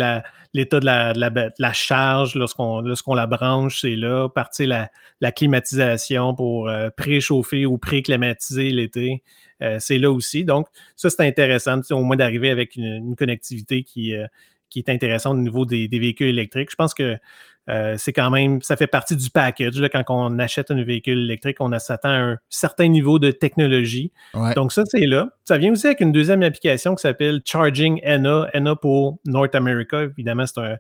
l'état 0.54 0.80
de 0.80 0.86
la, 0.86 1.14
la, 1.14 1.74
charge 1.74 2.36
lorsqu'on 2.36 3.14
la 3.14 3.28
branche, 3.28 3.82
c'est 3.82 3.96
là. 3.96 4.28
Partir 4.30 4.68
la, 4.68 4.92
la 5.22 5.32
climatisation 5.32 6.36
pour 6.36 6.68
euh, 6.68 6.90
préchauffer 6.90 7.66
ou 7.66 7.78
pré-climatiser 7.78 8.72
l'été. 8.72 9.24
Euh, 9.62 9.78
c'est 9.80 9.98
là 9.98 10.12
aussi. 10.12 10.44
Donc, 10.44 10.68
ça, 10.96 11.10
c'est 11.10 11.26
intéressant, 11.26 11.80
au 11.92 12.04
moins 12.04 12.18
d'arriver 12.18 12.50
avec 12.50 12.76
une, 12.76 13.16
connectivité 13.16 13.84
qui, 13.84 14.16
euh, 14.16 14.28
qui 14.70 14.80
est 14.80 14.90
intéressante 14.90 15.36
au 15.36 15.42
niveau 15.42 15.66
des, 15.66 15.88
véhicules 15.88 16.28
électriques. 16.28 16.72
Je 16.72 16.76
pense 16.76 16.94
que 16.94 17.18
c'est 17.68 18.12
quand 18.14 18.30
même, 18.30 18.62
ça 18.62 18.76
fait 18.76 18.88
partie 18.88 19.16
du 19.16 19.30
package. 19.30 19.82
quand 19.92 20.04
on 20.10 20.40
achète 20.40 20.72
un 20.72 20.84
véhicule 20.84 21.20
électrique, 21.20 21.58
on 21.60 21.78
s'attend 21.80 22.10
à 22.10 22.18
un 22.18 22.38
certain 22.50 22.88
niveau 22.88 23.18
de 23.18 23.32
technologie. 23.32 24.12
Donc, 24.56 24.74
ça, 24.74 24.84
c'est 24.86 25.06
là. 25.06 25.30
Ça 25.46 25.58
vient 25.58 25.72
aussi 25.72 25.88
avec 25.88 26.02
une 26.02 26.12
deuxième 26.12 26.44
application 26.44 26.96
qui 26.96 27.02
s'appelle 27.02 27.42
Charging 27.46 28.02
ENA. 28.06 28.50
ENA 28.54 28.76
pour 28.76 29.20
North 29.26 29.56
America. 29.56 30.04
Évidemment, 30.04 30.46
c'est 30.46 30.60
un, 30.60 30.78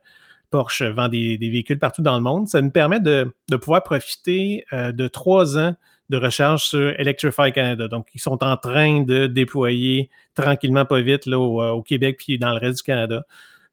Porsche 0.52 0.84
vend 0.84 1.08
des, 1.08 1.38
véhicules 1.38 1.80
partout 1.80 2.04
dans 2.04 2.16
le 2.16 2.22
monde. 2.22 2.48
Ça 2.48 2.62
nous 2.62 2.70
permet 2.70 3.00
de, 3.00 3.34
pouvoir 3.50 3.82
profiter 3.82 4.66
euh, 4.74 4.92
de 4.92 5.08
trois 5.08 5.58
ans 5.58 5.74
de 6.10 6.18
recharge 6.18 6.66
sur 6.66 6.90
Electrify 7.00 7.54
Canada. 7.54 7.88
Donc, 7.88 8.08
ils 8.14 8.20
sont 8.20 8.44
en 8.44 8.58
train 8.58 9.02
de 9.02 9.28
déployer 9.28 10.10
tranquillement, 10.36 10.84
pas 10.84 11.00
vite, 11.00 11.26
là, 11.26 11.40
au, 11.40 11.62
euh, 11.62 11.82
Québec 11.82 12.18
puis 12.20 12.38
dans 12.38 12.52
le 12.52 12.60
reste 12.60 12.78
du 12.78 12.84
Canada. 12.84 13.24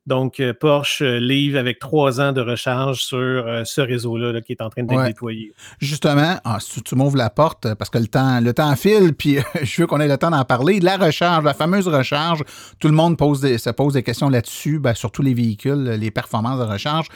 Donc, 0.08 0.40
euh, 0.40 0.54
Porsche 0.58 1.02
euh, 1.02 1.20
livre 1.20 1.58
avec 1.58 1.78
trois 1.80 2.18
ans 2.18 2.32
de 2.32 2.40
recharge 2.40 3.02
sur 3.02 3.18
euh, 3.18 3.64
ce 3.66 3.82
réseau-là 3.82 4.40
qui 4.40 4.52
est 4.52 4.62
en 4.62 4.70
train 4.70 4.82
d'être 4.82 5.04
déployé. 5.04 5.52
Justement, 5.80 6.36
ah, 6.44 6.56
si 6.60 6.82
tu 6.82 6.94
m'ouvres 6.94 7.18
la 7.18 7.28
porte, 7.28 7.74
parce 7.74 7.90
que 7.90 7.98
le 7.98 8.06
temps, 8.06 8.40
le 8.40 8.54
temps 8.54 8.74
file, 8.74 9.12
puis 9.12 9.36
je 9.62 9.82
veux 9.82 9.86
qu'on 9.86 10.00
ait 10.00 10.08
le 10.08 10.16
temps 10.16 10.30
d'en 10.30 10.46
parler. 10.46 10.80
La 10.80 10.96
recharge, 10.96 11.44
la 11.44 11.52
fameuse 11.52 11.86
recharge, 11.86 12.42
tout 12.80 12.88
le 12.88 12.94
monde 12.94 13.18
pose 13.18 13.56
se 13.58 13.70
pose 13.70 13.92
des 13.92 14.02
questions 14.02 14.30
là-dessus, 14.30 14.78
ben, 14.78 14.94
sur 14.94 15.12
tous 15.12 15.20
les 15.20 15.34
véhicules, 15.34 15.84
les 15.84 16.10
performances 16.10 16.58
de 16.58 16.64
recharge. 16.64 17.08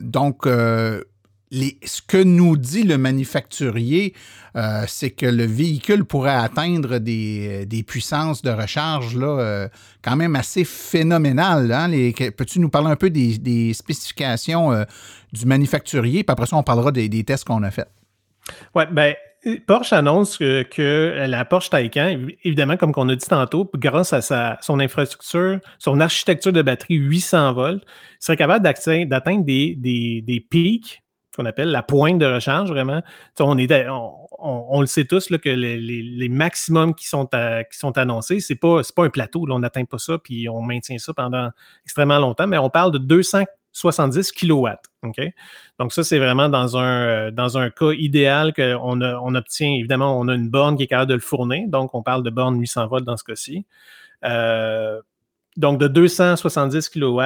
donc, 0.00 0.48
ce 1.50 2.02
que 2.02 2.22
nous 2.22 2.56
dit 2.56 2.82
le 2.82 2.98
manufacturier, 2.98 4.14
euh, 4.56 4.84
c'est 4.86 5.10
que 5.10 5.26
le 5.26 5.44
véhicule 5.44 6.04
pourrait 6.04 6.34
atteindre 6.34 6.98
des, 6.98 7.84
puissances 7.86 8.42
de 8.42 8.50
recharge 8.50 9.16
là, 9.16 9.26
euh, 9.26 9.68
quand 10.02 10.16
même 10.16 10.36
assez 10.36 10.64
phénoménales. 10.64 11.72
Hein? 11.72 11.90
Peux-tu 12.36 12.60
nous 12.60 12.68
parler 12.68 12.88
un 12.88 12.96
peu 12.96 13.10
des, 13.10 13.72
spécifications 13.72 14.72
euh, 14.72 14.84
du 15.32 15.46
manufacturier? 15.46 16.24
Puis 16.24 16.32
après 16.32 16.46
ça, 16.46 16.56
on 16.56 16.62
parlera 16.62 16.92
des, 16.92 17.24
tests 17.24 17.44
qu'on 17.44 17.62
a 17.62 17.70
faits. 17.70 17.88
Oui, 18.74 18.84
bien, 18.90 19.14
Porsche 19.66 19.92
annonce 19.92 20.36
que, 20.38 21.26
la 21.26 21.44
Porsche 21.44 21.70
Taycan, 21.70 22.26
évidemment, 22.44 22.76
comme 22.76 22.92
on 22.96 23.08
a 23.08 23.16
dit 23.16 23.26
tantôt, 23.26 23.70
grâce 23.74 24.12
à 24.12 24.20
sa, 24.20 24.58
son 24.60 24.80
infrastructure, 24.80 25.60
son 25.78 26.00
architecture 26.00 26.52
de 26.52 26.62
batterie 26.62 26.96
800 26.96 27.52
volts, 27.54 27.84
serait 28.18 28.36
capable 28.36 28.64
d'atteindre 28.64 29.44
des 29.44 30.46
pics 30.50 31.02
qu'on 31.38 31.46
appelle 31.46 31.70
la 31.70 31.84
pointe 31.84 32.18
de 32.18 32.26
recharge, 32.26 32.68
vraiment. 32.68 33.00
On, 33.38 34.80
le 34.80 34.86
sait 34.86 35.04
tous 35.04 35.28
que 35.28 35.48
les, 35.48 36.28
maximums 36.28 36.94
qui 36.94 37.06
sont, 37.06 37.28
annoncés, 37.96 38.40
ce 38.40 38.52
n'est 38.52 38.58
pas, 38.58 38.82
un 38.98 39.10
plateau. 39.10 39.46
on 39.48 39.58
n'atteint 39.60 39.84
pas 39.84 39.98
ça, 39.98 40.18
puis 40.18 40.48
on 40.48 40.62
maintient 40.62 40.98
ça 40.98 41.14
pendant 41.14 41.50
extrêmement 41.84 42.18
longtemps, 42.18 42.48
mais 42.48 42.58
on 42.58 42.70
parle 42.70 42.90
de 42.90 42.98
270 42.98 44.32
kW. 44.32 44.68
Donc, 45.78 45.92
ça, 45.92 46.02
c'est 46.02 46.18
vraiment 46.18 46.48
dans 46.48 46.76
un, 46.76 47.30
dans 47.30 47.56
un 47.56 47.70
cas 47.70 47.92
idéal 47.92 48.52
qu'on 48.52 49.00
on 49.00 49.34
obtient, 49.36 49.70
évidemment, 49.70 50.18
on 50.18 50.26
a 50.26 50.34
une 50.34 50.50
borne 50.50 50.76
qui 50.76 50.82
est 50.82 50.88
capable 50.88 51.10
de 51.10 51.14
le 51.14 51.20
fournir. 51.20 51.68
Donc, 51.68 51.94
on 51.94 52.02
parle 52.02 52.24
de 52.24 52.30
borne 52.30 52.58
800 52.60 52.88
volts 52.88 53.04
dans 53.04 53.16
ce 53.16 53.24
cas-ci. 53.24 53.64
donc 55.56 55.78
de 55.78 55.86
270 55.86 56.88
kW. 56.88 57.20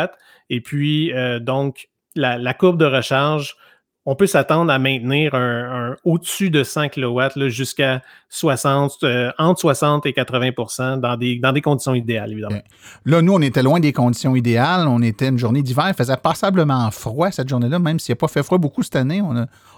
Et 0.50 0.60
puis, 0.60 1.12
donc, 1.40 1.88
la, 2.14 2.36
la, 2.36 2.52
courbe 2.52 2.78
de 2.78 2.84
recharge 2.84 3.56
on 4.04 4.16
peut 4.16 4.26
s'attendre 4.26 4.72
à 4.72 4.78
maintenir 4.80 5.34
un, 5.34 5.96
au-dessus 6.04 6.50
de 6.50 6.64
100 6.64 6.88
kW 6.88 7.48
jusqu'à 7.48 8.02
60, 8.30 9.04
euh, 9.04 9.30
entre 9.38 9.60
60 9.60 10.06
et 10.06 10.12
80 10.12 10.96
dans 10.96 11.16
des, 11.16 11.38
dans 11.38 11.52
des 11.52 11.60
conditions 11.60 11.94
idéales, 11.94 12.32
évidemment. 12.32 12.60
Là, 13.04 13.22
nous, 13.22 13.32
on 13.32 13.40
était 13.40 13.62
loin 13.62 13.78
des 13.78 13.92
conditions 13.92 14.34
idéales. 14.34 14.88
On 14.88 15.02
était 15.02 15.28
une 15.28 15.38
journée 15.38 15.62
d'hiver. 15.62 15.86
Il 15.88 15.94
faisait 15.94 16.16
passablement 16.16 16.90
froid 16.90 17.30
cette 17.30 17.48
journée-là, 17.48 17.78
même 17.78 18.00
s'il 18.00 18.12
n'a 18.12 18.16
pas 18.16 18.28
fait 18.28 18.42
froid 18.42 18.58
beaucoup 18.58 18.82
cette 18.82 18.96
année. 18.96 19.22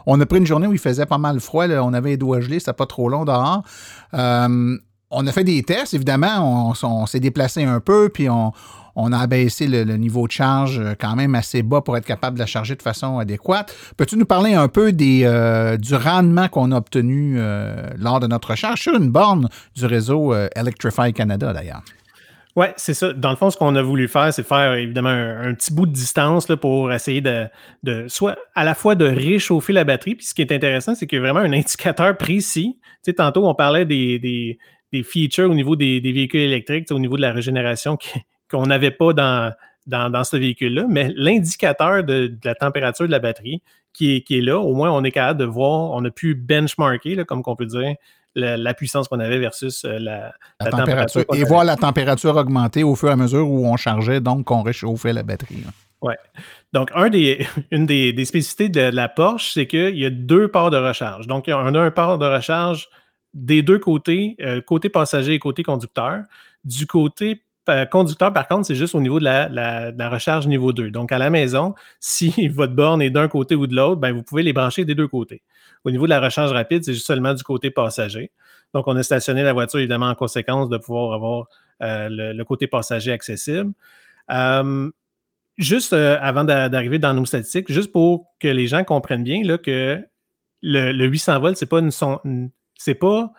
On 0.07 0.20
a, 0.20 0.27
pris 0.27 0.39
une 0.39 0.47
journée 0.47 0.66
où 0.66 0.72
il 0.72 0.79
faisait 0.79 1.07
pas 1.07 1.18
mal 1.18 1.39
froid. 1.41 1.66
On 1.68 1.93
avait 1.93 2.11
les 2.11 2.16
doigts 2.16 2.41
gelés, 2.41 2.61
c'était 2.61 2.72
pas 2.72 2.87
trop 2.87 3.11
long 3.11 3.27
dehors. 3.27 3.62
Euh, 4.14 4.79
on 5.15 5.27
a 5.27 5.33
fait 5.33 5.45
des 5.45 5.62
tests, 5.62 5.95
évidemment. 5.95 6.73
on 6.83 7.07
s'est 7.07 7.21
déplacé 7.21 7.65
un 7.65 7.81
peu, 7.81 8.09
puis 8.09 8.29
on 8.29 9.12
a 9.12 9.19
abaissé 9.19 9.67
le, 9.67 9.97
niveau 9.97 10.27
de 10.27 10.33
charge 10.33 10.79
euh, 10.79 10.95
quand 10.99 11.17
même 11.17 11.35
assez 11.35 11.62
bas 11.62 11.81
pour 11.81 11.97
être 11.97 12.07
capable 12.07 12.37
de 12.37 12.41
la 12.41 12.47
charger 12.47 12.75
de 12.75 12.83
façon 12.83 13.19
adéquate. 13.19 13.75
Peux-tu 13.97 14.17
nous 14.17 14.27
parler 14.27 14.55
un 14.55 14.69
peu 14.69 14.93
euh, 15.01 15.77
du 15.77 15.95
rendement 15.95 16.49
qu'on 16.49 16.73
a 16.73 16.77
obtenu 16.77 17.37
euh, 17.39 17.91
lors 17.99 18.21
de 18.21 18.27
notre 18.27 18.51
recharge 18.51 18.81
sur 18.81 18.95
une 18.95 19.11
borne 19.11 19.49
du 19.75 19.87
réseau 19.87 20.35
Electrify 20.55 21.12
Canada 21.12 21.53
d'ailleurs? 21.53 21.83
Oui, 22.57 22.67
c'est 22.77 22.95
ça. 22.95 23.12
Dans 23.12 23.31
le 23.31 23.37
fond, 23.37 23.51
ce 23.51 23.57
qu'on 23.57 23.75
a 23.75 23.83
voulu 23.83 24.07
faire, 24.07 24.33
c'est 24.33 24.47
faire 24.47 24.75
évidemment 24.75 25.09
un, 25.09 25.55
petit 25.55 25.75
bout 25.75 25.87
de 25.87 25.93
distance 25.93 26.49
là, 26.49 26.57
pour 26.57 26.93
essayer 26.93 27.21
de, 27.21 27.49
soit 28.07 28.37
à 28.55 28.62
la 28.62 28.77
fois 28.77 28.95
de 28.95 29.05
réchauffer 29.05 29.73
la 29.73 29.83
batterie. 29.83 30.15
Puis 30.15 30.27
ce 30.27 30.35
qui 30.35 30.43
est 30.43 30.53
intéressant, 30.53 30.95
c'est 30.95 31.09
qu'il 31.09 31.17
y 31.17 31.19
a 31.19 31.23
vraiment 31.23 31.41
un 31.41 31.53
indicateur 31.59 32.17
précis. 32.17 32.79
Tu 32.81 33.11
sais, 33.11 33.15
tantôt, 33.15 33.49
on 33.49 33.55
parlait 33.57 33.85
des, 33.85 34.59
features 35.03 35.51
au 35.51 35.55
niveau 35.55 35.77
des, 35.77 36.01
véhicules 36.01 36.41
électriques, 36.41 36.91
au 36.91 36.99
niveau 36.99 37.17
de 37.17 37.23
la 37.23 37.33
régénération 37.33 37.99
qu'on 38.51 38.67
n'avait 38.67 38.91
pas 38.91 39.13
dans, 39.13 39.53
dans, 39.87 40.25
ce 40.25 40.37
véhicule-là, 40.37 40.87
mais 40.89 41.13
l'indicateur 41.17 42.05
de, 42.05 42.37
la 42.45 42.55
température 42.55 43.07
de 43.07 43.11
la 43.11 43.19
batterie 43.19 43.63
qui 43.93 44.17
est, 44.17 44.21
qui 44.23 44.39
est, 44.39 44.41
là, 44.41 44.59
au 44.59 44.75
moins 44.75 44.91
on 44.91 45.05
est 45.05 45.13
capable 45.13 45.41
de 45.41 45.45
voir, 45.45 45.91
on 45.93 46.05
a 46.05 46.11
pu 46.11 46.35
benchmarker, 46.35 47.25
comme 47.25 47.43
on 47.47 47.57
peut 47.57 47.67
dire, 47.67 47.95
la, 48.35 48.75
puissance 48.75 49.09
qu'on 49.09 49.21
avait 49.21 49.39
versus 49.39 49.85
euh, 49.85 49.99
la, 49.99 50.33
température. 50.71 51.25
et 51.33 51.45
voir 51.45 51.65
la 51.65 51.77
température 51.77 52.37
augmenter 52.37 52.83
au 52.83 52.97
fur 52.97 53.09
et 53.09 53.13
à 53.13 53.17
mesure 53.17 53.49
où 53.49 53.67
on 53.67 53.77
chargeait, 53.77 54.21
donc 54.21 54.45
qu'on 54.45 54.63
réchauffait 54.63 55.13
la 55.13 55.23
batterie. 55.23 55.63
Oui. 56.03 56.15
Donc, 56.73 56.91
un 56.95 57.09
des, 57.09 57.47
une 57.71 57.87
des, 57.87 58.13
spécificités 58.25 58.69
de 58.69 58.81
la 58.81 59.09
Porsche, 59.09 59.53
c'est 59.53 59.67
qu'il 59.67 59.97
y 59.97 60.05
a 60.05 60.11
deux 60.11 60.49
ports 60.49 60.71
de 60.71 60.77
recharge. 60.77 61.27
Donc, 61.27 61.45
on 61.49 61.75
a 61.75 61.81
un 61.81 61.91
port 61.91 62.19
de 62.19 62.27
recharge 62.27 62.89
des 63.35 63.62
deux 63.62 63.78
côtés, 63.78 64.37
euh, 64.41 64.61
côté 64.61 64.89
passager 64.89 65.35
et 65.35 65.39
côté 65.39 65.62
conducteur. 65.62 66.22
Du 66.64 66.87
côté 66.87 67.43
euh, 67.68 67.85
conducteur, 67.85 68.32
par 68.32 68.47
contre, 68.47 68.66
c'est 68.66 68.74
juste 68.74 68.95
au 68.95 69.01
niveau 69.01 69.18
de 69.18 69.24
la, 69.24 70.09
recharge 70.09 70.47
niveau 70.47 70.72
2. 70.72 70.91
Donc, 70.91 71.12
à 71.12 71.18
la 71.18 71.30
maison, 71.30 71.74
si 72.01 72.49
votre 72.49 72.74
borne 72.74 73.03
est 73.03 73.11
d'un 73.11 73.28
côté 73.28 73.55
ou 73.55 73.66
de 73.66 73.74
l'autre, 73.74 74.01
ben, 74.01 74.12
vous 74.12 74.22
pouvez 74.22 74.43
les 74.43 74.53
brancher 74.53 74.85
des 74.85 74.95
deux 74.95 75.09
côtés. 75.09 75.43
Au 75.85 75.91
niveau 75.91 76.05
de 76.05 76.11
la 76.11 76.20
recharge 76.20 76.53
rapide, 76.53 76.85
c'est 76.85 76.95
juste 76.95 77.07
seulement 77.07 77.35
du 77.35 77.43
côté 77.43 77.70
passager. 77.70 78.30
Donc, 78.72 78.87
on 78.87 78.97
a 78.97 79.03
stationné 79.03 79.43
la 79.43 79.53
voiture, 79.53 79.80
évidemment, 79.80 80.09
en 80.09 80.14
conséquence 80.14 80.68
de 80.68 80.78
pouvoir 80.78 81.12
avoir 81.12 81.47
euh, 81.82 82.09
le, 82.11 82.45
côté 82.45 82.66
passager 82.66 83.12
accessible. 83.12 83.72
Juste 85.57 85.93
avant 85.93 86.43
d'arriver 86.43 86.99
dans 86.99 87.14
nos 87.14 87.24
statistiques, 87.26 87.70
juste 87.70 87.93
pour 87.93 88.26
que 88.41 88.49
les 88.49 88.66
gens 88.66 88.82
comprennent 88.82 89.22
bien 89.22 89.45
là, 89.45 89.57
que 89.57 90.05
le, 90.62 91.07
800 91.07 91.39
volts, 91.41 91.57
c'est 91.57 91.66
pas 91.66 91.78
une, 91.78 92.51
c'est 92.79 92.95
pas 92.95 93.33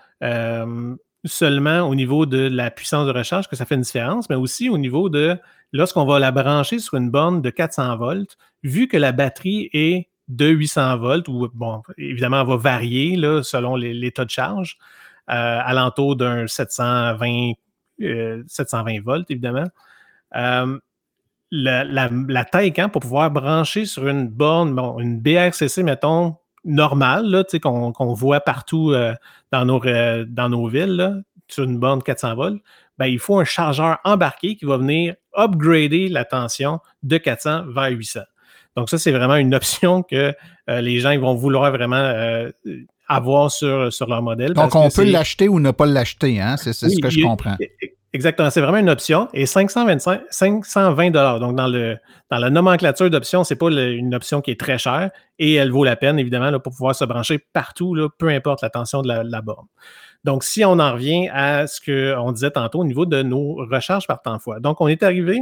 seulement 1.26 1.82
au 1.82 1.96
niveau 1.96 2.26
de 2.26 2.48
la 2.48 2.70
puissance 2.72 3.08
de 3.08 3.12
recharge 3.12 3.48
que 3.48 3.56
ça 3.56 3.66
fait 3.66 3.76
une 3.76 3.82
différence, 3.82 4.30
mais 4.30 4.36
aussi 4.36 4.70
au 4.70 4.78
niveau 4.78 5.10
de 5.10 5.38
lorsqu'on 5.74 6.06
va 6.06 6.20
la 6.20 6.32
brancher 6.32 6.80
sur 6.80 6.96
une 6.96 7.10
borne 7.10 7.42
de 7.42 7.50
400 7.50 7.98
volts, 7.98 8.38
vu 8.64 8.88
que 8.88 8.98
la 8.98 9.12
batterie 9.12 9.70
est 9.74 10.08
de 10.28 10.48
800 10.48 10.98
volts, 10.98 11.28
ou 11.28 11.50
bon, 11.54 11.82
évidemment, 11.98 12.42
elle 12.42 12.48
va 12.48 12.58
varier 12.58 13.16
là, 13.16 13.44
selon 13.44 13.76
l'état 13.76 14.26
de 14.26 14.30
charge, 14.30 14.78
euh, 15.30 15.60
alentour 15.64 16.16
d'un 16.16 16.48
720, 16.48 17.54
720 18.48 18.98
euh, 18.98 19.02
volts, 19.04 19.30
évidemment. 19.30 19.68
Euh, 20.36 20.80
la, 21.52 21.84
la, 21.84 22.46
taille 22.46 22.74
quand 22.74 22.90
pour 22.90 23.02
pouvoir 23.02 23.32
brancher 23.32 23.86
sur 23.86 24.08
une 24.08 24.28
borne, 24.28 24.76
bon, 24.76 25.00
une 25.00 25.20
BRCC, 25.20 25.84
mettons, 25.84 26.36
normal 26.66 27.46
qu'on 27.62 28.14
voit 28.14 28.42
partout 28.42 28.92
euh, 28.92 29.14
dans, 29.52 29.66
nos, 29.66 29.80
dans 30.26 30.50
nos 30.50 30.68
villes, 30.68 31.24
sur 31.48 31.64
une 31.64 31.78
borne 31.78 32.02
400 32.02 32.36
volts, 32.36 32.62
ben, 32.98 33.06
il 33.06 33.20
faut 33.20 33.40
un 33.40 33.46
chargeur 33.46 34.00
embarqué 34.04 34.56
qui 34.56 34.66
va 34.66 34.78
venir 34.78 35.16
upgrader 35.36 36.08
la 36.08 36.26
tension 36.26 36.80
de 37.04 37.18
400 37.18 37.66
vers 37.68 37.90
800. 37.90 38.22
Donc, 38.76 38.90
ça, 38.90 38.98
c'est 38.98 39.12
vraiment 39.12 39.36
une 39.36 39.54
option 39.54 40.04
que 40.04 40.34
euh, 40.70 40.82
les 40.82 41.00
gens 41.00 41.12
ils 41.12 41.20
vont 41.20 41.36
vouloir 41.36 41.72
vraiment 41.72 41.96
euh, 41.96 42.50
avoir 43.08 43.52
sur, 43.52 43.94
sur 43.94 44.08
leur 44.08 44.22
modèle. 44.22 44.54
Donc, 44.54 44.76
on 44.76 44.90
peut 44.90 45.04
l'acheter 45.04 45.48
ou 45.48 45.60
ne 45.60 45.72
pas 45.72 45.86
l'acheter, 45.86 46.42
hein? 46.42 46.58
c'est 46.58 46.74
ce 46.74 47.00
que 47.00 47.10
je 47.10 47.22
comprends. 47.22 47.56
Exactement, 48.16 48.50
c'est 48.50 48.62
vraiment 48.62 48.78
une 48.78 48.90
option. 48.90 49.28
Et 49.34 49.46
525, 49.46 50.22
520 50.30 51.12
Donc, 51.42 51.54
dans, 51.54 51.68
le, 51.68 51.98
dans 52.32 52.38
la 52.38 52.50
nomenclature 52.50 53.10
d'options, 53.10 53.44
ce 53.44 53.54
n'est 53.54 53.58
pas 53.58 53.70
une 53.70 54.16
option 54.16 54.40
qui 54.40 54.52
est 54.52 54.60
très 54.60 54.78
chère 54.78 55.12
et 55.38 55.56
elle 55.56 55.70
vaut 55.70 55.84
la 55.84 55.98
peine, 55.98 56.18
évidemment, 56.18 56.58
pour 56.62 56.72
pouvoir 56.72 56.96
se 56.96 57.04
brancher 57.04 57.40
partout, 57.52 57.94
peu 58.18 58.30
importe 58.30 58.62
la 58.62 58.70
tension 58.70 59.02
de 59.02 59.10
la, 59.10 59.42
borne. 59.42 59.68
Donc, 60.24 60.46
si 60.46 60.64
on 60.64 60.80
en 60.80 60.94
revient 60.94 61.28
à 61.34 61.68
ce 61.68 61.82
qu'on 61.82 62.32
disait 62.32 62.52
tantôt 62.52 62.80
au 62.80 62.86
niveau 62.86 63.06
de 63.06 63.22
nos 63.22 63.56
recharges 63.70 64.08
par 64.08 64.22
temps 64.22 64.40
fois. 64.40 64.62
Donc, 64.62 64.80
on 64.80 64.88
est 64.88 65.04
arrivé 65.04 65.42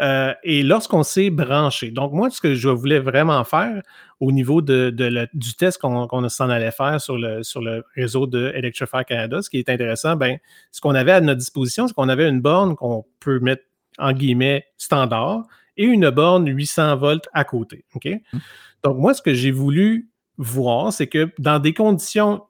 euh, 0.00 0.34
et 0.42 0.62
lorsqu'on 0.62 1.02
s'est 1.02 1.30
branché, 1.30 1.90
donc 1.90 2.12
moi, 2.12 2.30
ce 2.30 2.40
que 2.40 2.54
je 2.54 2.68
voulais 2.68 2.98
vraiment 2.98 3.44
faire 3.44 3.82
au 4.18 4.32
niveau 4.32 4.62
de, 4.62 4.90
du 5.34 5.54
test 5.54 5.80
qu'on 5.80 6.28
s'en 6.28 6.48
allait 6.50 6.70
faire 6.70 7.00
sur 7.00 7.18
le, 7.18 7.42
sur 7.42 7.60
le 7.60 7.84
réseau 7.94 8.26
de 8.26 8.52
Electrify 8.54 9.04
Canada, 9.06 9.42
ce 9.42 9.50
qui 9.50 9.58
est 9.58 9.68
intéressant, 9.68 10.16
ben, 10.16 10.38
ce 10.72 10.80
qu'on 10.80 10.94
avait 10.94 11.12
à 11.12 11.20
notre 11.20 11.38
disposition, 11.38 11.86
c'est 11.86 11.94
qu'on 11.94 12.08
avait 12.08 12.28
une 12.28 12.40
borne 12.40 12.76
qu'on 12.76 13.04
peut 13.18 13.40
mettre 13.40 13.64
en 13.98 14.12
guillemets 14.12 14.64
standard 14.78 15.44
et 15.76 15.84
une 15.84 16.10
borne 16.10 16.48
800 16.48 16.96
volts 16.96 17.28
à 17.32 17.44
côté. 17.44 17.84
Mmh. 17.94 18.38
Donc, 18.84 18.96
moi, 18.98 19.14
ce 19.14 19.22
que 19.22 19.34
j'ai 19.34 19.50
voulu 19.50 20.10
voir, 20.38 20.92
c'est 20.92 21.06
que 21.06 21.30
dans 21.38 21.58
des 21.58 21.74
conditions 21.74 22.42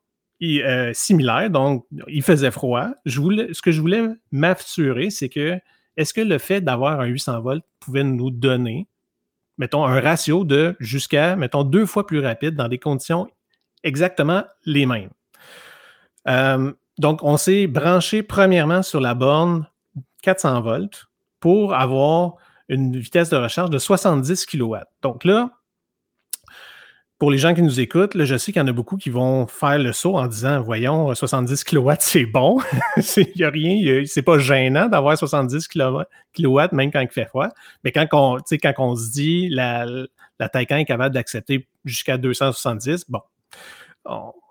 euh, 0.42 0.92
similaires, 0.94 1.50
donc 1.50 1.84
il 2.08 2.22
faisait 2.22 2.50
froid, 2.50 2.88
je 3.04 3.20
voulais, 3.20 3.52
ce 3.52 3.60
que 3.60 3.72
je 3.72 3.80
voulais 3.80 4.02
m'assurer, 4.32 5.10
c'est 5.10 5.28
que 5.28 5.60
est-ce 5.96 6.14
que 6.14 6.20
le 6.20 6.38
fait 6.38 6.60
d'avoir 6.60 7.00
un 7.00 7.06
800 7.06 7.40
volts 7.40 7.64
pouvait 7.80 8.04
nous 8.04 8.30
donner, 8.30 8.86
mettons, 9.58 9.84
un 9.84 10.00
ratio 10.00 10.44
de 10.44 10.76
jusqu'à, 10.80 11.36
mettons, 11.36 11.64
deux 11.64 11.86
fois 11.86 12.06
plus 12.06 12.20
rapide 12.20 12.54
dans 12.54 12.68
des 12.68 12.78
conditions 12.78 13.28
exactement 13.82 14.44
les 14.64 14.86
mêmes? 14.86 15.10
Euh, 16.28 16.72
donc, 16.98 17.22
on 17.22 17.36
s'est 17.36 17.66
branché 17.66 18.22
premièrement 18.22 18.82
sur 18.82 19.00
la 19.00 19.14
borne 19.14 19.66
400 20.22 20.60
volts 20.60 21.06
pour 21.40 21.74
avoir 21.74 22.34
une 22.68 22.96
vitesse 22.96 23.30
de 23.30 23.36
recharge 23.36 23.70
de 23.70 23.78
70 23.78 24.46
kW. 24.46 24.76
Donc 25.02 25.24
là, 25.24 25.50
pour 27.20 27.30
les 27.30 27.36
gens 27.36 27.54
qui 27.54 27.60
nous 27.60 27.80
écoutent, 27.80 28.12
je 28.16 28.38
sais 28.38 28.50
qu'il 28.50 28.60
y 28.60 28.64
en 28.64 28.66
a 28.66 28.72
beaucoup 28.72 28.96
qui 28.96 29.10
vont 29.10 29.46
faire 29.46 29.78
le 29.78 29.92
saut 29.92 30.16
en 30.16 30.26
disant 30.26 30.62
Voyons, 30.62 31.14
70 31.14 31.64
kW, 31.64 31.90
c'est 31.98 32.24
bon. 32.24 32.58
Il 33.18 33.26
n'y 33.36 33.44
a 33.44 33.50
rien, 33.50 34.04
c'est 34.06 34.22
pas 34.22 34.38
gênant 34.38 34.86
d'avoir 34.86 35.18
70 35.18 35.68
kW, 35.68 36.58
même 36.72 36.90
quand 36.90 37.00
il 37.00 37.08
fait 37.10 37.26
froid. 37.26 37.48
Mais 37.84 37.92
quand 37.92 38.06
on, 38.12 38.38
quand 38.38 38.72
on 38.78 38.96
se 38.96 39.10
dit 39.12 39.50
la, 39.50 39.84
la 40.38 40.50
est 40.54 40.84
capable 40.86 41.14
d'accepter 41.14 41.68
jusqu'à 41.84 42.16
270, 42.16 43.04
bon, 43.10 43.20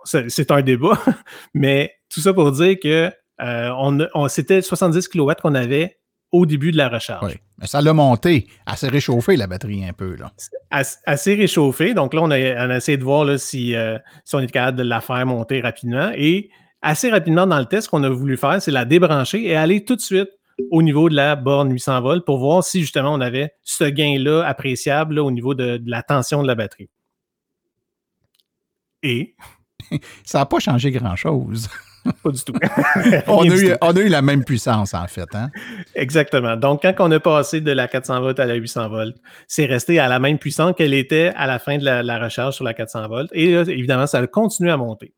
c'est 0.03 0.51
un 0.51 0.61
débat. 0.61 1.01
Mais 1.55 1.95
tout 2.07 2.20
ça 2.20 2.34
pour 2.36 2.51
dire 2.51 2.78
que 2.80 3.11
euh, 3.41 3.97
on, 4.13 4.28
c'était 4.28 4.61
70 4.61 5.07
kW 5.07 5.32
qu'on 5.41 5.55
avait 5.55 5.97
au 6.32 6.46
début 6.46 6.72
de 6.72 6.78
la 6.78 6.90
recharge. 6.90 7.26
Oui. 7.26 7.40
Mais 7.58 7.68
ça 7.68 7.82
l'a 7.82 7.94
monté. 7.94 8.48
Assez 8.66 8.88
réchauffé, 8.88 9.36
la 9.36 9.48
batterie, 9.48 9.86
un 9.86 9.94
peu. 9.94 10.16
Là. 10.16 10.32
assez 10.72 11.36
réchauffé. 11.36 11.94
Donc 11.94 12.14
là, 12.14 12.22
on 12.22 12.32
a, 12.32 12.76
essayé 12.76 12.98
de 12.98 13.04
voir 13.04 13.26
là, 13.26 13.38
si, 13.38 13.76
euh, 13.76 13.98
si, 14.24 14.36
on 14.36 14.40
est 14.40 14.48
capable 14.48 14.78
de 14.78 14.84
la 14.84 15.02
faire 15.02 15.26
monter 15.26 15.60
rapidement. 15.60 16.12
Et 16.16 16.50
assez 16.82 17.10
rapidement, 17.10 17.48
dans 17.48 17.60
le 17.60 17.66
test, 17.66 17.86
ce 17.86 17.90
qu'on 17.90 18.04
a 18.04 18.10
voulu 18.10 18.38
faire, 18.38 18.62
c'est 18.62 18.72
la 18.72 18.86
débrancher 18.86 19.46
et 19.46 19.56
aller 19.56 19.84
tout 19.84 19.96
de 19.96 20.02
suite 20.02 20.30
au 20.72 20.82
niveau 20.82 21.10
de 21.10 21.16
la 21.16 21.36
borne 21.36 21.72
800 21.72 22.02
volts 22.02 22.26
pour 22.26 22.38
voir 22.38 22.64
si 22.64 22.82
justement 22.82 23.14
on 23.14 23.22
avait 23.22 23.54
ce 23.64 23.86
gain-là 23.86 24.44
appréciable 24.46 25.20
au 25.20 25.32
niveau 25.32 25.54
de, 25.54 25.82
la 25.86 26.04
tension 26.04 26.42
de 26.42 26.48
la 26.48 26.56
batterie. 26.56 26.90
Et. 29.04 29.36
ça 30.24 30.40
n'a 30.40 30.46
pas 30.46 30.60
changé 30.60 30.92
grand-chose. 30.92 31.70
Pas 32.24 32.32
du 32.32 32.43
tout. 32.43 32.54
on, 33.28 33.50
a 33.50 34.02
eu, 34.02 34.08
la 34.08 34.22
même 34.22 34.43
puissance, 34.43 34.93
en 34.93 35.08
fait. 35.08 35.28
Hein? 35.34 35.50
Exactement. 35.95 36.56
Donc, 36.56 36.82
quand 36.82 36.93
on 37.00 37.12
a 37.12 37.20
passé 37.20 37.62
de 37.62 37.72
la 37.72 37.88
400 37.88 38.22
volts 38.22 38.39
à 38.39 38.45
la 38.45 38.56
800 38.56 38.89
volts, 38.89 39.18
c'est 39.47 39.66
resté 39.66 40.00
à 40.00 40.08
la 40.08 40.20
même 40.20 40.39
puissance 40.39 40.74
qu'elle 40.76 40.93
était 40.93 41.34
à 41.36 41.47
la 41.47 41.60
fin 41.60 41.78
de 41.78 41.84
la, 41.84 42.20
recharge 42.20 42.56
sur 42.56 42.64
la 42.64 42.74
400 42.74 43.08
volts. 43.08 43.30
Et 43.34 43.52
évidemment, 43.52 44.08
ça 44.08 44.20
a 44.20 44.28
continué 44.28 44.72
à 44.72 44.78
monter. 44.78 45.14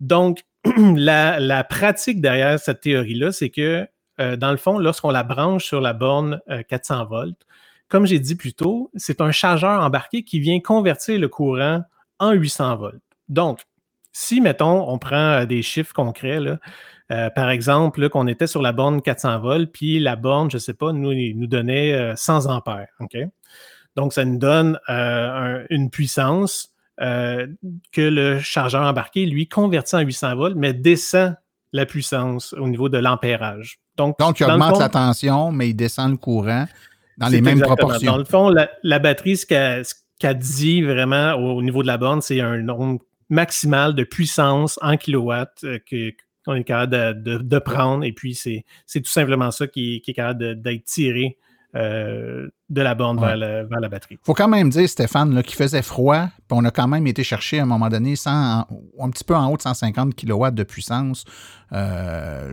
Donc, 0.00 0.40
la, 0.96 1.64
pratique 1.64 2.20
derrière 2.20 2.58
cette 2.58 2.80
théorie-là, 2.80 3.32
c'est 3.32 3.50
que 3.50 3.86
euh, 4.20 4.36
dans 4.36 4.50
le 4.50 4.56
fond, 4.56 4.78
lorsqu'on 4.78 5.10
la 5.10 5.24
branche 5.24 5.64
sur 5.64 5.80
la 5.80 5.92
borne 5.92 6.40
400 6.68 7.00
euh, 7.00 7.04
volts, 7.04 7.46
comme 7.88 8.06
j'ai 8.06 8.18
dit 8.18 8.34
plus 8.34 8.54
tôt, 8.54 8.90
c'est 8.94 9.20
un 9.20 9.32
chargeur 9.32 9.82
embarqué 9.82 10.22
qui 10.22 10.40
vient 10.40 10.60
convertir 10.60 11.18
le 11.18 11.28
courant 11.28 11.82
en 12.18 12.32
800 12.32 12.76
volts. 12.76 13.02
Donc, 13.28 13.60
si, 14.14 14.40
mettons, 14.40 14.88
on 14.88 14.98
prend 14.98 15.44
des 15.44 15.62
chiffres 15.62 15.92
concrets, 15.92 16.38
par 17.08 17.50
exemple, 17.50 18.08
qu'on 18.08 18.26
était 18.26 18.46
sur 18.46 18.62
la 18.62 18.72
borne 18.72 19.02
400 19.02 19.40
volts, 19.40 19.70
puis 19.70 19.98
la 20.00 20.16
borne, 20.16 20.50
je 20.50 20.56
ne 20.56 20.60
sais 20.60 20.72
pas, 20.72 20.92
nous, 20.92 21.12
nous 21.12 21.46
donnait 21.46 22.14
100 22.16 22.46
ampères. 22.46 22.88
Donc, 23.96 24.12
ça 24.12 24.24
nous 24.24 24.38
donne 24.38 24.78
une 24.88 25.90
puissance 25.90 26.72
que 26.98 27.48
le 27.96 28.38
chargeur 28.38 28.82
embarqué, 28.82 29.26
lui, 29.26 29.48
convertit 29.48 29.96
en 29.96 30.00
800 30.00 30.36
volts, 30.36 30.56
mais 30.56 30.72
descend 30.72 31.34
la 31.74 31.84
puissance 31.84 32.54
au 32.54 32.68
niveau 32.68 32.88
de 32.88 32.98
l'ampérage. 32.98 33.80
Donc, 33.96 34.18
Donc 34.18 34.40
il 34.40 34.46
augmente 34.46 34.78
la 34.78 34.88
tension, 34.88 35.50
mais 35.50 35.70
il 35.70 35.74
descend 35.74 36.12
le 36.12 36.16
courant 36.16 36.66
dans 37.18 37.28
les 37.28 37.40
mêmes 37.40 37.60
proportions. 37.60 38.12
Dans 38.12 38.18
le 38.18 38.24
fond, 38.24 38.48
la, 38.48 38.98
batterie, 38.98 39.36
ce 39.36 39.46
qu'elle 39.46 40.38
dit 40.38 40.82
vraiment 40.82 41.34
au, 41.34 41.60
niveau 41.62 41.82
de 41.82 41.88
la 41.88 41.98
borne, 41.98 42.22
c'est 42.22 42.40
un 42.40 42.58
nombre 42.58 43.00
maximal 43.28 43.94
de 43.94 44.04
puissance 44.04 44.78
en 44.82 44.96
kilowatts 44.96 45.64
euh, 45.64 45.78
qu'on 46.44 46.54
est 46.54 46.64
capable 46.64 47.22
de, 47.22 47.58
prendre. 47.58 48.04
Et 48.04 48.12
puis, 48.12 48.34
c'est 48.34 48.64
tout 48.94 49.10
simplement 49.10 49.50
ça 49.50 49.66
qui, 49.66 50.00
qui 50.02 50.12
est 50.12 50.14
capable 50.14 50.60
d'être 50.60 50.84
tiré 50.84 51.38
euh, 51.76 52.48
de 52.70 52.82
la 52.82 52.94
borne 52.94 53.18
vers, 53.20 53.36
la 53.36 53.88
batterie. 53.88 54.14
Il 54.14 54.24
faut 54.24 54.34
quand 54.34 54.48
même 54.48 54.70
dire, 54.70 54.88
Stéphane, 54.88 55.42
qu'il 55.42 55.56
faisait 55.56 55.82
froid, 55.82 56.26
puis 56.26 56.52
on 56.52 56.64
a 56.64 56.70
quand 56.70 56.86
même 56.86 57.06
été 57.06 57.24
chercher 57.24 57.58
à 57.58 57.64
un 57.64 57.66
moment 57.66 57.88
donné 57.88 58.14
un 58.26 59.10
petit 59.10 59.24
peu 59.24 59.34
en 59.34 59.50
haut 59.50 59.56
de 59.56 59.62
150 59.62 60.14
kW 60.14 60.50
de 60.52 60.62
puissance. 60.62 61.24
Euh, 61.72 62.52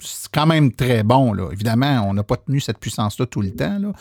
c'est 0.00 0.30
quand 0.32 0.46
même 0.46 0.72
très 0.72 1.02
bon. 1.02 1.32
Là. 1.32 1.48
Évidemment, 1.50 2.04
on 2.06 2.12
n'a 2.12 2.22
pas 2.22 2.36
tenu 2.36 2.60
cette 2.60 2.78
puissance-là 2.78 3.24
tout 3.26 3.40
le 3.40 3.52
temps. 3.52 3.78
Là. 3.78 3.92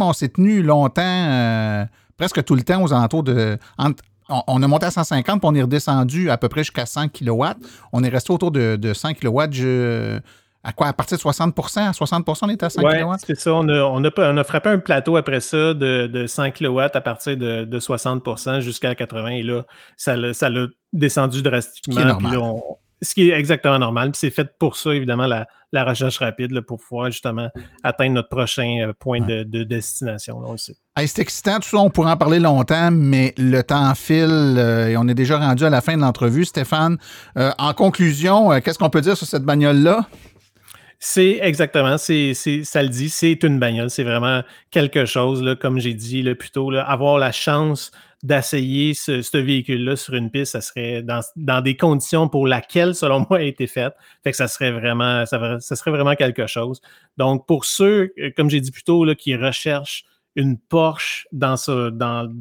on 0.00 0.12
s'est 0.14 0.28
tenu 0.30 0.62
longtemps, 0.62 1.02
euh, 1.04 1.84
presque 2.16 2.42
tout 2.44 2.54
le 2.54 2.62
temps 2.62 2.82
aux 2.82 2.92
alentours 2.94 3.22
de. 3.22 3.58
On, 4.46 4.62
a 4.62 4.68
monté 4.68 4.86
à 4.86 4.90
150, 4.90 5.40
puis 5.40 5.48
on 5.50 5.54
est 5.54 5.62
redescendu 5.62 6.30
à 6.30 6.38
peu 6.38 6.48
près 6.48 6.62
jusqu'à 6.62 6.86
100 6.86 7.08
kW. 7.08 7.44
On 7.92 8.02
est 8.02 8.08
resté 8.08 8.32
autour 8.32 8.50
de, 8.50 8.76
de 8.76 8.92
100 8.92 9.14
kW. 9.14 9.40
Je, 9.50 10.20
à 10.62 10.72
quoi? 10.72 10.88
À 10.88 10.92
partir 10.92 11.16
de 11.16 11.20
60 11.20 11.58
À 11.76 11.90
60% 11.90 12.38
on 12.42 12.48
est 12.48 12.62
à 12.62 12.70
100 12.70 12.82
ouais, 12.82 13.02
kW? 13.02 13.08
c'est 13.24 13.38
ça. 13.38 13.54
On 13.54 13.68
a, 13.68 13.82
on, 13.82 14.04
a, 14.36 14.44
frappé 14.44 14.68
un 14.68 14.78
plateau 14.78 15.16
après 15.16 15.40
ça 15.40 15.74
de, 15.74 16.06
de 16.06 16.26
100 16.26 16.50
kW 16.52 16.80
à 16.80 17.00
partir 17.00 17.36
de, 17.36 17.64
de 17.64 17.78
60% 17.80 18.60
jusqu'à 18.60 18.94
80 18.94 19.26
Et 19.28 19.42
là, 19.42 19.64
ça 19.96 20.16
l'a 20.16 20.66
descendu 20.92 21.42
drastiquement. 21.42 22.18
Ce 23.02 23.14
qui 23.14 23.30
est 23.30 23.38
exactement 23.38 23.78
normal. 23.78 24.12
c'est 24.14 24.30
fait 24.30 24.48
pour 24.58 24.76
ça, 24.76 24.94
évidemment, 24.94 25.26
la, 25.26 25.46
la 25.72 25.84
recherche 25.84 26.18
rapide, 26.18 26.60
pour 26.62 26.78
pouvoir 26.78 27.10
justement 27.10 27.48
atteindre 27.82 28.14
notre 28.14 28.28
prochain 28.28 28.78
euh, 28.80 28.92
point 28.98 29.20
de, 29.20 29.42
destination. 29.62 30.42
c'est 30.56 31.18
excitant, 31.18 31.60
tout 31.60 31.68
ça, 31.68 31.78
on 31.78 31.90
pourrait 31.90 32.10
en 32.10 32.16
parler 32.16 32.40
longtemps, 32.40 32.90
mais 32.90 33.34
le 33.38 33.62
temps 33.62 33.94
file 33.94 34.56
euh, 34.58 34.88
et 34.88 34.96
on 34.96 35.06
est 35.08 35.14
déjà 35.14 35.38
rendu 35.38 35.64
à 35.64 35.70
la 35.70 35.80
fin 35.80 35.96
de 35.96 36.02
l'entrevue. 36.02 36.44
Stéphane, 36.44 36.98
euh, 37.36 37.50
en 37.58 37.72
conclusion, 37.72 38.60
qu'est-ce 38.60 38.78
qu'on 38.78 38.90
peut 38.90 39.00
dire 39.00 39.16
sur 39.16 39.26
cette 39.26 39.44
bagnole-là? 39.44 40.06
C'est 41.02 41.38
exactement, 41.40 41.96
c'est, 41.96 42.34
ça 42.34 42.82
le 42.82 42.90
dit, 42.90 43.08
c'est 43.08 43.42
une 43.42 43.58
bagnole, 43.58 43.88
c'est 43.88 44.04
vraiment 44.04 44.42
quelque 44.70 45.06
chose, 45.06 45.56
comme 45.58 45.80
j'ai 45.80 45.94
dit 45.94 46.22
là, 46.22 46.34
plus 46.34 46.50
tôt, 46.50 46.70
avoir 46.74 47.18
la 47.18 47.32
chance 47.32 47.90
d'essayer 48.22 48.92
ce, 48.92 49.36
véhicule-là 49.38 49.96
sur 49.96 50.12
une 50.12 50.30
piste, 50.30 50.52
ça 50.52 50.60
serait 50.60 51.02
dans, 51.02 51.60
des 51.62 51.74
conditions 51.74 52.28
pour 52.28 52.46
lesquelles, 52.46 52.94
selon 52.94 53.26
moi, 53.30 53.38
a 53.38 53.42
été 53.42 53.66
faite. 53.66 53.94
Fait 54.22 54.32
que 54.32 54.36
ça 54.36 54.46
serait 54.46 54.72
vraiment, 54.72 55.24
ça, 55.24 55.60
serait 55.60 55.90
vraiment 55.90 56.14
quelque 56.16 56.46
chose. 56.46 56.82
Donc, 57.16 57.46
pour 57.46 57.64
ceux, 57.64 58.12
comme 58.36 58.50
j'ai 58.50 58.60
dit 58.60 58.70
plus 58.70 58.84
tôt, 58.84 59.06
qui 59.14 59.34
recherchent 59.34 60.04
une 60.36 60.58
Porsche 60.58 61.26
dans, 61.32 61.56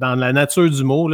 la 0.01 0.33
nature 0.33 0.69
du 0.69 0.83
mot, 0.83 1.09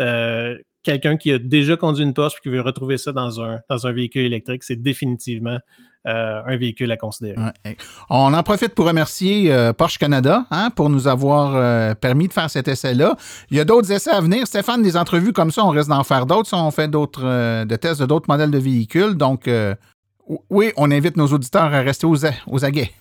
euh, 0.00 0.58
quelqu'un 0.86 1.16
qui 1.16 1.32
a 1.32 1.38
déjà 1.38 1.76
conduit 1.76 2.04
une 2.04 2.14
Porsche 2.14 2.36
et 2.38 2.42
qui 2.42 2.48
veut 2.48 2.60
retrouver 2.60 2.96
ça 2.96 3.12
dans 3.12 3.40
un, 3.40 3.60
dans 3.68 3.86
un 3.86 3.92
véhicule 3.92 4.24
électrique, 4.24 4.62
c'est 4.62 4.80
définitivement 4.80 5.58
euh, 6.06 6.40
un 6.46 6.56
véhicule 6.56 6.92
à 6.92 6.96
considérer. 6.96 7.36
On 8.08 8.32
en 8.32 8.42
profite 8.44 8.72
pour 8.74 8.86
remercier 8.86 9.52
euh, 9.52 9.72
Porsche 9.72 9.98
Canada 9.98 10.46
hein, 10.52 10.70
pour 10.70 10.88
nous 10.88 11.08
avoir 11.08 11.56
euh, 11.56 11.94
permis 11.94 12.28
de 12.28 12.32
faire 12.32 12.48
cet 12.48 12.68
essai-là. 12.68 13.16
Il 13.50 13.56
y 13.56 13.60
a 13.60 13.64
d'autres 13.64 13.90
essais 13.90 14.12
à 14.12 14.20
venir. 14.20 14.46
Stéphane, 14.46 14.82
des 14.82 14.96
entrevues 14.96 15.32
comme 15.32 15.50
ça, 15.50 15.64
on 15.64 15.70
reste 15.70 15.88
d'en 15.88 16.04
faire 16.04 16.24
d'autres. 16.24 16.54
on 16.56 16.70
fait 16.70 16.88
d'autres 16.88 17.64
tests 17.76 18.00
de 18.00 18.06
d'autres 18.06 18.30
modèles 18.30 18.52
de 18.52 18.58
véhicules. 18.58 19.14
Donc, 19.14 19.50
oui, 20.48 20.72
on 20.76 20.90
invite 20.92 21.16
nos 21.16 21.26
auditeurs 21.26 21.74
à 21.74 21.80
rester 21.80 22.06
aux, 22.06 22.24
aux 22.46 22.64
aguets. 22.64 22.92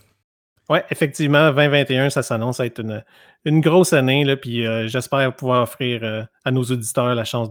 Oui, 0.70 0.80
effectivement, 0.90 1.52
2021, 1.52 2.10
ça 2.10 2.24
s'annonce 2.24 2.60
être 2.60 2.80
une, 2.80 3.04
une, 3.46 3.62
grosse 3.62 3.94
année. 3.94 4.24
Là, 4.24 4.36
puis 4.36 4.66
j'espère 4.88 5.36
pouvoir 5.36 5.64
offrir 5.64 6.28
à 6.44 6.52
nos 6.52 6.64
auditeurs 6.64 7.14
la 7.14 7.24
chance 7.24 7.50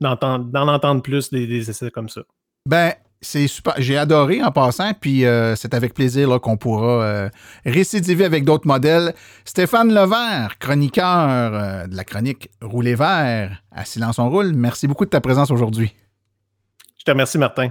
d'en 0.00 0.68
entendre 0.68 1.02
plus 1.02 1.30
des, 1.30 1.46
des 1.46 1.70
essais 1.70 1.90
comme 1.90 2.08
ça. 2.08 2.22
Ben, 2.66 2.94
c'est 3.24 3.48
super. 3.48 3.74
J'ai 3.78 3.96
adoré 3.96 4.42
en 4.42 4.52
passant, 4.52 4.92
puis 4.98 5.24
euh, 5.24 5.56
c'est 5.56 5.74
avec 5.74 5.94
plaisir 5.94 6.40
qu'on 6.40 6.56
pourra 6.56 7.02
euh, 7.02 7.28
récidiver 7.64 8.24
avec 8.24 8.44
d'autres 8.44 8.66
modèles. 8.66 9.14
Stéphane 9.44 9.92
Levert, 9.92 10.58
chroniqueur 10.58 11.28
euh, 11.28 11.86
de 11.86 11.96
la 11.96 12.04
chronique 12.04 12.50
Rouler 12.60 12.94
vert 12.94 13.62
à 13.72 13.84
Silence 13.84 14.18
on 14.18 14.30
roule, 14.30 14.52
merci 14.54 14.86
beaucoup 14.86 15.04
de 15.04 15.10
ta 15.10 15.20
présence 15.20 15.50
aujourd'hui. 15.50 15.94
Je 16.98 17.04
te 17.04 17.10
remercie, 17.10 17.38
Martin. 17.38 17.70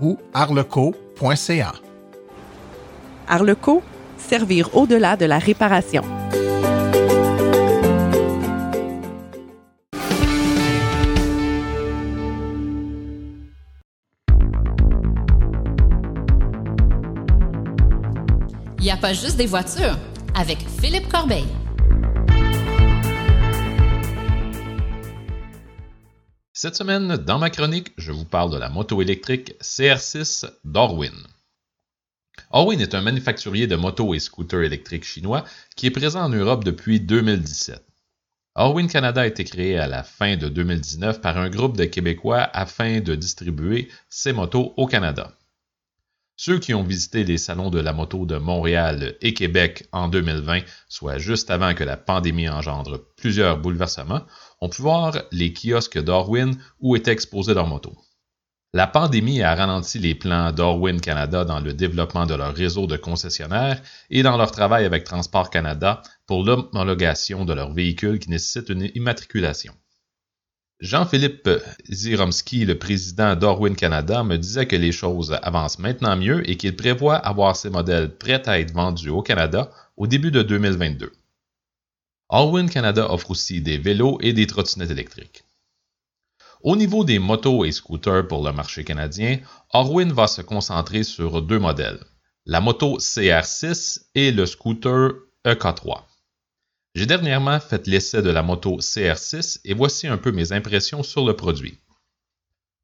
ou 0.00 0.18
arleco.ca. 0.32 1.72
Arleco, 3.28 3.82
servir 4.18 4.74
au-delà 4.74 5.16
de 5.16 5.24
la 5.24 5.38
réparation. 5.38 6.02
Il 18.78 18.88
n'y 18.88 18.90
a 18.90 18.96
pas 18.98 19.14
juste 19.14 19.38
des 19.38 19.46
voitures 19.46 19.96
avec 20.34 20.58
Philippe 20.78 21.08
Corbeil. 21.10 21.46
Cette 26.56 26.76
semaine, 26.76 27.16
dans 27.16 27.40
ma 27.40 27.50
chronique, 27.50 27.92
je 27.98 28.12
vous 28.12 28.24
parle 28.24 28.52
de 28.52 28.56
la 28.56 28.68
moto 28.68 29.02
électrique 29.02 29.56
CR6 29.60 30.48
d'Orwin. 30.62 31.26
Orwin 32.50 32.80
est 32.80 32.94
un 32.94 33.00
manufacturier 33.00 33.66
de 33.66 33.74
motos 33.74 34.14
et 34.14 34.20
scooters 34.20 34.62
électriques 34.62 35.02
chinois 35.02 35.44
qui 35.74 35.86
est 35.86 35.90
présent 35.90 36.22
en 36.22 36.28
Europe 36.28 36.62
depuis 36.62 37.00
2017. 37.00 37.84
Orwin 38.54 38.86
Canada 38.86 39.22
a 39.22 39.26
été 39.26 39.42
créé 39.42 39.78
à 39.78 39.88
la 39.88 40.04
fin 40.04 40.36
de 40.36 40.48
2019 40.48 41.20
par 41.20 41.38
un 41.38 41.50
groupe 41.50 41.76
de 41.76 41.86
Québécois 41.86 42.48
afin 42.52 43.00
de 43.00 43.16
distribuer 43.16 43.90
ces 44.08 44.32
motos 44.32 44.74
au 44.76 44.86
Canada. 44.86 45.36
Ceux 46.36 46.58
qui 46.58 46.74
ont 46.74 46.82
visité 46.82 47.22
les 47.22 47.38
salons 47.38 47.70
de 47.70 47.78
la 47.78 47.92
moto 47.92 48.26
de 48.26 48.36
Montréal 48.36 49.16
et 49.20 49.34
Québec 49.34 49.86
en 49.92 50.08
2020, 50.08 50.62
soit 50.88 51.18
juste 51.18 51.48
avant 51.48 51.74
que 51.74 51.84
la 51.84 51.96
pandémie 51.96 52.48
engendre 52.48 53.00
plusieurs 53.16 53.58
bouleversements, 53.58 54.22
ont 54.60 54.68
pu 54.68 54.82
voir 54.82 55.16
les 55.30 55.52
kiosques 55.52 56.02
Darwin 56.02 56.56
où 56.80 56.96
étaient 56.96 57.12
exposés 57.12 57.54
leurs 57.54 57.68
motos. 57.68 57.96
La 58.72 58.88
pandémie 58.88 59.42
a 59.42 59.54
ralenti 59.54 60.00
les 60.00 60.16
plans 60.16 60.50
d'Orwin 60.50 61.00
Canada 61.00 61.44
dans 61.44 61.60
le 61.60 61.72
développement 61.72 62.26
de 62.26 62.34
leur 62.34 62.52
réseau 62.52 62.88
de 62.88 62.96
concessionnaires 62.96 63.80
et 64.10 64.24
dans 64.24 64.36
leur 64.36 64.50
travail 64.50 64.84
avec 64.84 65.04
Transport 65.04 65.50
Canada 65.50 66.02
pour 66.26 66.42
l'homologation 66.42 67.44
de 67.44 67.52
leurs 67.52 67.72
véhicules 67.72 68.18
qui 68.18 68.30
nécessitent 68.30 68.70
une 68.70 68.90
immatriculation. 68.96 69.72
Jean-Philippe 70.80 71.48
Ziromski, 71.90 72.64
le 72.64 72.78
président 72.78 73.36
d'Orwin 73.36 73.76
Canada, 73.76 74.24
me 74.24 74.36
disait 74.36 74.66
que 74.66 74.76
les 74.76 74.92
choses 74.92 75.36
avancent 75.42 75.78
maintenant 75.78 76.16
mieux 76.16 76.48
et 76.50 76.56
qu'il 76.56 76.74
prévoit 76.74 77.16
avoir 77.16 77.56
ces 77.56 77.70
modèles 77.70 78.16
prêts 78.16 78.46
à 78.48 78.58
être 78.58 78.72
vendus 78.72 79.08
au 79.08 79.22
Canada 79.22 79.70
au 79.96 80.06
début 80.06 80.30
de 80.30 80.42
2022. 80.42 81.12
Orwin 82.28 82.68
Canada 82.68 83.10
offre 83.12 83.30
aussi 83.30 83.60
des 83.60 83.78
vélos 83.78 84.18
et 84.20 84.32
des 84.32 84.46
trottinettes 84.46 84.90
électriques. 84.90 85.44
Au 86.62 86.76
niveau 86.76 87.04
des 87.04 87.18
motos 87.18 87.64
et 87.64 87.72
scooters 87.72 88.26
pour 88.26 88.44
le 88.44 88.52
marché 88.52 88.84
canadien, 88.84 89.38
Orwin 89.72 90.12
va 90.12 90.26
se 90.26 90.42
concentrer 90.42 91.04
sur 91.04 91.42
deux 91.42 91.58
modèles, 91.58 92.02
la 92.46 92.60
moto 92.60 92.98
CR6 92.98 94.06
et 94.14 94.32
le 94.32 94.46
scooter 94.46 95.12
EK3. 95.44 96.02
J'ai 96.94 97.06
dernièrement 97.06 97.58
fait 97.58 97.88
l'essai 97.88 98.22
de 98.22 98.30
la 98.30 98.42
moto 98.42 98.78
CR6 98.78 99.60
et 99.64 99.74
voici 99.74 100.06
un 100.06 100.16
peu 100.16 100.30
mes 100.30 100.52
impressions 100.52 101.02
sur 101.02 101.24
le 101.24 101.34
produit. 101.34 101.78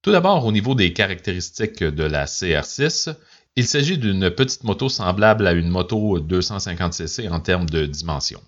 Tout 0.03 0.11
d'abord, 0.11 0.45
au 0.45 0.51
niveau 0.51 0.75
des 0.75 0.93
caractéristiques 0.93 1.85
de 1.85 2.03
la 2.03 2.25
CR6, 2.25 3.15
il 3.55 3.67
s'agit 3.67 3.99
d'une 3.99 4.31
petite 4.31 4.65
moto 4.65 4.89
semblable 4.89 5.47
à 5.47 5.53
une 5.53 5.69
moto 5.69 6.19
250cc 6.19 7.31
en 7.31 7.39
termes 7.39 7.69
de 7.69 7.87
dimension. 7.87 8.41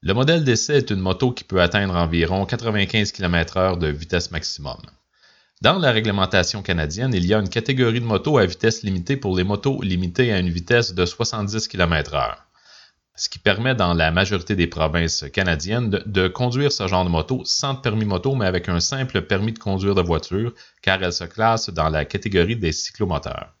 Le 0.00 0.14
modèle 0.14 0.44
d'essai 0.44 0.76
est 0.76 0.90
une 0.90 1.00
moto 1.00 1.32
qui 1.32 1.44
peut 1.44 1.60
atteindre 1.60 1.94
environ 1.96 2.46
95 2.46 3.12
km/h 3.12 3.78
de 3.78 3.88
vitesse 3.88 4.30
maximum. 4.30 4.80
Dans 5.60 5.78
la 5.78 5.90
réglementation 5.90 6.62
canadienne, 6.62 7.12
il 7.12 7.26
y 7.26 7.34
a 7.34 7.40
une 7.40 7.48
catégorie 7.48 8.00
de 8.00 8.06
motos 8.06 8.38
à 8.38 8.46
vitesse 8.46 8.84
limitée 8.84 9.16
pour 9.16 9.36
les 9.36 9.44
motos 9.44 9.82
limitées 9.82 10.32
à 10.32 10.38
une 10.38 10.48
vitesse 10.48 10.94
de 10.94 11.04
70 11.04 11.66
km/h, 11.66 12.36
ce 13.18 13.28
qui 13.28 13.40
permet 13.40 13.74
dans 13.74 13.94
la 13.94 14.12
majorité 14.12 14.54
des 14.54 14.68
provinces 14.68 15.24
canadiennes 15.32 15.90
de, 15.90 16.28
conduire 16.28 16.70
ce 16.70 16.86
genre 16.86 17.04
de 17.04 17.10
moto 17.10 17.42
sans 17.44 17.74
permis 17.74 18.04
moto, 18.04 18.36
mais 18.36 18.46
avec 18.46 18.68
un 18.68 18.78
simple 18.78 19.22
permis 19.22 19.52
de 19.52 19.58
conduire 19.58 19.96
de 19.96 20.02
voiture, 20.02 20.54
car 20.82 21.02
elle 21.02 21.12
se 21.12 21.24
classe 21.24 21.68
dans 21.68 21.88
la 21.88 22.04
catégorie 22.04 22.54
des 22.54 22.70
cyclomoteurs. 22.70 23.54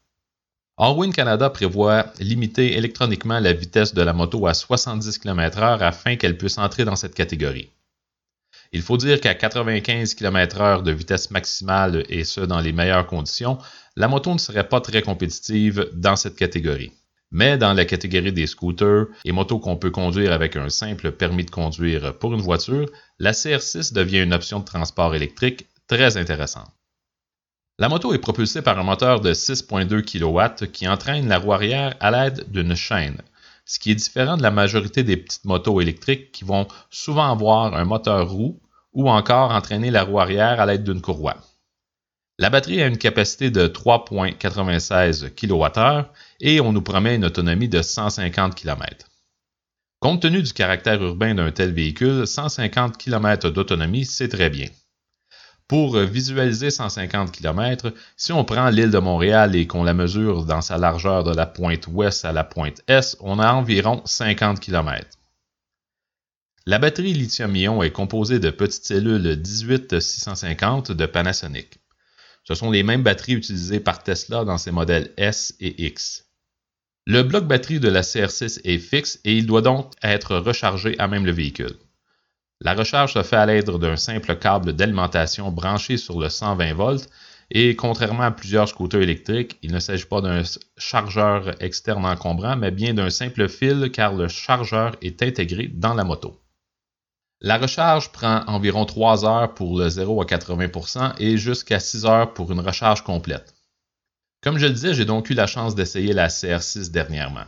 Orwin 0.76 1.12
Canada 1.12 1.50
prévoit 1.50 2.06
limiter 2.20 2.76
électroniquement 2.76 3.40
la 3.40 3.52
vitesse 3.52 3.94
de 3.94 4.02
la 4.02 4.12
moto 4.12 4.46
à 4.46 4.54
70 4.54 5.18
km/h 5.18 5.80
afin 5.80 6.14
qu'elle 6.14 6.38
puisse 6.38 6.56
entrer 6.56 6.84
dans 6.84 6.94
cette 6.94 7.14
catégorie. 7.14 7.72
Il 8.70 8.82
faut 8.82 8.96
dire 8.96 9.20
qu'à 9.20 9.34
95 9.34 10.14
km/h 10.14 10.84
de 10.84 10.92
vitesse 10.92 11.32
maximale 11.32 12.04
et 12.08 12.22
ce 12.22 12.42
dans 12.42 12.60
les 12.60 12.72
meilleures 12.72 13.08
conditions, 13.08 13.58
la 13.96 14.06
moto 14.06 14.32
ne 14.32 14.38
serait 14.38 14.68
pas 14.68 14.80
très 14.80 15.02
compétitive 15.02 15.90
dans 15.94 16.14
cette 16.14 16.36
catégorie. 16.36 16.92
Mais 17.30 17.58
dans 17.58 17.74
la 17.74 17.84
catégorie 17.84 18.32
des 18.32 18.46
scooters 18.46 19.06
et 19.24 19.32
motos 19.32 19.58
qu'on 19.58 19.76
peut 19.76 19.90
conduire 19.90 20.32
avec 20.32 20.56
un 20.56 20.70
simple 20.70 21.12
permis 21.12 21.44
de 21.44 21.50
conduire 21.50 22.18
pour 22.18 22.32
une 22.34 22.40
voiture, 22.40 22.88
la 23.18 23.32
CR6 23.32 23.92
devient 23.92 24.22
une 24.22 24.32
option 24.32 24.60
de 24.60 24.64
transport 24.64 25.14
électrique 25.14 25.66
très 25.86 26.16
intéressante. 26.16 26.72
La 27.78 27.88
moto 27.88 28.12
est 28.12 28.18
propulsée 28.18 28.62
par 28.62 28.78
un 28.78 28.82
moteur 28.82 29.20
de 29.20 29.32
6.2 29.32 30.02
kW 30.02 30.66
qui 30.72 30.88
entraîne 30.88 31.28
la 31.28 31.38
roue 31.38 31.52
arrière 31.52 31.94
à 32.00 32.10
l'aide 32.10 32.50
d'une 32.50 32.74
chaîne, 32.74 33.20
ce 33.66 33.78
qui 33.78 33.92
est 33.92 33.94
différent 33.94 34.36
de 34.36 34.42
la 34.42 34.50
majorité 34.50 35.04
des 35.04 35.16
petites 35.16 35.44
motos 35.44 35.80
électriques 35.80 36.32
qui 36.32 36.44
vont 36.44 36.66
souvent 36.90 37.30
avoir 37.30 37.74
un 37.74 37.84
moteur 37.84 38.30
roue 38.30 38.58
ou 38.94 39.08
encore 39.08 39.52
entraîner 39.52 39.90
la 39.90 40.02
roue 40.02 40.18
arrière 40.18 40.60
à 40.60 40.66
l'aide 40.66 40.82
d'une 40.82 41.02
courroie. 41.02 41.36
La 42.40 42.50
batterie 42.50 42.82
a 42.82 42.86
une 42.86 42.98
capacité 42.98 43.50
de 43.50 43.66
3.96 43.66 45.30
kWh 45.34 46.06
et 46.40 46.60
on 46.60 46.72
nous 46.72 46.82
promet 46.82 47.16
une 47.16 47.24
autonomie 47.24 47.68
de 47.68 47.82
150 47.82 48.54
km. 48.54 49.06
Compte 50.00 50.22
tenu 50.22 50.42
du 50.42 50.52
caractère 50.52 51.02
urbain 51.02 51.34
d'un 51.34 51.50
tel 51.50 51.72
véhicule, 51.72 52.26
150 52.26 52.96
km 52.98 53.50
d'autonomie, 53.50 54.04
c'est 54.04 54.28
très 54.28 54.48
bien. 54.48 54.68
Pour 55.66 55.98
visualiser 55.98 56.70
150 56.70 57.30
km, 57.32 57.92
si 58.16 58.32
on 58.32 58.44
prend 58.44 58.70
l'île 58.70 58.90
de 58.90 58.98
Montréal 58.98 59.54
et 59.54 59.66
qu'on 59.66 59.84
la 59.84 59.92
mesure 59.92 60.46
dans 60.46 60.62
sa 60.62 60.78
largeur 60.78 61.24
de 61.24 61.34
la 61.34 61.46
pointe 61.46 61.86
ouest 61.88 62.24
à 62.24 62.32
la 62.32 62.44
pointe 62.44 62.80
est, 62.88 63.16
on 63.20 63.38
a 63.38 63.52
environ 63.52 64.00
50 64.04 64.60
km. 64.60 65.06
La 66.64 66.78
batterie 66.78 67.12
lithium-ion 67.12 67.82
est 67.82 67.90
composée 67.90 68.38
de 68.38 68.50
petites 68.50 68.84
cellules 68.84 69.36
18650 69.36 70.92
de 70.92 71.06
Panasonic. 71.06 71.80
Ce 72.44 72.54
sont 72.54 72.70
les 72.70 72.82
mêmes 72.82 73.02
batteries 73.02 73.34
utilisées 73.34 73.80
par 73.80 74.02
Tesla 74.02 74.44
dans 74.44 74.58
ses 74.58 74.70
modèles 74.70 75.12
S 75.16 75.54
et 75.60 75.86
X. 75.86 76.27
Le 77.10 77.22
bloc 77.22 77.46
batterie 77.46 77.80
de 77.80 77.88
la 77.88 78.02
CR6 78.02 78.60
est 78.64 78.78
fixe 78.78 79.18
et 79.24 79.34
il 79.34 79.46
doit 79.46 79.62
donc 79.62 79.92
être 80.02 80.36
rechargé 80.36 80.94
à 80.98 81.08
même 81.08 81.24
le 81.24 81.32
véhicule. 81.32 81.72
La 82.60 82.74
recharge 82.74 83.14
se 83.14 83.22
fait 83.22 83.36
à 83.36 83.46
l'aide 83.46 83.70
d'un 83.70 83.96
simple 83.96 84.36
câble 84.36 84.74
d'alimentation 84.74 85.50
branché 85.50 85.96
sur 85.96 86.20
le 86.20 86.28
120 86.28 86.74
volts 86.74 87.08
et 87.50 87.74
contrairement 87.76 88.24
à 88.24 88.30
plusieurs 88.30 88.68
scooters 88.68 89.00
électriques, 89.00 89.56
il 89.62 89.72
ne 89.72 89.80
s'agit 89.80 90.04
pas 90.04 90.20
d'un 90.20 90.42
chargeur 90.76 91.54
externe 91.62 92.04
encombrant, 92.04 92.56
mais 92.56 92.72
bien 92.72 92.92
d'un 92.92 93.08
simple 93.08 93.48
fil 93.48 93.90
car 93.90 94.12
le 94.12 94.28
chargeur 94.28 94.94
est 95.00 95.22
intégré 95.22 95.66
dans 95.68 95.94
la 95.94 96.04
moto. 96.04 96.38
La 97.40 97.56
recharge 97.56 98.12
prend 98.12 98.44
environ 98.48 98.84
3 98.84 99.24
heures 99.24 99.54
pour 99.54 99.78
le 99.78 99.88
0 99.88 100.20
à 100.20 100.26
80% 100.26 101.14
et 101.20 101.38
jusqu'à 101.38 101.80
6 101.80 102.04
heures 102.04 102.34
pour 102.34 102.52
une 102.52 102.60
recharge 102.60 103.02
complète. 103.02 103.54
Comme 104.42 104.58
je 104.58 104.66
le 104.66 104.72
disais, 104.72 104.94
j'ai 104.94 105.04
donc 105.04 105.30
eu 105.30 105.34
la 105.34 105.46
chance 105.46 105.74
d'essayer 105.74 106.12
la 106.12 106.28
CR6 106.28 106.90
dernièrement. 106.90 107.44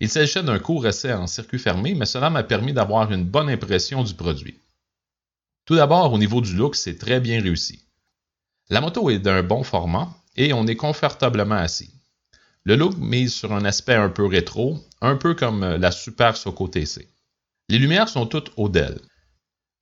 Il 0.00 0.08
s'agissait 0.08 0.42
d'un 0.42 0.58
court 0.58 0.86
essai 0.86 1.12
en 1.12 1.26
circuit 1.26 1.58
fermé, 1.58 1.94
mais 1.94 2.06
cela 2.06 2.30
m'a 2.30 2.42
permis 2.42 2.72
d'avoir 2.72 3.12
une 3.12 3.24
bonne 3.24 3.48
impression 3.48 4.02
du 4.02 4.14
produit. 4.14 4.58
Tout 5.66 5.76
d'abord, 5.76 6.12
au 6.12 6.18
niveau 6.18 6.40
du 6.40 6.54
look, 6.54 6.76
c'est 6.76 6.98
très 6.98 7.20
bien 7.20 7.40
réussi. 7.40 7.84
La 8.70 8.80
moto 8.80 9.10
est 9.10 9.18
d'un 9.18 9.42
bon 9.42 9.62
format 9.62 10.08
et 10.36 10.52
on 10.52 10.66
est 10.66 10.76
confortablement 10.76 11.54
assis. 11.54 11.90
Le 12.64 12.76
look 12.76 12.96
mise 12.96 13.34
sur 13.34 13.52
un 13.52 13.64
aspect 13.64 13.94
un 13.94 14.08
peu 14.08 14.26
rétro, 14.26 14.82
un 15.02 15.16
peu 15.16 15.34
comme 15.34 15.64
la 15.64 15.90
Super 15.90 16.36
Soco 16.36 16.68
TC. 16.68 17.08
Les 17.68 17.78
lumières 17.78 18.08
sont 18.08 18.26
toutes 18.26 18.52
Odell. 18.56 19.00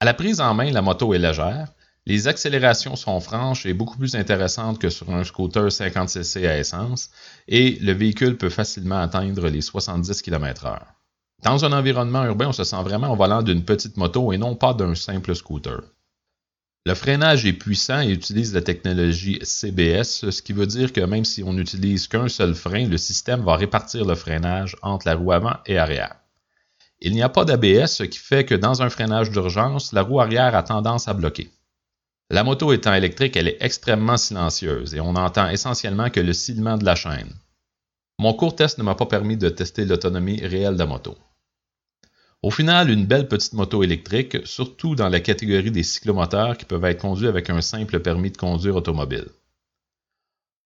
À 0.00 0.04
la 0.04 0.14
prise 0.14 0.40
en 0.40 0.52
main, 0.54 0.70
la 0.70 0.82
moto 0.82 1.14
est 1.14 1.18
légère, 1.18 1.68
les 2.04 2.26
accélérations 2.26 2.96
sont 2.96 3.20
franches 3.20 3.64
et 3.64 3.74
beaucoup 3.74 3.96
plus 3.96 4.16
intéressantes 4.16 4.80
que 4.80 4.90
sur 4.90 5.10
un 5.10 5.22
scooter 5.22 5.68
50cc 5.68 6.48
à 6.48 6.58
essence 6.58 7.10
et 7.46 7.78
le 7.80 7.92
véhicule 7.92 8.36
peut 8.36 8.50
facilement 8.50 9.00
atteindre 9.00 9.48
les 9.48 9.60
70 9.60 10.22
km/h. 10.22 10.80
Dans 11.42 11.64
un 11.64 11.72
environnement 11.72 12.24
urbain, 12.24 12.48
on 12.48 12.52
se 12.52 12.64
sent 12.64 12.82
vraiment 12.82 13.12
au 13.12 13.16
volant 13.16 13.42
d'une 13.42 13.64
petite 13.64 13.96
moto 13.96 14.32
et 14.32 14.38
non 14.38 14.56
pas 14.56 14.74
d'un 14.74 14.94
simple 14.94 15.34
scooter. 15.34 15.80
Le 16.84 16.94
freinage 16.94 17.46
est 17.46 17.52
puissant 17.52 18.00
et 18.00 18.10
utilise 18.10 18.52
la 18.54 18.62
technologie 18.62 19.38
CBS, 19.42 20.28
ce 20.30 20.42
qui 20.42 20.52
veut 20.52 20.66
dire 20.66 20.92
que 20.92 21.00
même 21.00 21.24
si 21.24 21.44
on 21.44 21.52
n'utilise 21.52 22.08
qu'un 22.08 22.28
seul 22.28 22.56
frein, 22.56 22.88
le 22.88 22.98
système 22.98 23.42
va 23.42 23.54
répartir 23.54 24.04
le 24.04 24.16
freinage 24.16 24.76
entre 24.82 25.06
la 25.06 25.14
roue 25.14 25.30
avant 25.30 25.56
et 25.66 25.78
arrière. 25.78 26.16
Il 27.00 27.12
n'y 27.12 27.22
a 27.22 27.28
pas 27.28 27.44
d'ABS, 27.44 27.86
ce 27.86 28.02
qui 28.02 28.18
fait 28.18 28.44
que 28.44 28.56
dans 28.56 28.82
un 28.82 28.90
freinage 28.90 29.30
d'urgence, 29.30 29.92
la 29.92 30.02
roue 30.02 30.20
arrière 30.20 30.56
a 30.56 30.64
tendance 30.64 31.06
à 31.06 31.14
bloquer. 31.14 31.52
La 32.32 32.44
moto 32.44 32.72
étant 32.72 32.94
électrique, 32.94 33.36
elle 33.36 33.48
est 33.48 33.58
extrêmement 33.60 34.16
silencieuse 34.16 34.94
et 34.94 35.00
on 35.00 35.16
entend 35.16 35.50
essentiellement 35.50 36.08
que 36.08 36.18
le 36.18 36.32
silement 36.32 36.78
de 36.78 36.84
la 36.86 36.94
chaîne. 36.94 37.30
Mon 38.18 38.32
court 38.32 38.56
test 38.56 38.78
ne 38.78 38.82
m'a 38.82 38.94
pas 38.94 39.04
permis 39.04 39.36
de 39.36 39.50
tester 39.50 39.84
l'autonomie 39.84 40.40
réelle 40.40 40.72
de 40.72 40.78
la 40.78 40.86
moto. 40.86 41.14
Au 42.42 42.50
final, 42.50 42.88
une 42.88 43.04
belle 43.04 43.28
petite 43.28 43.52
moto 43.52 43.82
électrique, 43.82 44.38
surtout 44.46 44.94
dans 44.94 45.10
la 45.10 45.20
catégorie 45.20 45.70
des 45.70 45.82
cyclomoteurs 45.82 46.56
qui 46.56 46.64
peuvent 46.64 46.86
être 46.86 47.02
conduits 47.02 47.28
avec 47.28 47.50
un 47.50 47.60
simple 47.60 48.00
permis 48.00 48.30
de 48.30 48.38
conduire 48.38 48.76
automobile. 48.76 49.28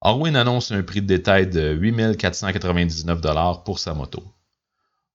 Orwin 0.02 0.36
annonce 0.36 0.70
un 0.70 0.84
prix 0.84 1.02
de 1.02 1.08
détail 1.08 1.48
de 1.48 1.72
8499 1.72 3.64
pour 3.64 3.80
sa 3.80 3.92
moto. 3.92 4.22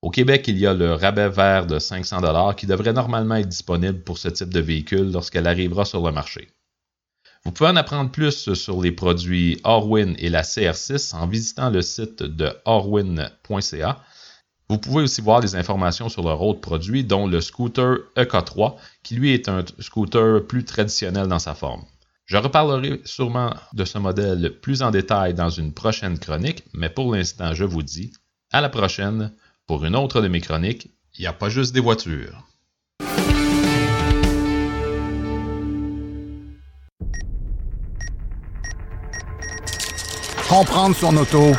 Au 0.02 0.10
Québec, 0.10 0.48
il 0.48 0.58
y 0.58 0.66
a 0.66 0.74
le 0.74 0.94
rabais 0.94 1.30
vert 1.30 1.68
de 1.68 1.78
500 1.78 2.54
qui 2.54 2.66
devrait 2.66 2.94
normalement 2.94 3.36
être 3.36 3.48
disponible 3.48 4.02
pour 4.02 4.18
ce 4.18 4.30
type 4.30 4.52
de 4.52 4.60
véhicule 4.60 5.12
lorsqu'elle 5.12 5.46
arrivera 5.46 5.86
sur 5.86 6.04
le 6.04 6.12
marché. 6.12 6.50
Vous 7.46 7.52
pouvez 7.52 7.70
en 7.70 7.76
apprendre 7.76 8.10
plus 8.10 8.54
sur 8.54 8.82
les 8.82 8.92
produits 8.92 9.60
Orwin 9.64 10.16
et 10.18 10.30
la 10.30 10.42
CR6 10.42 11.16
en 11.16 11.28
visitant 11.28 11.70
le 11.70 11.84
site 11.84 12.24
de 12.24 12.52
orwin.ca. 12.66 14.00
Vous 14.70 14.78
pouvez 14.80 15.04
aussi 15.04 15.22
voir 15.22 15.40
des 15.40 15.56
informations 15.56 16.10
sur 16.10 16.24
leur 16.24 16.42
autres 16.42 16.62
produits, 16.62 17.04
dont 17.04 17.28
le 17.28 17.42
scooter 17.42 17.98
EK3, 18.16 18.78
qui 19.04 19.16
lui 19.16 19.34
est 19.34 19.50
un 19.50 19.64
scooter 19.80 20.48
plus 20.48 20.66
traditionnel 20.66 21.28
dans 21.28 21.40
sa 21.40 21.54
forme. 21.54 21.84
Je 22.26 22.38
reparlerai 22.38 23.02
sûrement 23.04 23.54
de 23.74 23.86
ce 23.86 23.98
modèle 23.98 24.60
plus 24.62 24.82
en 24.82 24.90
détail 24.90 25.34
dans 25.34 25.50
une 25.50 25.74
prochaine 25.74 26.18
chronique, 26.18 26.64
mais 26.74 26.90
pour 26.90 27.14
l'instant, 27.14 27.54
je 27.54 27.66
vous 27.66 27.84
dis 27.84 28.14
à 28.52 28.62
la 28.62 28.70
prochaine 28.70 29.32
pour 29.68 29.86
une 29.86 29.96
autre 29.96 30.22
de 30.22 30.28
mes 30.28 30.42
chroniques. 30.42 30.90
Il 31.18 31.22
n'y 31.22 31.28
a 31.28 31.34
pas 31.34 31.50
juste 31.50 31.74
des 31.74 31.80
voitures. 31.80 32.48
Comprendre 40.50 40.96
son 40.96 41.16
auto 41.16 41.54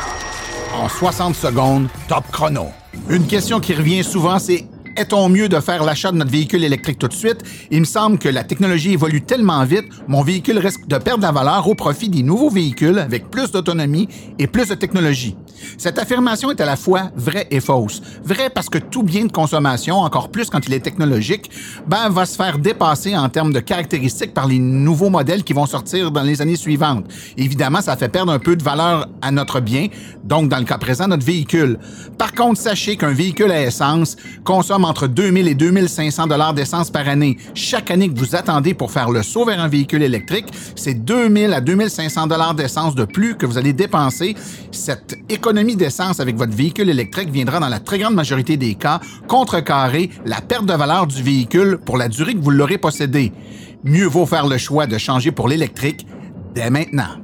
en 0.75 0.87
60 0.87 1.35
secondes, 1.35 1.87
top 2.07 2.25
chrono. 2.31 2.67
Une 3.09 3.25
question 3.25 3.59
qui 3.59 3.73
revient 3.73 4.03
souvent, 4.03 4.39
c'est 4.39 4.67
est-on 4.95 5.27
mieux 5.29 5.49
de 5.49 5.59
faire 5.59 5.83
l'achat 5.83 6.11
de 6.11 6.17
notre 6.17 6.31
véhicule 6.31 6.63
électrique 6.63 6.99
tout 6.99 7.07
de 7.07 7.13
suite? 7.13 7.41
Il 7.71 7.79
me 7.79 7.85
semble 7.85 8.19
que 8.19 8.29
la 8.29 8.43
technologie 8.43 8.93
évolue 8.93 9.21
tellement 9.21 9.63
vite, 9.65 9.85
mon 10.07 10.21
véhicule 10.21 10.59
risque 10.59 10.85
de 10.87 10.97
perdre 10.97 11.23
la 11.23 11.31
valeur 11.31 11.67
au 11.67 11.73
profit 11.73 12.09
des 12.09 12.21
nouveaux 12.21 12.51
véhicules 12.51 12.99
avec 12.99 13.31
plus 13.31 13.51
d'autonomie 13.51 14.07
et 14.37 14.45
plus 14.45 14.69
de 14.69 14.75
technologie. 14.75 15.35
Cette 15.77 15.99
affirmation 15.99 16.51
est 16.51 16.61
à 16.61 16.65
la 16.65 16.75
fois 16.75 17.11
vraie 17.15 17.47
et 17.51 17.59
fausse. 17.59 18.01
Vraie 18.23 18.49
parce 18.49 18.69
que 18.69 18.77
tout 18.77 19.03
bien 19.03 19.25
de 19.25 19.31
consommation, 19.31 19.97
encore 19.99 20.29
plus 20.29 20.49
quand 20.49 20.65
il 20.67 20.73
est 20.73 20.79
technologique, 20.79 21.49
ben, 21.87 22.09
va 22.09 22.25
se 22.25 22.35
faire 22.35 22.59
dépasser 22.59 23.15
en 23.15 23.29
termes 23.29 23.53
de 23.53 23.59
caractéristiques 23.59 24.33
par 24.33 24.47
les 24.47 24.59
nouveaux 24.59 25.09
modèles 25.09 25.43
qui 25.43 25.53
vont 25.53 25.65
sortir 25.65 26.11
dans 26.11 26.23
les 26.23 26.41
années 26.41 26.55
suivantes. 26.55 27.05
Évidemment, 27.37 27.81
ça 27.81 27.95
fait 27.95 28.09
perdre 28.09 28.31
un 28.31 28.39
peu 28.39 28.55
de 28.55 28.63
valeur 28.63 29.07
à 29.21 29.31
notre 29.31 29.59
bien, 29.59 29.87
donc 30.23 30.49
dans 30.49 30.57
le 30.57 30.65
cas 30.65 30.77
présent, 30.77 31.07
notre 31.07 31.25
véhicule. 31.25 31.79
Par 32.17 32.33
contre, 32.33 32.59
sachez 32.59 32.97
qu'un 32.97 33.13
véhicule 33.13 33.51
à 33.51 33.61
essence 33.61 34.15
consomme 34.43 34.85
entre 34.85 35.07
2000 35.07 35.47
et 35.47 35.55
2500 35.55 36.27
dollars 36.27 36.53
d'essence 36.53 36.89
par 36.89 37.07
année. 37.07 37.37
Chaque 37.53 37.91
année 37.91 38.09
que 38.09 38.17
vous 38.17 38.35
attendez 38.35 38.73
pour 38.73 38.91
faire 38.91 39.09
le 39.09 39.23
saut 39.23 39.45
vers 39.45 39.59
un 39.59 39.67
véhicule 39.67 40.03
électrique, 40.03 40.47
c'est 40.75 40.93
2000 40.93 41.53
à 41.53 41.61
2500 41.61 42.27
dollars 42.27 42.53
d'essence 42.53 42.95
de 42.95 43.05
plus 43.05 43.35
que 43.35 43.45
vous 43.45 43.57
allez 43.57 43.73
dépenser. 43.73 44.35
Cette 44.71 45.17
économie 45.29 45.52
d'essence 45.53 46.19
avec 46.19 46.35
votre 46.35 46.53
véhicule 46.53 46.89
électrique 46.89 47.29
viendra 47.29 47.59
dans 47.59 47.69
la 47.69 47.79
très 47.79 47.99
grande 47.99 48.15
majorité 48.15 48.57
des 48.57 48.75
cas 48.75 48.99
contrecarrer 49.27 50.09
la 50.25 50.41
perte 50.41 50.65
de 50.65 50.73
valeur 50.73 51.07
du 51.07 51.21
véhicule 51.21 51.77
pour 51.85 51.97
la 51.97 52.09
durée 52.09 52.33
que 52.33 52.39
vous 52.39 52.49
l'aurez 52.49 52.77
possédé. 52.77 53.31
Mieux 53.83 54.07
vaut 54.07 54.25
faire 54.25 54.47
le 54.47 54.57
choix 54.57 54.87
de 54.87 54.97
changer 54.97 55.31
pour 55.31 55.47
l'électrique 55.47 56.07
dès 56.55 56.69
maintenant. 56.69 57.22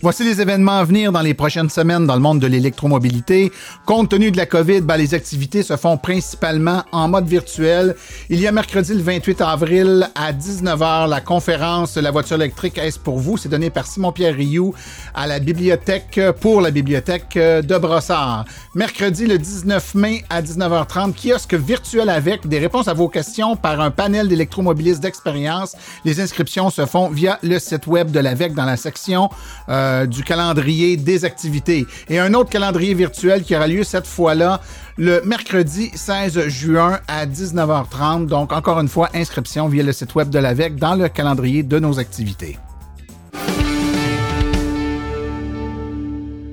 Voici 0.00 0.22
les 0.22 0.40
événements 0.40 0.78
à 0.78 0.84
venir 0.84 1.10
dans 1.10 1.22
les 1.22 1.34
prochaines 1.34 1.70
semaines 1.70 2.06
dans 2.06 2.14
le 2.14 2.20
monde 2.20 2.38
de 2.38 2.46
l'électromobilité. 2.46 3.50
Compte 3.84 4.10
tenu 4.10 4.30
de 4.30 4.36
la 4.36 4.46
COVID, 4.46 4.82
ben, 4.82 4.96
les 4.96 5.12
activités 5.12 5.64
se 5.64 5.76
font 5.76 5.96
principalement 5.96 6.84
en 6.92 7.08
mode 7.08 7.26
virtuel. 7.26 7.96
Il 8.30 8.38
y 8.38 8.46
a 8.46 8.52
mercredi 8.52 8.94
le 8.94 9.02
28 9.02 9.40
avril 9.40 10.08
à 10.14 10.32
19h 10.32 11.08
la 11.08 11.20
conférence 11.20 11.96
La 11.96 12.12
voiture 12.12 12.36
électrique 12.36 12.78
est 12.78 12.96
pour 12.96 13.18
vous? 13.18 13.36
C'est 13.38 13.48
donné 13.48 13.70
par 13.70 13.88
Simon-Pierre 13.88 14.36
Rioux 14.36 14.72
à 15.16 15.26
la 15.26 15.40
bibliothèque 15.40 16.20
pour 16.40 16.60
la 16.60 16.70
bibliothèque 16.70 17.34
de 17.34 17.78
Brossard. 17.78 18.44
Mercredi 18.76 19.26
le 19.26 19.36
19 19.36 19.96
mai 19.96 20.24
à 20.30 20.42
19h30, 20.42 21.14
kiosque 21.14 21.54
virtuel 21.54 22.08
avec 22.08 22.46
des 22.46 22.60
réponses 22.60 22.86
à 22.86 22.94
vos 22.94 23.08
questions 23.08 23.56
par 23.56 23.80
un 23.80 23.90
panel 23.90 24.28
d'électromobilistes 24.28 25.02
d'expérience. 25.02 25.74
Les 26.04 26.20
inscriptions 26.20 26.70
se 26.70 26.86
font 26.86 27.08
via 27.08 27.40
le 27.42 27.58
site 27.58 27.88
web 27.88 28.12
de 28.12 28.20
l'AVEC 28.20 28.54
dans 28.54 28.64
la 28.64 28.76
section 28.76 29.28
euh, 29.68 29.87
euh, 29.88 30.06
du 30.06 30.22
calendrier 30.22 30.96
des 30.96 31.24
activités. 31.24 31.86
Et 32.08 32.18
un 32.18 32.34
autre 32.34 32.50
calendrier 32.50 32.94
virtuel 32.94 33.42
qui 33.42 33.56
aura 33.56 33.66
lieu 33.66 33.84
cette 33.84 34.06
fois-là 34.06 34.60
le 34.96 35.22
mercredi 35.24 35.90
16 35.94 36.48
juin 36.48 37.00
à 37.08 37.26
19h30. 37.26 38.26
Donc, 38.26 38.52
encore 38.52 38.80
une 38.80 38.88
fois, 38.88 39.08
inscription 39.14 39.68
via 39.68 39.82
le 39.82 39.92
site 39.92 40.14
web 40.14 40.28
de 40.28 40.38
l'AVEC 40.38 40.76
dans 40.76 40.94
le 40.94 41.08
calendrier 41.08 41.62
de 41.62 41.78
nos 41.78 41.98
activités. 41.98 42.58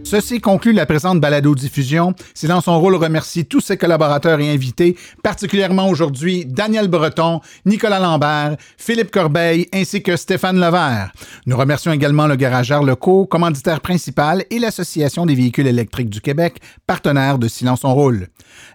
Ceci 0.05 0.39
conclut 0.39 0.71
la 0.71 0.85
présente 0.85 1.19
balado-diffusion. 1.19 2.13
Dans 2.43 2.61
son 2.61 2.79
rôle 2.79 2.93
remercie 2.93 3.43
tous 3.43 3.59
ses 3.59 3.75
collaborateurs 3.75 4.39
et 4.39 4.53
invités, 4.53 4.95
particulièrement 5.23 5.89
aujourd'hui 5.89 6.45
Daniel 6.45 6.87
Breton, 6.87 7.41
Nicolas 7.65 7.99
Lambert, 7.99 8.55
Philippe 8.77 9.09
Corbeil 9.09 9.67
ainsi 9.73 10.03
que 10.03 10.15
Stéphane 10.15 10.59
Levert. 10.59 11.11
Nous 11.47 11.57
remercions 11.57 11.91
également 11.91 12.27
le 12.27 12.35
garageur 12.35 12.83
locaux, 12.83 13.25
commanditaire 13.25 13.81
principal 13.81 14.45
et 14.51 14.59
l'Association 14.59 15.25
des 15.25 15.33
véhicules 15.33 15.65
électriques 15.65 16.11
du 16.11 16.21
Québec, 16.21 16.59
partenaire 16.85 17.39
de 17.39 17.47
Silence 17.47 17.81
son 17.81 17.95
rôle. 17.95 18.27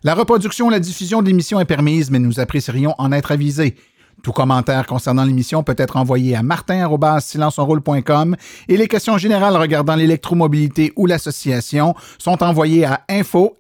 La 0.03 0.14
reproduction 0.14 0.68
et 0.68 0.72
la 0.72 0.81
diffusion 0.81 1.22
de 1.22 1.28
l'émission 1.28 1.61
est 1.61 1.64
permise, 1.64 2.11
mais 2.11 2.18
nous 2.18 2.41
apprécierions 2.41 2.97
en 2.99 3.12
être 3.12 3.31
avisés. 3.31 3.76
Tout 4.23 4.33
commentaire 4.33 4.87
concernant 4.87 5.25
l'émission 5.25 5.62
peut 5.62 5.75
être 5.79 5.97
envoyé 5.97 6.37
à 6.37 6.43
martin.silenceonroule.com 6.43 8.37
et 8.68 8.77
les 8.77 8.89
questions 8.89 9.16
générales 9.18 9.57
regardant 9.57 9.95
l'électromobilité 9.95 10.93
ou 10.97 11.07
l'association 11.07 11.95
sont 12.18 12.43
envoyées 12.43 12.85
à 12.85 13.01
info.aveq.ca. 13.09 13.59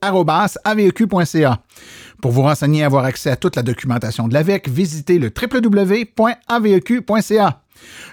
Pour 2.20 2.32
vous 2.32 2.42
renseigner 2.42 2.80
et 2.80 2.84
avoir 2.84 3.06
accès 3.06 3.30
à 3.30 3.36
toute 3.36 3.56
la 3.56 3.62
documentation 3.62 4.28
de 4.28 4.34
l'AVEC, 4.34 4.68
visitez 4.68 5.18
le 5.18 5.30
www.aveq.ca. 5.30 6.20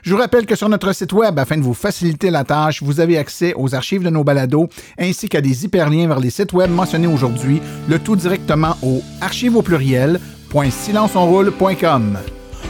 Je 0.01 0.13
vous 0.13 0.19
rappelle 0.19 0.45
que 0.45 0.55
sur 0.55 0.69
notre 0.69 0.93
site 0.93 1.11
web, 1.11 1.37
afin 1.37 1.57
de 1.57 1.61
vous 1.61 1.73
faciliter 1.73 2.31
la 2.31 2.45
tâche, 2.45 2.81
vous 2.81 3.01
avez 3.01 3.17
accès 3.17 3.53
aux 3.55 3.75
archives 3.75 4.03
de 4.03 4.09
nos 4.09 4.23
balados 4.23 4.69
ainsi 4.97 5.27
qu'à 5.27 5.41
des 5.41 5.65
hyperliens 5.65 6.07
vers 6.07 6.21
les 6.21 6.29
sites 6.29 6.53
web 6.53 6.71
mentionnés 6.71 7.07
aujourd'hui, 7.07 7.61
le 7.89 7.99
tout 7.99 8.15
directement 8.15 8.77
au 8.81 9.01
archive. 9.19 9.57